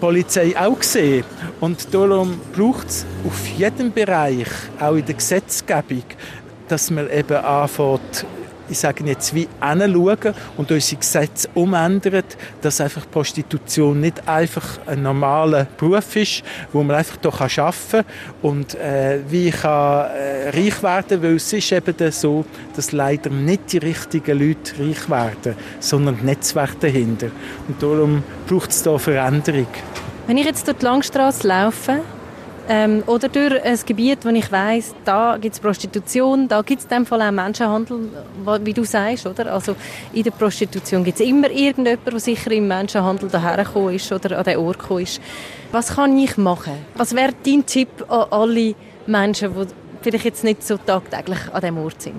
Polizei 0.00 0.54
auch 0.58 0.78
gesehen. 0.78 1.24
Und 1.60 1.92
darum 1.92 2.40
braucht 2.54 2.88
es 2.88 3.06
auf 3.26 3.46
jedem 3.56 3.92
Bereich, 3.92 4.48
auch 4.80 4.94
in 4.94 5.04
der 5.04 5.14
Gesetzgebung, 5.14 6.04
dass 6.68 6.90
man 6.90 7.10
eben 7.10 7.36
anfängt, 7.36 8.24
ich 8.70 8.78
sage 8.78 9.04
jetzt, 9.04 9.34
wie 9.34 9.48
hinschauen 9.60 10.34
und 10.56 10.70
unsere 10.70 11.00
Gesetze 11.00 11.48
umändern, 11.54 12.24
dass 12.60 12.80
einfach 12.80 13.10
Prostitution 13.10 14.00
nicht 14.00 14.26
einfach 14.28 14.78
ein 14.86 15.02
normaler 15.02 15.66
Beruf 15.76 16.16
ist, 16.16 16.42
wo 16.72 16.82
man 16.82 16.96
einfach 16.96 17.18
hier 17.20 17.64
arbeiten 17.64 17.76
kann 17.90 18.04
und 18.42 18.74
äh, 18.74 19.20
wie 19.28 19.48
ich 19.48 19.60
kann, 19.60 20.10
äh, 20.10 20.50
reich 20.50 20.82
werden 20.82 21.22
weil 21.22 21.36
es 21.36 21.52
ist 21.52 21.72
eben 21.72 22.12
so, 22.12 22.44
dass 22.76 22.92
leider 22.92 23.30
nicht 23.30 23.72
die 23.72 23.78
richtigen 23.78 24.38
Leute 24.38 24.72
reich 24.78 25.08
werden, 25.08 25.56
sondern 25.80 26.16
das 26.16 26.24
Netzwerk 26.24 26.80
dahinter. 26.80 27.28
Und 27.66 27.82
darum 27.82 28.22
braucht 28.46 28.70
es 28.70 28.82
da 28.82 28.98
Veränderung. 28.98 29.66
Wenn 30.26 30.36
ich 30.36 30.46
jetzt 30.46 30.66
durch 30.66 30.78
die 30.78 30.84
Langstrasse 30.84 31.46
laufe, 31.46 32.00
ähm, 32.68 33.02
oder 33.06 33.28
durch 33.28 33.62
ein 33.62 33.78
Gebiet, 33.86 34.24
wo 34.24 34.28
ich 34.28 34.52
weiß, 34.52 34.94
da 35.04 35.38
gibt 35.40 35.54
es 35.54 35.60
Prostitution, 35.60 36.48
da 36.48 36.60
gibt 36.62 36.80
es 36.80 36.84
in 36.84 36.90
dem 36.90 37.06
Fall 37.06 37.22
auch 37.22 37.30
Menschenhandel, 37.30 38.10
wie 38.62 38.72
du 38.74 38.84
sagst, 38.84 39.26
oder? 39.26 39.52
Also 39.52 39.74
in 40.12 40.22
der 40.22 40.32
Prostitution 40.32 41.02
gibt 41.02 41.18
es 41.18 41.26
immer 41.26 41.50
irgendjemand, 41.50 42.06
der 42.06 42.20
sicher 42.20 42.50
im 42.52 42.68
Menschenhandel 42.68 43.30
dahergekommen 43.30 43.94
ist 43.94 44.12
oder 44.12 44.38
an 44.38 44.44
den 44.44 44.58
Ort 44.58 44.78
gekommen 44.78 45.02
ist. 45.02 45.20
Was 45.72 45.94
kann 45.94 46.16
ich 46.18 46.36
machen? 46.36 46.74
Was 46.94 47.14
wäre 47.14 47.32
dein 47.44 47.64
Tipp 47.64 47.88
an 48.08 48.26
alle 48.30 48.74
Menschen, 49.06 49.54
die 49.54 49.66
vielleicht 50.02 50.24
jetzt 50.26 50.44
nicht 50.44 50.62
so 50.62 50.76
tagtäglich 50.76 51.38
an 51.52 51.60
diesem 51.60 51.78
Ort 51.78 52.02
sind? 52.02 52.16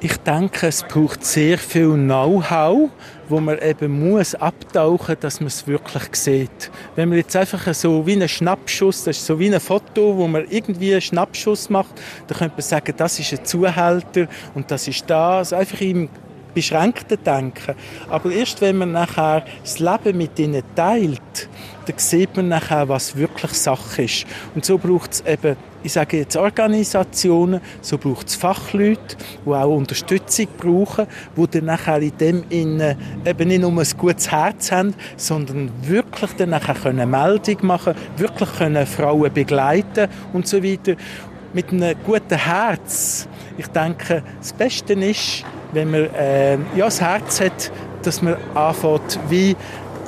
Ich 0.00 0.16
denke, 0.18 0.68
es 0.68 0.84
braucht 0.84 1.24
sehr 1.24 1.58
viel 1.58 1.94
Know-how, 1.94 2.88
wo 3.28 3.40
man 3.40 3.58
eben 3.58 4.12
muss 4.12 4.32
abtauchen, 4.36 5.16
dass 5.18 5.40
man 5.40 5.48
es 5.48 5.66
wirklich 5.66 6.04
sieht. 6.12 6.70
Wenn 6.94 7.08
man 7.08 7.18
jetzt 7.18 7.34
einfach 7.34 7.74
so 7.74 8.06
wie 8.06 8.12
einen 8.12 8.28
Schnappschuss, 8.28 9.02
das 9.02 9.16
ist 9.16 9.26
so 9.26 9.40
wie 9.40 9.52
ein 9.52 9.58
Foto, 9.58 10.16
wo 10.16 10.28
man 10.28 10.46
irgendwie 10.48 10.92
einen 10.92 11.00
Schnappschuss 11.00 11.68
macht, 11.68 12.00
dann 12.28 12.38
könnte 12.38 12.54
man 12.54 12.62
sagen, 12.62 12.94
das 12.96 13.18
ist 13.18 13.32
ein 13.32 13.44
Zuhälter 13.44 14.28
und 14.54 14.70
das 14.70 14.86
ist 14.86 15.02
das. 15.10 15.52
Einfach 15.52 15.80
im 15.80 16.08
beschränkten 16.54 17.18
Denken. 17.24 17.74
Aber 18.08 18.30
erst 18.30 18.60
wenn 18.60 18.78
man 18.78 18.92
nachher 18.92 19.44
das 19.62 19.80
Leben 19.80 20.16
mit 20.16 20.38
ihnen 20.38 20.62
teilt, 20.76 21.48
dann 21.86 21.98
sieht 21.98 22.36
man 22.36 22.48
nachher, 22.48 22.88
was 22.88 23.16
wirklich 23.16 23.52
Sache 23.52 24.02
ist. 24.02 24.26
Und 24.54 24.64
so 24.64 24.78
braucht 24.78 25.12
es 25.12 25.24
eben, 25.26 25.56
ich 25.82 25.92
sage 25.92 26.18
jetzt 26.18 26.36
Organisationen, 26.36 27.60
so 27.80 27.98
braucht 27.98 28.28
es 28.28 28.34
Fachleute, 28.34 29.16
die 29.44 29.50
auch 29.50 29.76
Unterstützung 29.76 30.48
brauchen, 30.58 31.06
die 31.36 31.46
dann 31.46 31.66
nachher 31.66 31.98
in 31.98 32.16
dem 32.18 32.44
Innen 32.48 32.96
eben 33.24 33.48
nicht 33.48 33.60
nur 33.60 33.70
ein 33.70 33.86
gutes 33.96 34.30
Herz 34.30 34.72
haben, 34.72 34.94
sondern 35.16 35.70
wirklich 35.82 36.32
dann 36.36 36.50
nachher 36.50 36.74
können 36.74 37.10
Meldung 37.10 37.58
machen, 37.62 37.94
wirklich 38.16 38.52
können 38.56 38.86
Frauen 38.86 39.32
begleiten 39.32 40.08
und 40.32 40.46
so 40.46 40.62
weiter. 40.62 40.94
Mit 41.54 41.70
einem 41.70 41.96
guten 42.04 42.36
Herz. 42.36 43.26
Ich 43.56 43.68
denke, 43.68 44.22
das 44.38 44.52
Beste 44.52 44.92
ist, 44.92 45.44
wenn 45.72 45.90
man 45.90 46.14
äh, 46.14 46.54
ja, 46.76 46.86
das 46.86 47.00
Herz 47.00 47.40
hat, 47.40 47.72
dass 48.02 48.20
man 48.20 48.36
anfängt, 48.54 49.18
wie 49.28 49.56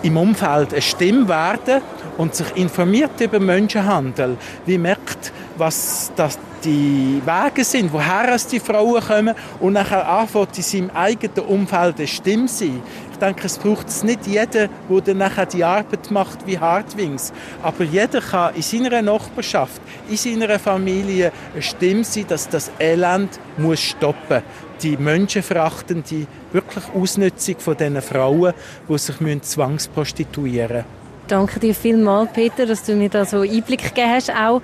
im 0.02 0.16
Umfeld 0.16 0.72
eine 0.72 0.82
Stimme 0.82 1.28
werden 1.28 1.82
und 2.18 2.34
sich 2.34 2.54
informiert 2.56 3.20
über 3.20 3.40
Menschenhandel, 3.40 4.36
wie 4.66 4.78
merkt, 4.78 5.32
was 5.60 6.10
das 6.16 6.38
die 6.64 7.22
Wege 7.24 7.64
sind, 7.64 7.92
woher 7.92 8.36
die 8.36 8.60
Frauen 8.60 9.00
kommen 9.00 9.34
und 9.60 9.74
nachher 9.74 10.06
anfängt 10.06 10.56
in 10.56 10.62
seinem 10.62 10.90
eigenen 10.90 11.46
Umfeld 11.46 11.98
eine 11.98 12.06
Stimme 12.06 12.48
sein. 12.48 12.82
Ich 13.12 13.18
denke, 13.18 13.46
es 13.46 13.58
braucht 13.58 13.88
es 13.88 14.02
nicht 14.02 14.26
jeder, 14.26 14.68
der 14.68 15.00
dann 15.04 15.18
nachher 15.18 15.46
die 15.46 15.62
Arbeit 15.62 16.10
macht 16.10 16.46
wie 16.46 16.58
Hardwings, 16.58 17.32
aber 17.62 17.84
jeder 17.84 18.20
kann 18.20 18.54
in 18.54 18.62
seiner 18.62 19.00
Nachbarschaft, 19.02 19.80
in 20.08 20.16
seiner 20.16 20.58
Familie 20.58 21.32
eine 21.52 21.62
Stimme 21.62 22.04
sein, 22.04 22.26
dass 22.28 22.48
das 22.48 22.70
Elend 22.78 23.38
muss 23.56 23.80
stoppen 23.80 24.42
die 24.82 24.96
menschenverachtende 24.96 26.26
wirklich 26.52 26.84
Ausnutzung 26.94 27.58
von 27.58 27.76
diesen 27.76 28.00
Frauen, 28.00 28.54
die 28.88 28.98
sich 28.98 29.42
zwangsprostituieren 29.42 30.76
müssen. 30.76 31.00
Danke 31.28 31.60
dir 31.60 31.74
vielmals, 31.74 32.32
Peter, 32.32 32.64
dass 32.64 32.82
du 32.82 32.96
mir 32.96 33.10
da 33.10 33.26
so 33.26 33.42
Einblick 33.42 33.82
gegeben 33.82 34.10
hast, 34.10 34.30
auch 34.30 34.62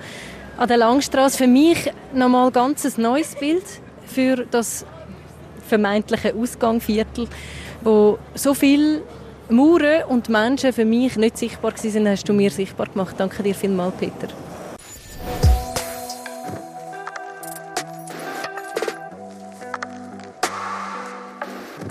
an 0.57 0.67
der 0.67 0.77
Langstrasse. 0.77 1.37
Für 1.37 1.47
mich 1.47 1.91
nochmal 2.13 2.51
ganz 2.51 2.85
ein 2.85 3.01
neues 3.01 3.35
Bild 3.35 3.63
für 4.05 4.45
das 4.49 4.85
vermeintliche 5.67 6.33
Ausgangviertel, 6.35 7.27
wo 7.81 8.17
so 8.33 8.53
viel 8.53 9.03
Mauern 9.49 10.03
und 10.09 10.29
Menschen 10.29 10.73
für 10.73 10.85
mich 10.85 11.15
nicht 11.15 11.37
sichtbar 11.37 11.71
waren, 11.71 12.07
hast 12.07 12.27
du 12.27 12.33
mir 12.33 12.51
sichtbar 12.51 12.87
gemacht. 12.87 13.15
Danke 13.17 13.43
dir 13.43 13.55
vielmals, 13.55 13.95
Peter. 13.97 14.27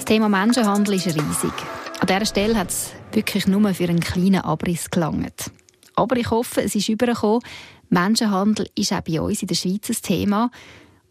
Thema 0.04 0.28
Menschenhandel 0.28 0.94
ist 0.94 1.06
riesig. 1.06 1.52
An 1.98 2.06
dieser 2.06 2.26
Stelle 2.26 2.56
hat 2.56 2.68
es 2.70 2.92
wirklich 3.10 3.48
nur 3.48 3.74
für 3.74 3.88
einen 3.88 3.98
kleinen 3.98 4.40
Abriss 4.40 4.88
gelangt. 4.88 5.50
Aber 5.96 6.16
ich 6.16 6.30
hoffe, 6.30 6.62
es 6.62 6.76
ist 6.76 6.88
übergekommen, 6.88 7.40
Menschenhandel 7.88 8.68
ist 8.74 8.92
auch 8.92 9.00
bei 9.00 9.20
uns 9.20 9.42
in 9.42 9.48
der 9.48 9.54
Schweiz 9.54 9.88
ein 9.88 9.96
Thema 10.02 10.50